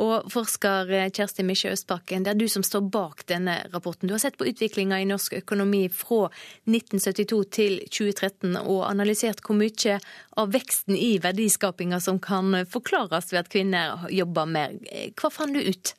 [0.00, 4.08] Og forsker Kjersti Misje Østbakken, det er du som står bak denne rapporten.
[4.08, 6.30] Du har sett på utviklinga i norsk økonomi fra
[6.64, 10.00] 1972 til 2013 og analysert hvor mye
[10.40, 14.80] av veksten i verdiskapinga som kan forklares ved at kvinner jobber mer.
[15.12, 15.94] Hva fant du ut?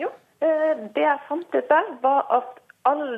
[0.00, 0.10] Jo,
[0.40, 2.60] det jeg fant ut der, var at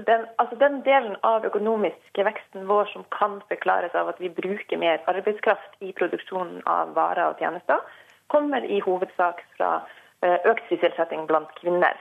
[0.06, 4.78] den, altså den delen av økonomiske veksten vår som kan forklares av at vi bruker
[4.78, 7.82] mer arbeidskraft i produksjonen av varer og tjenester,
[8.30, 9.80] kommer i hovedsak fra
[10.22, 11.98] økt sysselsetting blant kvinner.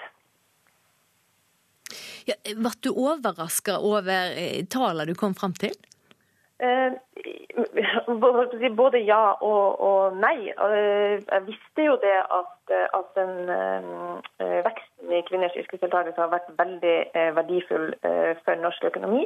[2.25, 4.31] Ja, ble du overraska over
[4.73, 5.75] tallene du kom fram til?
[8.75, 10.47] Både ja og, og, nei.
[10.47, 13.33] Jeg visste jo det at, at den
[14.39, 16.95] veksten i kvinners yrkesdeltakelse har vært veldig
[17.35, 17.91] verdifull
[18.45, 19.25] for norsk økonomi.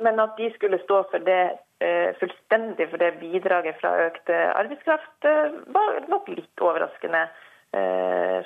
[0.00, 1.44] Men at de skulle stå for det
[2.22, 5.28] fullstendig for det bidraget fra økt arbeidskraft,
[5.76, 7.26] var nok litt overraskende.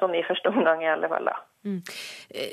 [0.03, 1.31] Sånn i første omgang, i alle fall.
[1.31, 1.39] da.
[1.65, 1.83] Mm.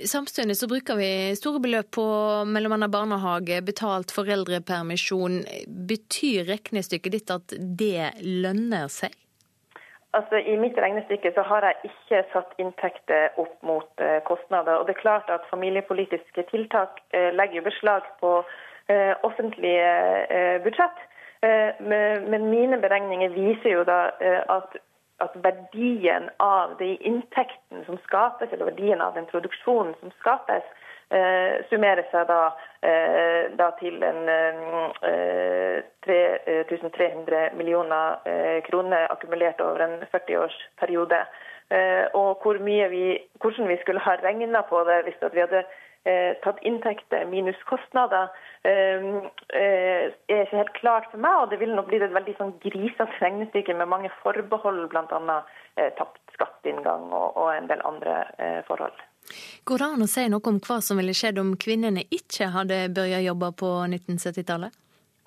[0.05, 2.05] Samtidig så bruker vi store beløp på
[2.45, 5.41] mellom annet barnehage, betalt foreldrepermisjon.
[5.89, 9.15] Betyr regnestykket ditt at det lønner seg?
[10.17, 14.79] Altså, I mitt regnestykke så har jeg ikke satt inntekter opp mot uh, kostnader.
[14.79, 18.41] og det er klart at Familiepolitiske tiltak uh, legger beslag på
[19.21, 19.89] offentlige
[20.63, 21.01] budsjett.
[22.25, 23.99] Men mine beregninger viser jo da
[24.49, 24.73] at
[25.23, 30.63] at verdien av de inntektene som skapes, eller verdien av den produksjonen som skapes,
[31.09, 39.99] eh, summerer seg da, eh, da til en eh, 3300 millioner kroner akkumulert over en
[40.13, 41.23] 40-årsperiode.
[42.13, 45.63] og hvor vi, hvordan vi skulle ha regna på det hvis vi hadde
[46.43, 48.31] tatt inntekter minus kostnader,
[48.63, 51.35] er ikke helt klart for meg.
[51.43, 55.41] Og det ville nok blitt et veldig sånn grisete regnestykke med mange forbehold, bl.a.
[55.79, 58.95] Eh, tapt skatteinngang og, en del andre eh, forhold.
[59.67, 62.87] Går det an å si noe om hva som ville skjedd om kvinnene ikke hadde
[62.95, 64.75] begynt jobbe på 1970-tallet?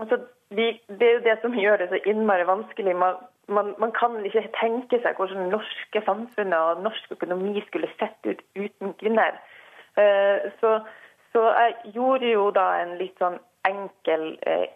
[0.03, 0.19] Altså,
[0.53, 0.67] det
[0.99, 2.97] er jo det som gjør det så innmari vanskelig.
[2.99, 7.91] Man, man, man, kan ikke tenke seg hvordan det norske samfunnet og norsk økonomi skulle
[8.01, 9.39] sett ut uten kvinner.
[9.93, 10.81] Uh, så
[11.33, 13.39] så jeg gjorde jo da en litt sånn
[13.69, 14.69] enkel eh,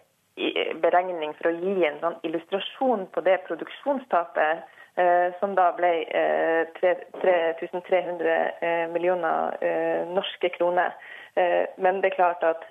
[0.81, 4.63] beregning for å gi en sånn illustrasjon på det produksjonstapet,
[4.97, 10.97] eh, som da ble eh, 3300 eh, millioner eh, norske kroner.
[11.37, 12.65] Eh, men det er klart at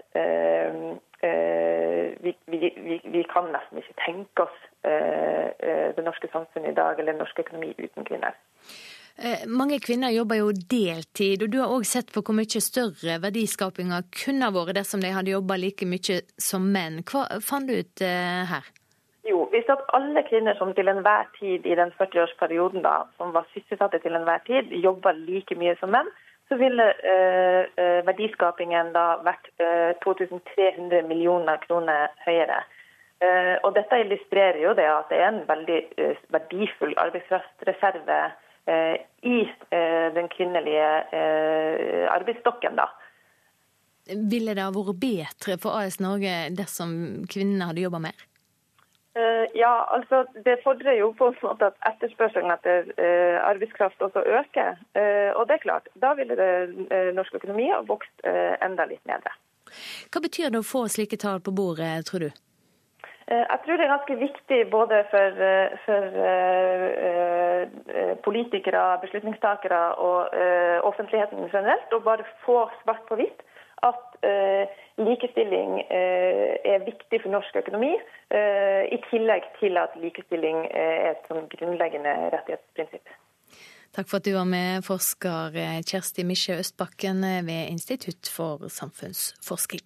[2.23, 7.41] vi, vi, vi, kan nesten ikke tenke oss det norske samfunnet i dag eller norsk
[7.41, 8.37] økonomi uten kvinner.
[9.19, 13.17] Eh, mange kvinner jobber jo deltid, og du har òg sett på hvor mye større
[13.23, 17.01] verdiskapinga kunne vært dersom de hadde jobba like mye som menn.
[17.09, 18.69] Hva fant du ut eh, her?
[19.27, 23.49] Jo, Hvis at alle kvinner som til enhver tid i den 40-årsperioden da, som var
[23.55, 26.13] sysselsatte til enhver tid, jobba like mye som menn,
[26.53, 32.61] så ville eh, eh verdiskapingen da vært eh, 2300 millioner kroner høyere.
[33.25, 35.81] Eh, og Dette illustrerer jo det at det er en veldig
[36.37, 38.27] verdifull arbeidskraftreserve
[39.27, 39.41] i
[39.71, 40.89] eh, den kvinnelige
[41.19, 42.77] eh, arbeidsstokken.
[42.77, 42.89] da.
[44.07, 48.27] Ville det ha vært bedre for AS Norge dersom kvinnene hadde jobba mer?
[49.57, 52.91] Ja, altså Det fordrer jo på en måte at etterspørselen etter
[53.49, 54.77] arbeidskraft også øker.
[55.41, 56.51] Og det er klart, Da ville det,
[57.17, 59.25] norsk økonomi ha vokst enda litt mer.
[60.13, 62.31] Hva betyr det å få slike tall på bordet, tror du?
[63.27, 65.41] Jeg tror det er ganske viktig både for,
[65.83, 66.05] for
[68.23, 70.37] politikere, beslutningstakere og
[70.87, 73.43] offentligheten generelt å bare få svart på hvitt
[73.85, 74.69] at eh,
[75.05, 77.93] likestilling eh, er viktig for norsk økonomi,
[78.33, 83.15] eh, i tillegg til at likestilling er et sånn grunnleggende rettighetsprinsipp.
[83.97, 85.57] Takk for at du var med, forsker
[85.89, 89.85] Kjersti Misje Østbakken ved Institutt for samfunnsforskning.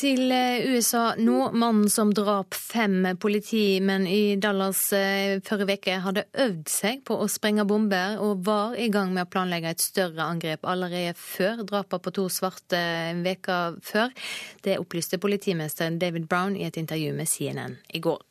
[0.00, 1.50] Til eh, USA nå.
[1.52, 7.28] Mannen som drap fem politimenn i Dallas eh, forrige uke, hadde øvd seg på å
[7.30, 12.04] sprenge bomber og var i gang med å planlegge et større angrep allerede før drapet
[12.04, 14.16] på to svarte en uke før.
[14.64, 18.29] Det opplyste politimesteren David Brown i et intervju med CNN i går.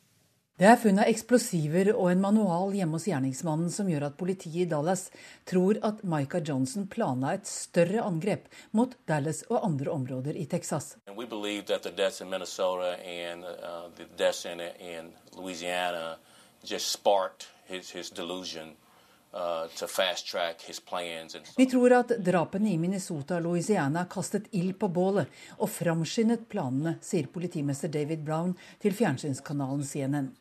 [0.59, 4.67] Det er funnet eksplosiver og en manual hjemme hos gjerningsmannen som gjør at politiet i
[4.67, 5.05] Dallas
[5.47, 10.97] tror at Micah Johnson planla et større angrep mot Dallas og andre områder i Texas.
[11.07, 11.15] Uh,
[21.55, 26.97] Vi tror at drapene i Minnesota og Louisiana kastet ild på bålet og framskyndet planene,
[26.99, 30.31] sier politimester David Brown til fjernsynskanalen CNN.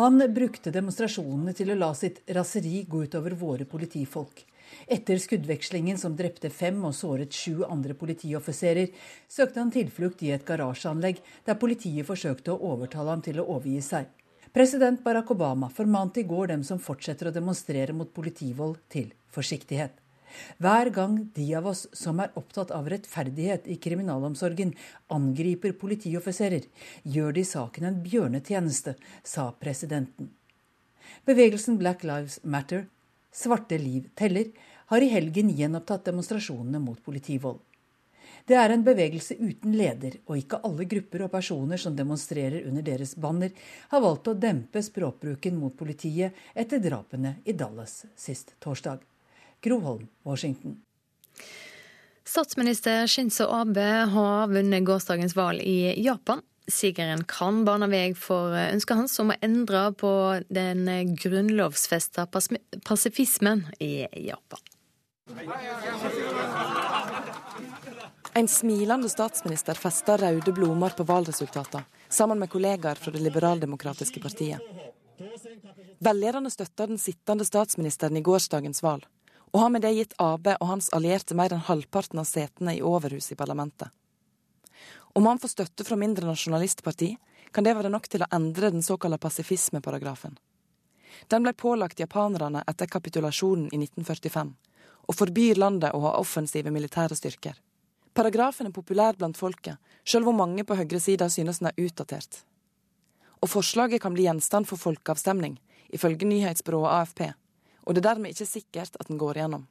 [0.00, 4.38] Han brukte demonstrasjonene til å la sitt raseri gå utover våre politifolk.
[4.88, 8.94] Etter skuddvekslingen som drepte fem og såret sju andre politioffiserer,
[9.28, 13.84] søkte han tilflukt i et garasjeanlegg, der politiet forsøkte å overtale ham til å overgi
[13.90, 14.08] seg.
[14.56, 19.99] President Barack Obama formante i går dem som fortsetter å demonstrere mot politivold, til forsiktighet.
[20.58, 24.74] Hver gang de av oss som er opptatt av rettferdighet i kriminalomsorgen,
[25.08, 26.66] angriper politioffiserer,
[27.02, 30.30] gjør de saken en bjørnetjeneste, sa presidenten.
[31.26, 32.86] Bevegelsen Black Lives Matter,
[33.32, 34.50] Svarte liv teller,
[34.90, 37.60] har i helgen gjenopptatt demonstrasjonene mot politivold.
[38.46, 42.82] Det er en bevegelse uten leder, og ikke alle grupper og personer som demonstrerer under
[42.82, 43.52] deres banner,
[43.92, 48.98] har valgt å dempe språkbruken mot politiet etter drapene i Dallas sist torsdag.
[49.60, 50.82] Groholm, Washington.
[52.24, 56.42] Statsminister Shinzo Abe har vunnet gårsdagens valg i Japan.
[56.70, 60.12] Sigeren kan bane vei for ønsket hans om å endre på
[60.48, 60.86] den
[61.18, 62.28] grunnlovsfesta
[62.86, 64.62] pasifismen i Japan.
[68.38, 74.62] En smilende statsminister festa røde blomster på valgresultatene, sammen med kollegaer fra det liberaldemokratiske partiet.
[75.98, 79.08] Velgerne støtta den sittende statsministeren i gårsdagens valg
[79.52, 82.82] og har med det gitt Ap og hans allierte mer enn halvparten av setene i
[82.82, 83.90] Overhuset i parlamentet.
[85.12, 87.16] Om han får støtte fra mindre nasjonalistparti,
[87.50, 90.36] kan det være nok til å endre den såkalte pasifismeparagrafen.
[91.26, 94.52] Den ble pålagt japanerne etter kapitulasjonen i 1945,
[95.10, 97.58] og forbyr landet å ha offensive militære styrker.
[98.14, 102.44] Paragrafen er populær blant folket, sjøl hvor mange på høyresida synes den er utdatert.
[103.42, 105.58] Og forslaget kan bli gjenstand for folkeavstemning,
[105.90, 107.22] ifølge nyhetsbyrået AFP
[107.90, 109.64] og det er dermed ikke sikkert at den går igjennom.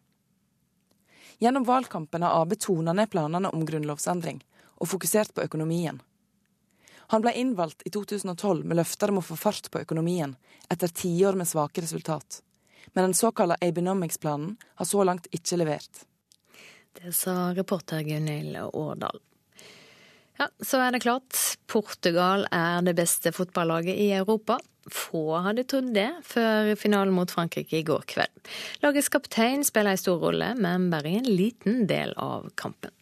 [1.39, 4.41] Gjennom valgkampen har Ap tona ned planene om grunnlovsendring,
[4.75, 6.01] og fokusert på økonomien.
[7.15, 10.35] Han ble innvalgt i 2012 med løfter om å få fart på økonomien,
[10.67, 12.41] etter tiår med svake resultat.
[12.91, 16.03] Men den såkalte Abenomics-planen har så langt ikke levert.
[16.99, 19.23] Det sa reporter Gunhild Årdal.
[20.39, 21.35] Ja, Så er det klart.
[21.67, 24.59] Portugal er det beste fotballaget i Europa.
[24.89, 28.47] Få hadde trodd det før finalen mot Frankrike i går kveld.
[28.81, 32.93] Lagets kaptein spiller en stor rolle, men bare i en liten del av kampen.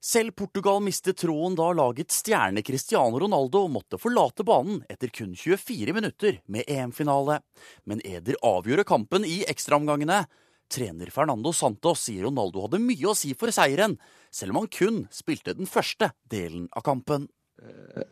[0.00, 5.92] Selv Portugal mistet troen da lagets stjerne Cristiano Ronaldo måtte forlate banen etter kun 24
[5.92, 7.40] minutter med EM-finale.
[7.84, 10.22] Men Eder avgjorde kampen i ekstraomgangene.
[10.70, 13.98] Trener Fernando Santos sier Ronaldo hadde mye å si for seieren,
[14.30, 17.26] selv om han kun spilte den første delen av kampen.
[17.60, 18.06] Eh,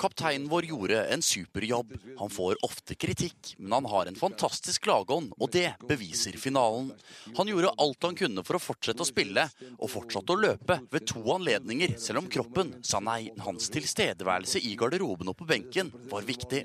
[0.00, 1.94] Kapteinen vår gjorde en superjobb.
[2.18, 6.90] Han får ofte kritikk, men han har en fantastisk lagånd, og det beviser finalen.
[7.38, 9.46] Han gjorde alt han kunne for å fortsette å spille,
[9.78, 13.30] og fortsatte å løpe ved to anledninger, selv om kroppen sa nei.
[13.46, 16.64] Hans tilstedeværelse i garderoben og på benken var viktig.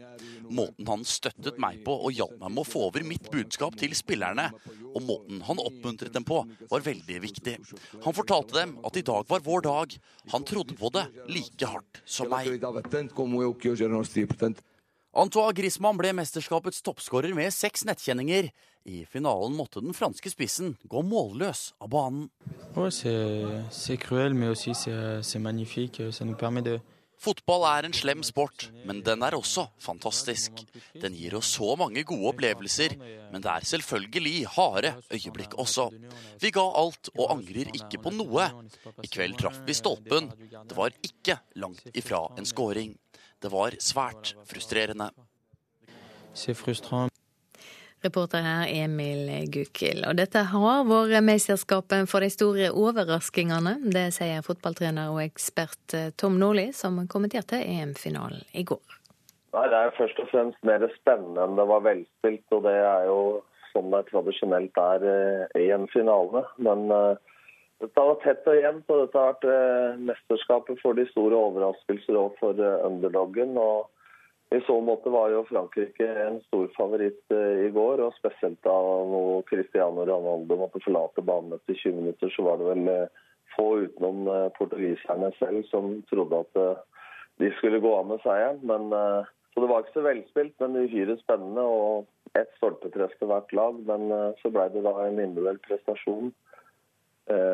[0.51, 3.95] Måten han støttet meg på og hjalp meg med å få over mitt budskap til
[3.95, 4.49] spillerne,
[4.91, 6.41] og måten han oppmuntret dem på,
[6.71, 7.55] var veldig viktig.
[8.03, 9.95] Han fortalte dem at i dag var vår dag.
[10.33, 12.59] Han trodde på det like hardt som meg.
[15.11, 18.47] Antoine Griezmann ble mesterskapets toppskårer med seks nettkjenninger.
[18.87, 22.29] I finalen måtte den franske spissen gå målløs av banen.
[27.21, 30.63] Fotball er en slem sport, men den er også fantastisk.
[30.97, 32.95] Den gir oss så mange gode opplevelser,
[33.29, 35.91] men det er selvfølgelig harde øyeblikk også.
[36.41, 38.49] Vi ga alt og angrer ikke på noe.
[39.05, 40.31] I kveld traff vi stolpen.
[40.49, 42.97] Det var ikke langt ifra en scoring.
[43.41, 45.11] Det var svært frustrerende.
[48.03, 50.05] Reporter her Emil Gukild.
[50.09, 53.75] Og dette har vært mesterskapet for de store overraskingene.
[53.93, 58.97] Det sier fotballtrener og ekspert eh, Tom Nordli, som kommenterte EM-finalen i går.
[59.53, 62.45] Nei, Det er først og fremst mer spennende enn det var velspilt.
[62.57, 63.21] Og det er jo
[63.71, 66.45] sånn det tradisjonelt er eh, i en finale.
[66.57, 67.13] Men uh,
[67.83, 72.33] dette vært tett og jevnt, og dette har vært mesterskapet for de store overraskelser og
[72.41, 73.57] for underdoggen.
[73.61, 73.89] og
[74.55, 78.73] i så måte var jo Frankrike en stor favoritt eh, i går, og spesielt da
[79.07, 83.21] når Cristiano Ronaldo måtte forlate banen etter 20 minutter, så var det vel eh,
[83.55, 86.83] få utenom eh, portugiserne selv som trodde at
[87.39, 88.59] de skulle gå av med seieren.
[88.67, 88.91] Men,
[89.53, 93.79] så det var ikke så velspilt, men uhyre spennende og ett stolpetreff til hvert lag.
[93.87, 96.29] Men så ble det da en individuell prestasjon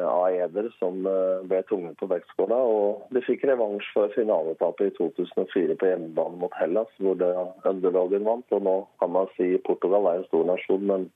[0.07, 2.57] av Eder som eh, ble tvunget på vektskåla.
[2.57, 7.31] Og de fikk revansj for finaletapet i 2004 på hjemmebane mot Hellas, hvor det
[7.67, 8.57] underdogen vant.
[8.57, 11.09] Og nå kan man si Portugal er en stor nasjon, men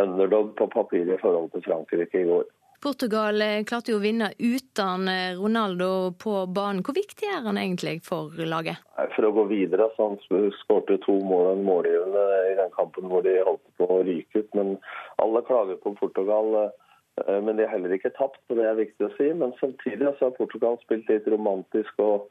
[0.00, 2.50] underdog på papiret i forhold til Frankrike i går.
[2.82, 6.82] Portugal eh, klarte jo å vinne uten Ronaldo på banen.
[6.82, 8.82] Hvor viktig er han egentlig for laget?
[9.14, 13.22] For å gå videre, så Han skårte to mål en målgivende i den kampen hvor
[13.22, 14.50] de holdt på å ryke ut.
[14.58, 14.78] Men
[15.22, 16.72] alle klager på Portugal.
[17.20, 19.30] Eh, men de har heller ikke tapt, og det er viktig å si.
[19.36, 22.28] Men samtidig altså, har Portugal spilt litt romantisk og,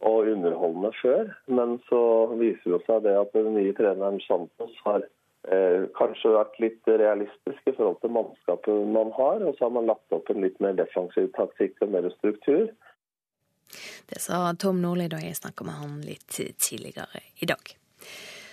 [0.00, 1.34] og, underholdende før.
[1.48, 2.02] Men så
[2.40, 5.04] viser det seg det at den nye treneren Santos har
[5.48, 9.44] eh, kanskje vært litt realistisk i forhold til mannskapet man har.
[9.44, 12.72] Og så har man lagt opp en litt mer defensiv taktikk og mer struktur.
[14.08, 17.72] Det sa Tom Nordli da jeg snakka med han litt tidligere i dag.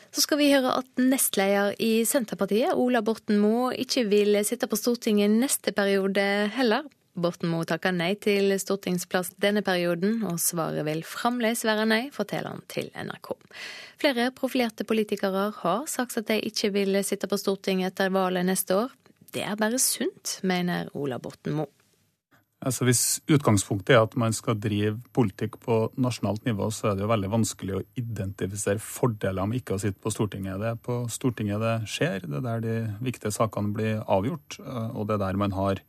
[0.10, 4.80] Så skal vi høre at nestleder i Senterpartiet, Ola Borten Moe, ikke vil sitte på
[4.80, 6.23] Stortinget neste periode
[6.56, 6.88] heller.
[7.19, 12.56] Borten Moe takker nei til stortingsplass denne perioden, og svaret vil fremdeles være nei, forteller
[12.56, 13.34] han til NRK.
[13.99, 18.77] Flere profilerte politikere har sagt at de ikke vil sitte på Stortinget etter valget neste
[18.86, 18.95] år.
[19.36, 21.78] Det er bare sunt, mener Ola Borten Moe.
[22.60, 27.06] Altså Hvis utgangspunktet er at man skal drive politikk på nasjonalt nivå, så er det
[27.06, 30.60] jo veldig vanskelig å identifisere fordeler med ikke å sitte på Stortinget.
[30.60, 32.76] Det er på Stortinget det skjer, det er der de
[33.06, 35.80] viktige sakene blir avgjort, eh, og det er der man har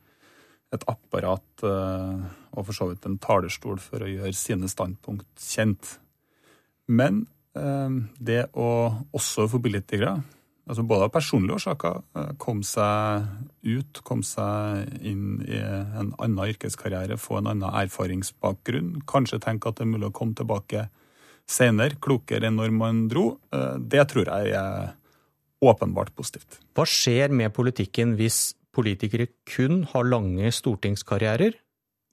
[0.71, 2.23] et apparat eh,
[2.55, 5.97] og for så vidt en talerstol for å gjøre sine standpunkt kjent.
[6.87, 7.25] Men
[7.59, 8.69] eh, det å
[9.11, 10.21] også for politikere
[10.69, 13.27] altså både av personlige årsaker, eh, kom seg
[13.63, 19.01] ut, kom seg inn i en annen yrkeskarriere, få en annen erfaringsbakgrunn.
[19.09, 20.87] Kanskje tenke at det er mulig å komme tilbake
[21.49, 23.39] senere, klokere enn når man dro.
[23.53, 24.93] Eh, det tror jeg er
[25.61, 26.59] åpenbart positivt.
[26.75, 31.57] Hva skjer med politikken hvis politikere kun har lange stortingskarrierer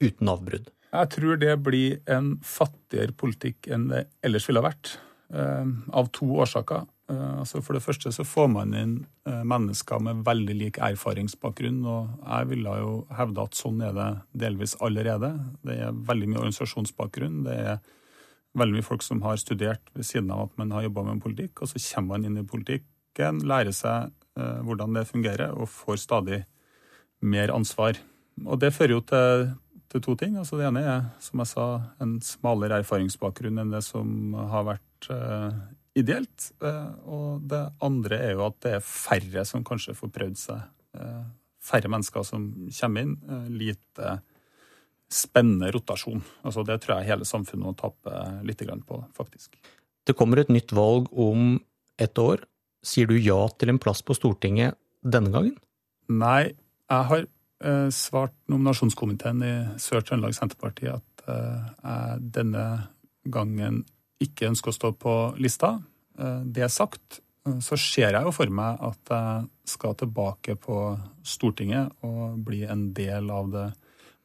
[0.03, 0.69] uten avbrudd?
[0.89, 4.97] Jeg tror det blir en fattigere politikk enn det ellers ville ha vært.
[5.29, 6.87] Eh, av to årsaker.
[7.09, 8.95] Eh, altså for det første så får man inn
[9.29, 11.81] eh, mennesker med veldig lik erfaringsbakgrunn.
[11.89, 14.09] og Jeg ville jo hevde at sånn er det
[14.45, 15.33] delvis allerede.
[15.65, 17.41] Det er veldig mye organisasjonsbakgrunn.
[17.47, 17.81] Det er
[18.59, 21.63] veldig mye folk som har studert ved siden av at man har jobba med politikk.
[21.63, 26.05] Og så kommer man inn i politikken, lærer seg eh, hvordan det fungerer, og får
[26.05, 26.43] stadig
[27.25, 27.97] mer ansvar.
[28.45, 29.49] Og det fører jo til,
[29.91, 30.37] til to ting.
[30.39, 31.67] Altså det ene er, som jeg sa,
[32.05, 35.09] en smalere erfaringsbakgrunn enn det som har vært
[35.99, 36.51] ideelt.
[36.65, 40.67] Eh, og det andre er jo at det er færre som kanskje får prøvd seg.
[40.99, 41.23] Eh,
[41.69, 42.49] færre mennesker som
[42.81, 43.17] kommer inn.
[43.29, 44.19] Eh, lite
[45.09, 46.23] spennende rotasjon.
[46.45, 48.13] Altså Det tror jeg hele samfunnet må tape
[48.45, 49.57] litt på, faktisk.
[50.05, 51.61] Det kommer et nytt valg om
[51.99, 52.45] et år.
[52.85, 55.57] Sier du ja til en plass på Stortinget denne gangen?
[56.09, 56.53] Nei,
[56.89, 57.27] jeg har
[57.91, 62.67] svart nominasjonskomiteen i Sør-Trøndelag Senterparti at jeg denne
[63.27, 63.83] gangen
[64.23, 65.77] ikke ønsker å stå på lista.
[66.19, 70.79] Eh, det sagt, eh, så ser jeg jo for meg at jeg skal tilbake på
[71.23, 73.69] Stortinget og bli en del av det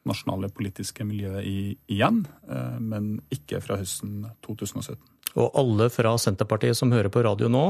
[0.04, 1.46] nasjonale politiske miljøet
[1.88, 5.00] igjen, eh, men ikke fra høsten 2017.
[5.40, 7.64] Og alle fra Senterpartiet som hører på radio nå,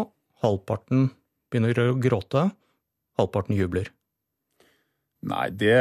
[0.44, 1.08] halvparten
[1.50, 2.48] begynner å gråte,
[3.18, 3.88] halvparten jubler.
[5.24, 5.78] Nei, det,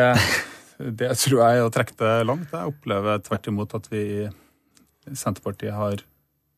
[1.02, 2.53] det tror jeg er å trekke det langt.
[2.53, 6.06] Jeg opplever tvert imot at vi i Senterpartiet har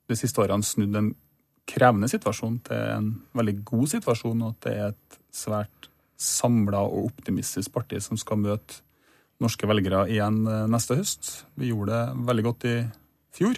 [0.09, 1.11] de siste årene snudd en
[1.65, 5.89] krevende situasjon til en veldig god situasjon, og at det er et svært
[6.21, 8.81] samla og optimistisk parti som skal møte
[9.43, 11.31] norske velgere igjen eh, neste høst.
[11.59, 12.75] Vi gjorde det veldig godt i
[13.35, 13.57] fjor,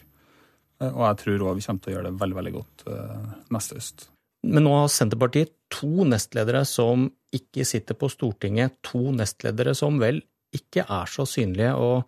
[0.82, 3.28] eh, og jeg tror òg vi kommer til å gjøre det veldig, veldig godt eh,
[3.53, 4.07] neste høst.
[4.48, 10.22] Men nå har Senterpartiet to nestledere som ikke sitter på Stortinget, to nestledere som vel
[10.56, 11.74] ikke er så synlige.
[11.76, 12.07] og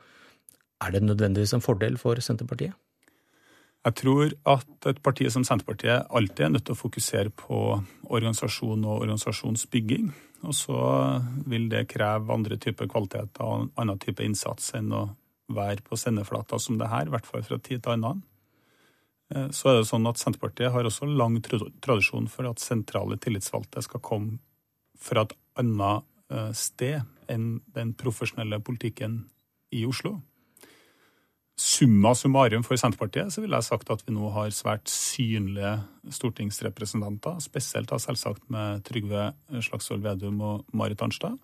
[0.80, 2.78] Er det nødvendigvis en fordel for Senterpartiet?
[3.88, 7.60] Jeg tror at et parti som Senterpartiet alltid er nødt til å fokusere på
[8.10, 10.10] organisasjon og organisasjonsbygging.
[10.48, 10.80] Og så
[11.48, 15.06] vil det kreve andre typer kvaliteter og annen type innsats enn å
[15.56, 18.22] være på sendeflata som det her, i hvert fall fra tid til annen.
[19.34, 23.84] Eh, så er det sånn at Senterpartiet har også lang tradisjon for at sentrale tillitsvalgte
[23.86, 24.40] skal komme
[25.00, 29.22] fra et annet eh, sted enn den profesjonelle politikken
[29.76, 30.18] i Oslo.
[31.60, 35.74] Summa summarum for Senterpartiet så ville jeg sagt at vi nå har svært synlige
[36.16, 39.34] stortingsrepresentanter, spesielt da selvsagt med Trygve
[39.68, 41.36] Slagsvold Vedum og Marit Arnstad.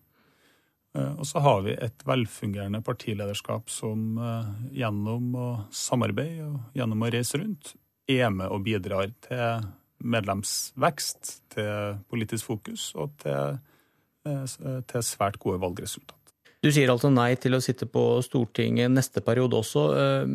[0.96, 7.04] Eh, og så har vi et velfungerende partilederskap som eh, gjennom å samarbeide og gjennom
[7.04, 7.76] å reise rundt
[8.08, 9.66] er med og bidrar til
[10.06, 13.60] medlemsvekst, til politisk fokus og til,
[14.30, 16.15] eh, til svært gode valgresultat.
[16.66, 19.82] Du sier altså nei til å sitte på Stortinget neste periode også.
[20.02, 20.32] Eh,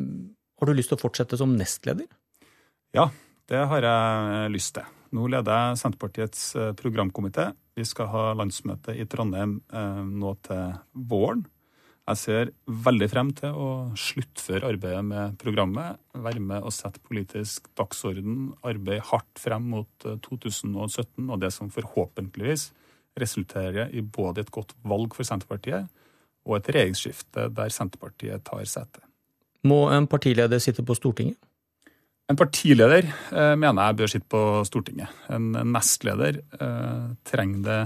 [0.61, 2.07] har du lyst til å fortsette som nestleder?
[2.94, 3.09] Ja,
[3.51, 4.86] det har jeg lyst til.
[5.16, 7.48] Nå leder jeg Senterpartiets eh, programkomité.
[7.74, 10.78] Vi skal ha landsmøte i Trondheim eh, nå til
[11.11, 11.43] våren.
[12.07, 12.55] Jeg ser
[12.86, 19.02] veldig frem til å sluttføre arbeidet med programmet, være med og sette politisk dagsorden, arbeide
[19.11, 22.70] hardt frem mot 2017 og det som forhåpentligvis
[23.19, 25.90] resulterer i både et godt valg for Senterpartiet
[26.49, 29.03] og et regjeringsskifte der Senterpartiet tar sete.
[29.67, 31.39] Må en partileder sitte på Stortinget?
[32.31, 35.11] En partileder eh, mener jeg bør sitte på Stortinget.
[35.35, 37.81] En nestleder eh, trenger det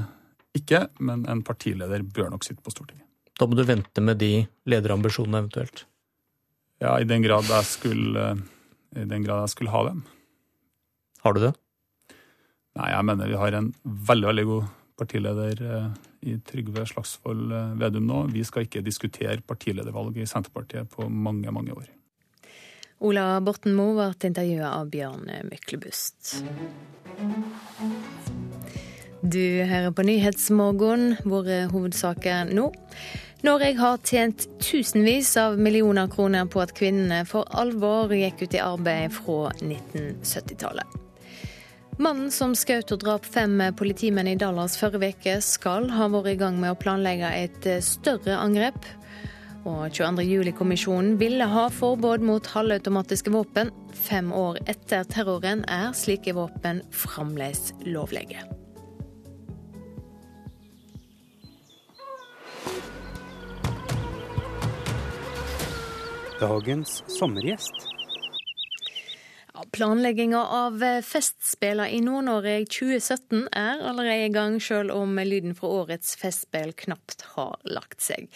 [0.61, 3.07] ikke, men en partileder bør nok sitte på Stortinget.
[3.35, 5.87] Da må du vente med de lederambisjonene eventuelt?
[6.83, 10.05] Ja, i den grad jeg skulle, eh, i den grad jeg skulle ha dem.
[11.25, 11.55] Har du det?
[12.75, 15.89] Nei, jeg mener vi har en veldig, veldig god partileder eh,
[16.25, 18.23] i Trygve Slagsvold eh, Vedum nå.
[18.33, 21.91] Vi skal ikke diskutere partiledervalg i Senterpartiet på mange, mange år.
[23.05, 26.39] Ola Borten Moe ble intervjua av Bjørn Myklebust.
[29.25, 32.71] Du hører på Nyhetsmorgen, hvor hovedsaker nå.
[33.45, 38.63] Norge har tjent tusenvis av millioner kroner på at kvinnene for alvor gikk ut i
[38.65, 41.04] arbeid fra 1970-tallet.
[41.95, 46.39] Mannen som skjøt og drap fem politimenn i Dallas forrige uke, skal ha vært i
[46.41, 48.89] gang med å planlegge et større angrep.
[49.63, 53.71] Og 22.07-kommisjonen ville ha forbud mot halvautomatiske våpen.
[53.95, 58.43] Fem år etter terroren er slike våpen fremdeles lovlige.
[66.43, 67.94] Dagens sommergjest.
[69.75, 75.73] Planlegginga av eh, Festspela i Nord-Norge 2017 er allerede i gang, selv om lyden fra
[75.81, 78.31] årets festspill knapt har lagt seg.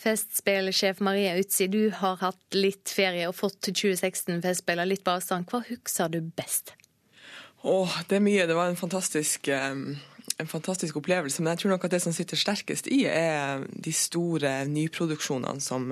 [0.00, 5.46] Festspillsjef Maria Utsi, du har hatt litt ferie og fått 2016-festspillene litt på avstand.
[5.50, 6.74] Hva husker du best?
[7.62, 8.48] Åh, det er mye.
[8.50, 9.92] Det var en fantastisk um
[10.40, 11.42] en fantastisk opplevelse.
[11.42, 15.90] Men jeg tror nok at det som sitter sterkest i, er de store nyproduksjonene som,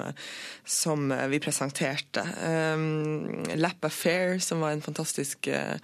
[0.65, 2.25] som vi presenterte.
[2.43, 5.77] Um, Lap Affair, som var en fantastisk uh,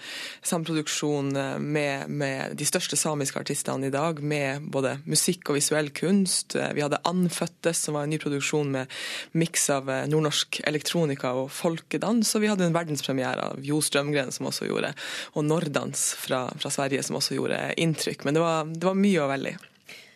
[0.45, 5.91] samproduksjon eh, med, med, de største samiske artistene i dag, med både musikk og visuell
[5.95, 6.57] kunst.
[6.59, 8.93] Eh, vi hadde Anfødtes, som var en ny produksjon med
[9.36, 12.35] miks av nordnorsk elektronika og folkedans.
[12.36, 14.95] Og vi hadde en verdenspremiere av Jo Strømgren, som også gjorde,
[15.35, 18.24] og Nordans fra, fra Sverige, som også gjorde inntrykk.
[18.24, 19.56] Men det var det var mye å velge.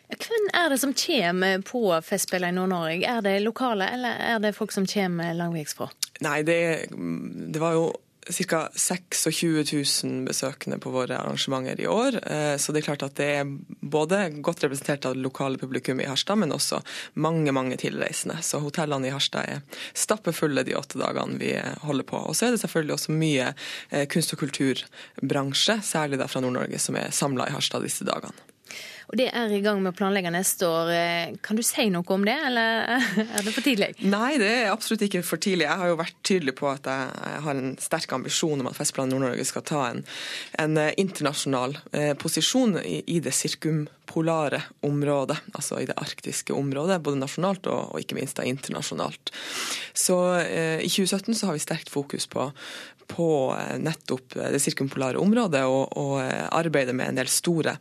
[0.08, 3.04] Hvem er det som kommer på Festspillene i Nord-Norge?
[3.04, 5.90] Er det lokale, eller er det folk som kommer langveisfra?
[6.24, 7.88] Nei, det, det var jo
[8.28, 8.68] ca.
[8.74, 9.64] 26
[10.04, 12.18] 000 besøkende på våre arrangementer i år.
[12.30, 16.00] Eh, så det er klart at det er både godt representert av det lokale publikum
[16.00, 16.82] i Harstad, men også
[17.14, 18.40] mange mange tilreisende.
[18.42, 22.20] Så hotellene i Harstad er stappefulle de åtte dagene vi holder på.
[22.20, 23.52] Og så er det selvfølgelig også mye
[23.90, 28.47] eh, kunst- og kulturbransje, særlig fra Nord-Norge, som er samla i Harstad disse dagene.
[29.08, 30.90] Og det er i gang med å planlegge neste år.
[30.92, 32.90] Eh, kan du si noe om det, eller
[33.38, 33.90] er det for tidlig?
[34.04, 35.64] Nei, det er absolutt ikke for tidlig.
[35.64, 39.08] Jeg har jo vært tydelig på at jeg har en sterk ambisjon om at Festplan
[39.12, 40.02] Nord-Norge skal ta en,
[40.60, 47.00] en eh, internasjonal eh, posisjon i, i, det sirkumpolare området, altså i det arktiske området,
[47.04, 49.32] både nasjonalt og, og ikke minst da internasjonalt.
[49.96, 52.50] Så eh, i 2017 så har vi sterkt fokus på,
[53.08, 53.28] på
[53.80, 57.78] nettopp det sirkumpolare området og, og arbeider med en del store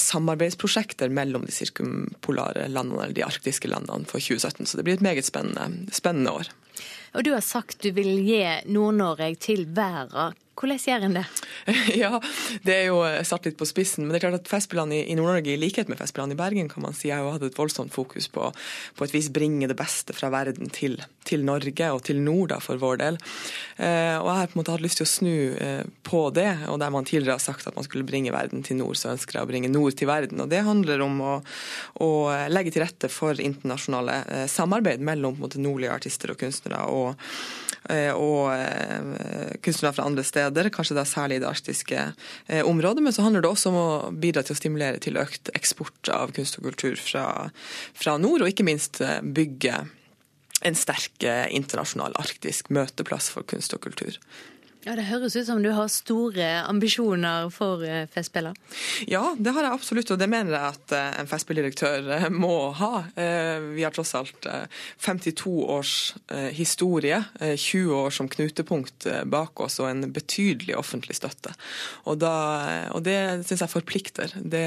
[0.00, 4.64] samarbeidsprosjekter mellom de sirkumpolare landene, eller de arktiske landene, for 2017.
[4.66, 6.50] Så det blir et meget spennende, spennende år.
[7.16, 8.42] Og du har sagt du vil gi
[8.72, 10.36] Nord-Norge til verden.
[10.56, 11.24] Hvordan gjør en det?
[12.02, 12.18] Ja,
[12.64, 14.06] det er jo satt litt på spissen.
[14.06, 16.84] Men det er klart at Festspillene i Nord-Norge, i likhet med Festspillene i Bergen, kan
[16.84, 18.48] man si, har jo hatt et voldsomt fokus på
[18.96, 20.96] på et vis bringe det beste fra verden til,
[21.26, 23.18] til Norge, og til nord da, for vår del.
[23.76, 26.48] Eh, og jeg har på en måte hatt lyst til å snu eh, på det.
[26.72, 29.38] Og der man tidligere har sagt at man skulle bringe verden til nord, så ønsker
[29.38, 30.40] jeg å bringe nord til verden.
[30.44, 31.36] Og det handler om å,
[32.06, 32.10] å
[32.52, 36.84] legge til rette for internasjonale eh, samarbeid mellom på en måte, nordlige artister og kunstnere.
[36.88, 37.16] og
[37.88, 42.00] Eh, og eh, kunstnere fra andre steder, kanskje da særlig i det arktiske
[42.46, 43.02] eh, området.
[43.04, 46.34] Men så handler det også om å bidra til å stimulere til økt eksport av
[46.36, 47.50] kunst og kultur fra,
[47.94, 49.84] fra nord, og ikke minst bygge
[50.64, 54.16] en sterk internasjonal arktisk møteplass for kunst og kultur.
[54.86, 58.54] Ja, Det høres ut som du har store ambisjoner for eh, Festspiller?
[59.10, 62.70] Ja, det har jeg absolutt, og det mener jeg at eh, en Festspilldirektør eh, må
[62.78, 62.90] ha.
[63.16, 64.46] Vi har tross alt
[65.02, 65.92] 52 års
[66.54, 71.54] historie, 20 år som knutepunkt bak oss og en betydelig offentlig støtte.
[72.04, 72.34] Og, da,
[72.94, 73.16] og det
[73.48, 74.34] syns jeg forplikter.
[74.38, 74.64] Det,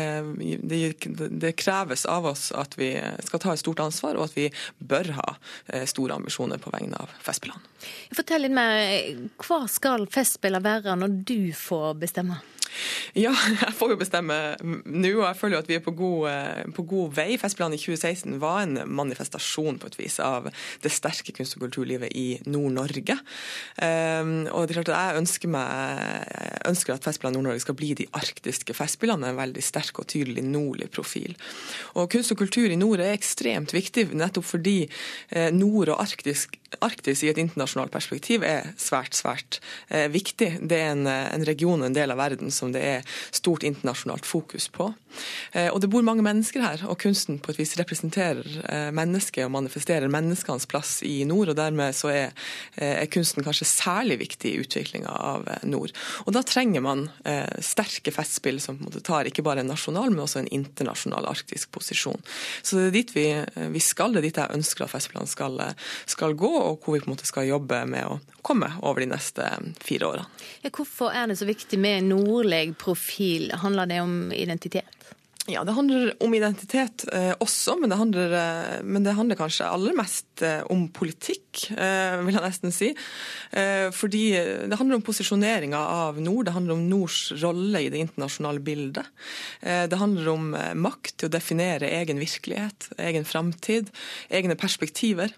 [0.63, 0.81] det,
[1.29, 2.91] det, kreves av oss at vi
[3.27, 5.29] skal ta et stort ansvar, og at vi bør ha
[5.89, 7.63] store ambisjoner på vegne av Festspillene.
[8.17, 8.83] Fortell litt mer.
[9.45, 12.39] Hva skal festspiller være når du får bestemme?
[13.17, 13.31] Ja,
[13.63, 16.69] jeg får jo bestemme nå, og jeg føler jo at vi er på god, eh,
[16.75, 17.27] på god vei.
[17.41, 20.49] Festplanen i 2016 var en manifestasjon på et vis av
[20.83, 23.17] det sterke kunst- og kulturlivet i Nord-Norge.
[23.81, 26.37] Um, og det er klart at jeg ønsker, meg,
[26.69, 30.89] ønsker at Festspillene Nord-Norge skal bli de arktiske festspillene, en veldig sterk og tydelig nordlig
[30.93, 31.35] profil.
[31.97, 36.59] Og kunst og kultur i nord er ekstremt viktig, nettopp fordi eh, nord og arktisk
[36.85, 39.59] Arktis i et internasjonalt perspektiv er svært, svært
[39.89, 40.51] eh, viktig.
[40.61, 44.69] Det er en, en region, en del av verden, som det er stort internasjonalt fokus
[44.73, 44.91] på.
[45.51, 49.45] Eh, og det bor mange mennesker her, og kunsten på et vis representerer eh, mennesket
[49.45, 51.51] og manifesterer menneskenes plass i nord.
[51.51, 52.35] og Dermed så er,
[52.77, 55.93] eh, er kunsten kanskje særlig viktig i utviklinga av nord.
[56.25, 57.07] Og Da trenger man
[57.63, 61.25] sterke festspill som på en måte tar ikke bare en nasjonal, men også en internasjonal
[61.29, 62.21] arktisk posisjon.
[62.63, 63.25] Så det er dit vi,
[63.73, 65.59] vi skal, det er dit jeg ønsker at Festspillene skal,
[66.09, 69.09] skal gå, og hvor vi på en måte skal jobbe med å komme over de
[69.13, 69.47] neste
[69.83, 70.45] fire årene.
[70.63, 73.51] Ja, hvorfor er det så viktig med nordlig profil?
[73.63, 74.99] Handler det om identitet?
[75.49, 79.65] Ja, det handler om identitet eh, også, men det, handler, eh, men det, handler, kanskje
[79.65, 82.91] aller mest eh, om politikk, eh, vil jeg nesten si.
[83.57, 84.23] Eh, fordi
[84.69, 89.09] det handler om posisjoneringa av nord, det handler om nords rolle i det internasjonale bildet.
[89.61, 90.51] Eh, det handler om
[90.85, 93.89] makt til å definere egen virkelighet, egen framtid,
[94.29, 95.33] egne perspektiver.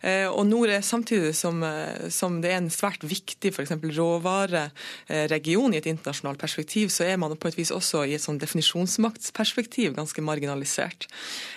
[0.00, 3.74] Eh, og nord er samtidig som, eh, som det er en svært viktig f.eks.
[3.96, 8.40] råvareregion i et internasjonalt perspektiv, så er man på et vis også i et sånn
[8.42, 11.08] definisjonsmaktsperspektiv ganske marginalisert.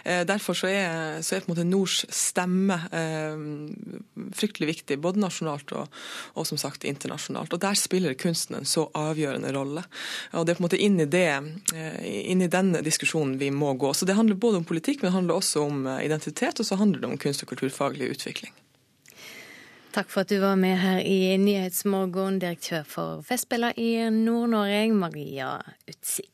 [0.03, 2.77] Eh, derfor så er, så er på en måte nords stemme
[4.35, 5.89] fryktelig viktig, både nasjonalt og,
[6.33, 7.53] og, som sagt internasjonalt.
[7.53, 9.83] Og der spiller kunsten en så avgjørende rolle.
[10.37, 11.27] Og det er på en måte inn i, det,
[12.05, 13.91] inn i den diskusjonen vi må gå.
[13.93, 17.03] Så det handler både om politikk, men det handler også om identitet, og så handler
[17.03, 18.53] det om kunst- og kulturfag faglig utvikling.
[19.91, 25.61] Takk for at du var med her i Nyhetsmorgen, direktør for Festspiller i Nord-Norge, Maria
[25.87, 26.29] Utsi.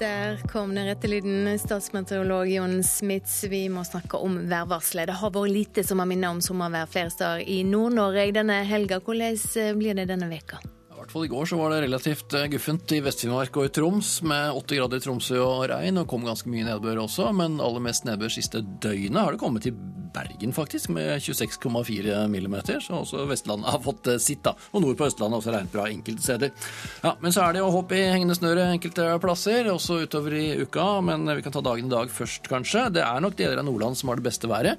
[0.00, 1.58] Der kom den rette lyden.
[1.58, 5.10] Statsmeteorolog Jon Smits, vi må snakke om værvarselet.
[5.10, 9.02] Det har vært lite som har minnet om sommervær flere steder i Nord-Norge denne helga.
[9.04, 10.62] Hvordan blir det denne veka?
[11.10, 14.10] Hvert fall i går så var det relativt eh, guffent i Vest-Finnmark og i Troms,
[14.22, 17.32] med 80 grader i Tromsø og regn, og kom ganske mye nedbør også.
[17.34, 19.74] Men aller mest nedbør siste døgnet har det kommet i
[20.10, 22.78] Bergen, faktisk, med 26,4 millimeter.
[22.82, 24.54] Så også Vestlandet har fått eh, sitt, da.
[24.70, 26.54] Og nord på Østlandet også regnet bra enkelte steder.
[27.02, 30.46] Ja, Men så er det jo håp i hengende snøre enkelte plasser, også utover i
[30.62, 30.86] uka.
[31.06, 32.86] Men vi kan ta dagen i dag først, kanskje.
[32.94, 34.78] Det er nok deler av Nordland som har det beste været.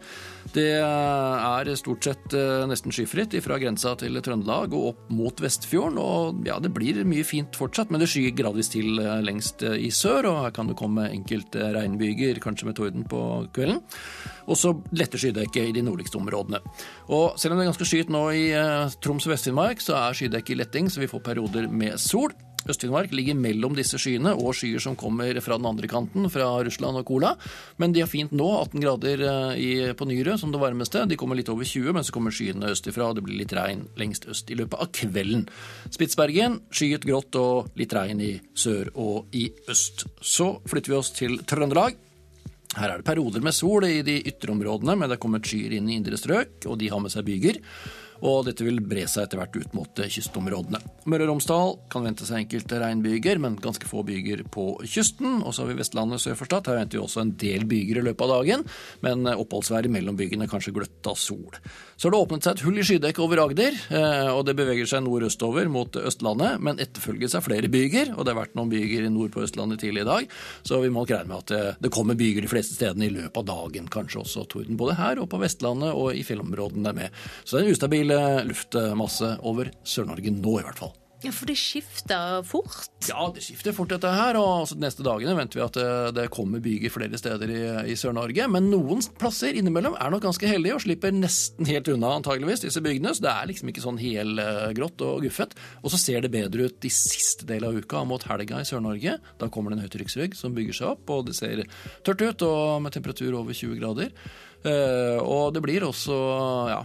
[0.56, 6.00] Det er stort sett eh, nesten skyfritt fra grensa til Trøndelag og opp mot Vestfjorden.
[6.00, 9.66] og og ja, det blir mye fint fortsatt, men det skyer gradvis til eh, lengst
[9.68, 13.22] eh, i sør, og her kan det komme enkelte regnbyger, kanskje med torden på
[13.56, 13.82] kvelden.
[14.52, 16.62] Og så lette skydekke i de nordligste områdene.
[17.14, 20.18] Og selv om det er ganske skyet nå i eh, Troms og Vest-Finnmark, så er
[20.18, 22.34] skydekket i letting, så vi får perioder med sol.
[22.70, 27.00] Øst-Finnmark ligger mellom disse skyene og skyer som kommer fra den andre kanten, fra Russland
[27.00, 27.34] og Kola.
[27.82, 29.24] Men de har fint nå 18 grader
[29.58, 31.08] i, på Nyre som det varmeste.
[31.10, 33.88] De kommer litt over 20, men så kommer skyene østifra, og det blir litt regn
[34.00, 35.48] lengst øst i løpet av kvelden.
[35.90, 40.06] Spitsbergen skyet grått og litt regn i sør og i øst.
[40.22, 41.98] Så flytter vi oss til Trøndelag.
[42.72, 45.74] Her er det perioder med sol i de ytre områdene, men det er kommet skyer
[45.76, 47.60] inn i indre strøk, og de har med seg byger
[48.22, 50.82] og dette vil bre seg etter hvert ut mot eh, kystområdene.
[51.10, 55.42] Møre og Romsdal kan vente seg enkelte regnbyger, men ganske få byger på kysten.
[55.42, 56.70] Og så har vi Vestlandet sør for Stad.
[56.70, 58.66] Her venter vi også en del byger i løpet av dagen,
[59.06, 61.58] men eh, oppholdsværet mellom bygene kanskje gløtt av sol.
[62.02, 64.88] Så har det åpnet seg et hull i skydekket over Agder, eh, og det beveger
[64.90, 69.06] seg nordøstover mot Østlandet, men etterfølges av flere byger, og det har vært noen byger
[69.14, 70.34] nord på Østlandet tidlig i dag,
[70.66, 73.38] så vi må nok regne med at det kommer byger de fleste stedene i løpet
[73.44, 77.22] av dagen, kanskje også torden både her og på Vestlandet og i fjellområdene med.
[77.46, 78.16] Så det er en ustabil
[78.50, 80.98] luftmasse over Sør-Norge nå, i hvert fall.
[81.22, 82.88] Ja, For det skifter fort?
[83.06, 84.38] Ja, det skifter fort, dette her.
[84.40, 87.62] Og altså, de neste dagene venter vi at det, det kommer byger flere steder i,
[87.94, 88.48] i Sør-Norge.
[88.50, 92.82] Men noen plasser innimellom er nok ganske heldige og slipper nesten helt unna antageligvis disse
[92.82, 93.14] bygdene.
[93.14, 95.54] Så det er liksom ikke sånn helgrått og guffet.
[95.84, 99.20] Og så ser det bedre ut de siste del av uka mot helga i Sør-Norge.
[99.42, 101.68] Da kommer det en høytrykksrygg som bygger seg opp, og det ser
[102.08, 104.10] tørt ut og med temperatur over 20 grader.
[104.62, 106.16] Uh, og det blir også
[106.70, 106.82] ja,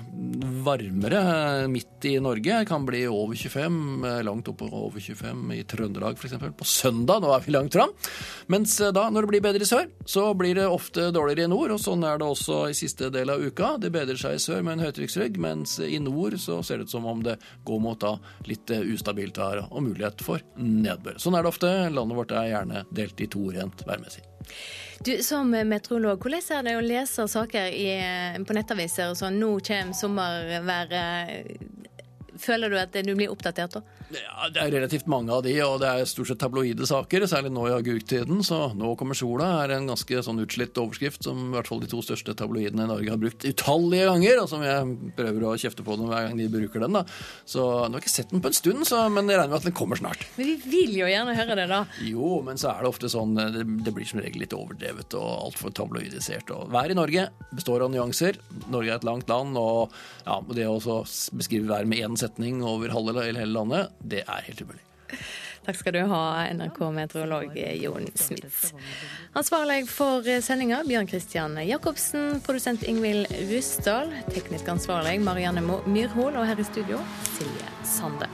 [0.64, 2.62] varmere midt i Norge.
[2.62, 3.76] Det kan bli over 25,
[4.08, 6.38] eh, langt oppover over 25 i Trøndelag f.eks.
[6.56, 7.92] På søndag, nå er vi langt fram.
[8.52, 11.52] Mens uh, da, når det blir bedre i sør, så blir det ofte dårligere i
[11.52, 11.76] nord.
[11.76, 13.74] Og sånn er det også i siste del av uka.
[13.82, 16.96] Det bedrer seg i sør med en høytrykksrygg, mens i nord så ser det ut
[16.96, 17.36] som om det
[17.68, 18.16] går mot da
[18.48, 21.20] litt ustabilt vær og mulighet for nedbør.
[21.20, 21.76] Sånn er det ofte.
[21.92, 24.24] Landet vårt er gjerne delt i to rent værmessig.
[25.04, 27.88] Du, Som meteorolog, hvordan er det å lese saker i,
[28.46, 29.36] på nettaviser og sånn?
[29.40, 31.60] Nå kommer sommerværet.
[32.40, 33.82] Føler du at du blir oppdatert da?
[34.14, 37.26] Ja, Det er relativt mange av de, og det er stort sett tabloide saker.
[37.26, 38.38] Særlig nå i agurktiden.
[38.46, 41.90] Så 'Nå kommer sola' er en ganske sånn utslitt overskrift som i hvert fall de
[41.90, 45.82] to største tabloidene i Norge har brukt utallige ganger, og som jeg prøver å kjefte
[45.82, 46.92] på dem hver gang de bruker den.
[46.92, 47.04] da.
[47.44, 49.58] Så Nå har jeg ikke sett den på en stund, så, men jeg regner med
[49.58, 50.22] at den kommer snart.
[50.36, 51.86] Men vi vil jo gjerne høre det, da.
[52.00, 55.50] Jo, men så er det ofte sånn Det, det blir som regel litt overdrevet og
[55.50, 56.50] altfor tabloidisert.
[56.50, 58.38] Og været i Norge består av nyanser.
[58.70, 59.90] Norge er et langt land, og
[60.24, 60.78] ja, det å
[61.36, 64.82] beskrive været med én setning over halve eller hele landet det er helt umulig.
[65.66, 66.22] Takk skal du ha,
[66.54, 68.70] NRK-meteorolog Jon Smits.
[69.38, 76.62] Ansvarlig for sendinga Bjørn Christian Jacobsen, produsent Ingvild Ryssdal, teknisk ansvarlig Marianne Myrhol, og her
[76.62, 77.02] i studio
[77.34, 78.30] Silje Sande.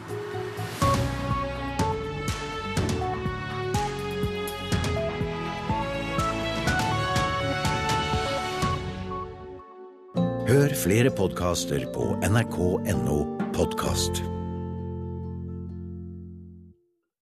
[10.52, 13.18] Hør flere podkaster på nrk.no
[13.56, 14.20] podkast.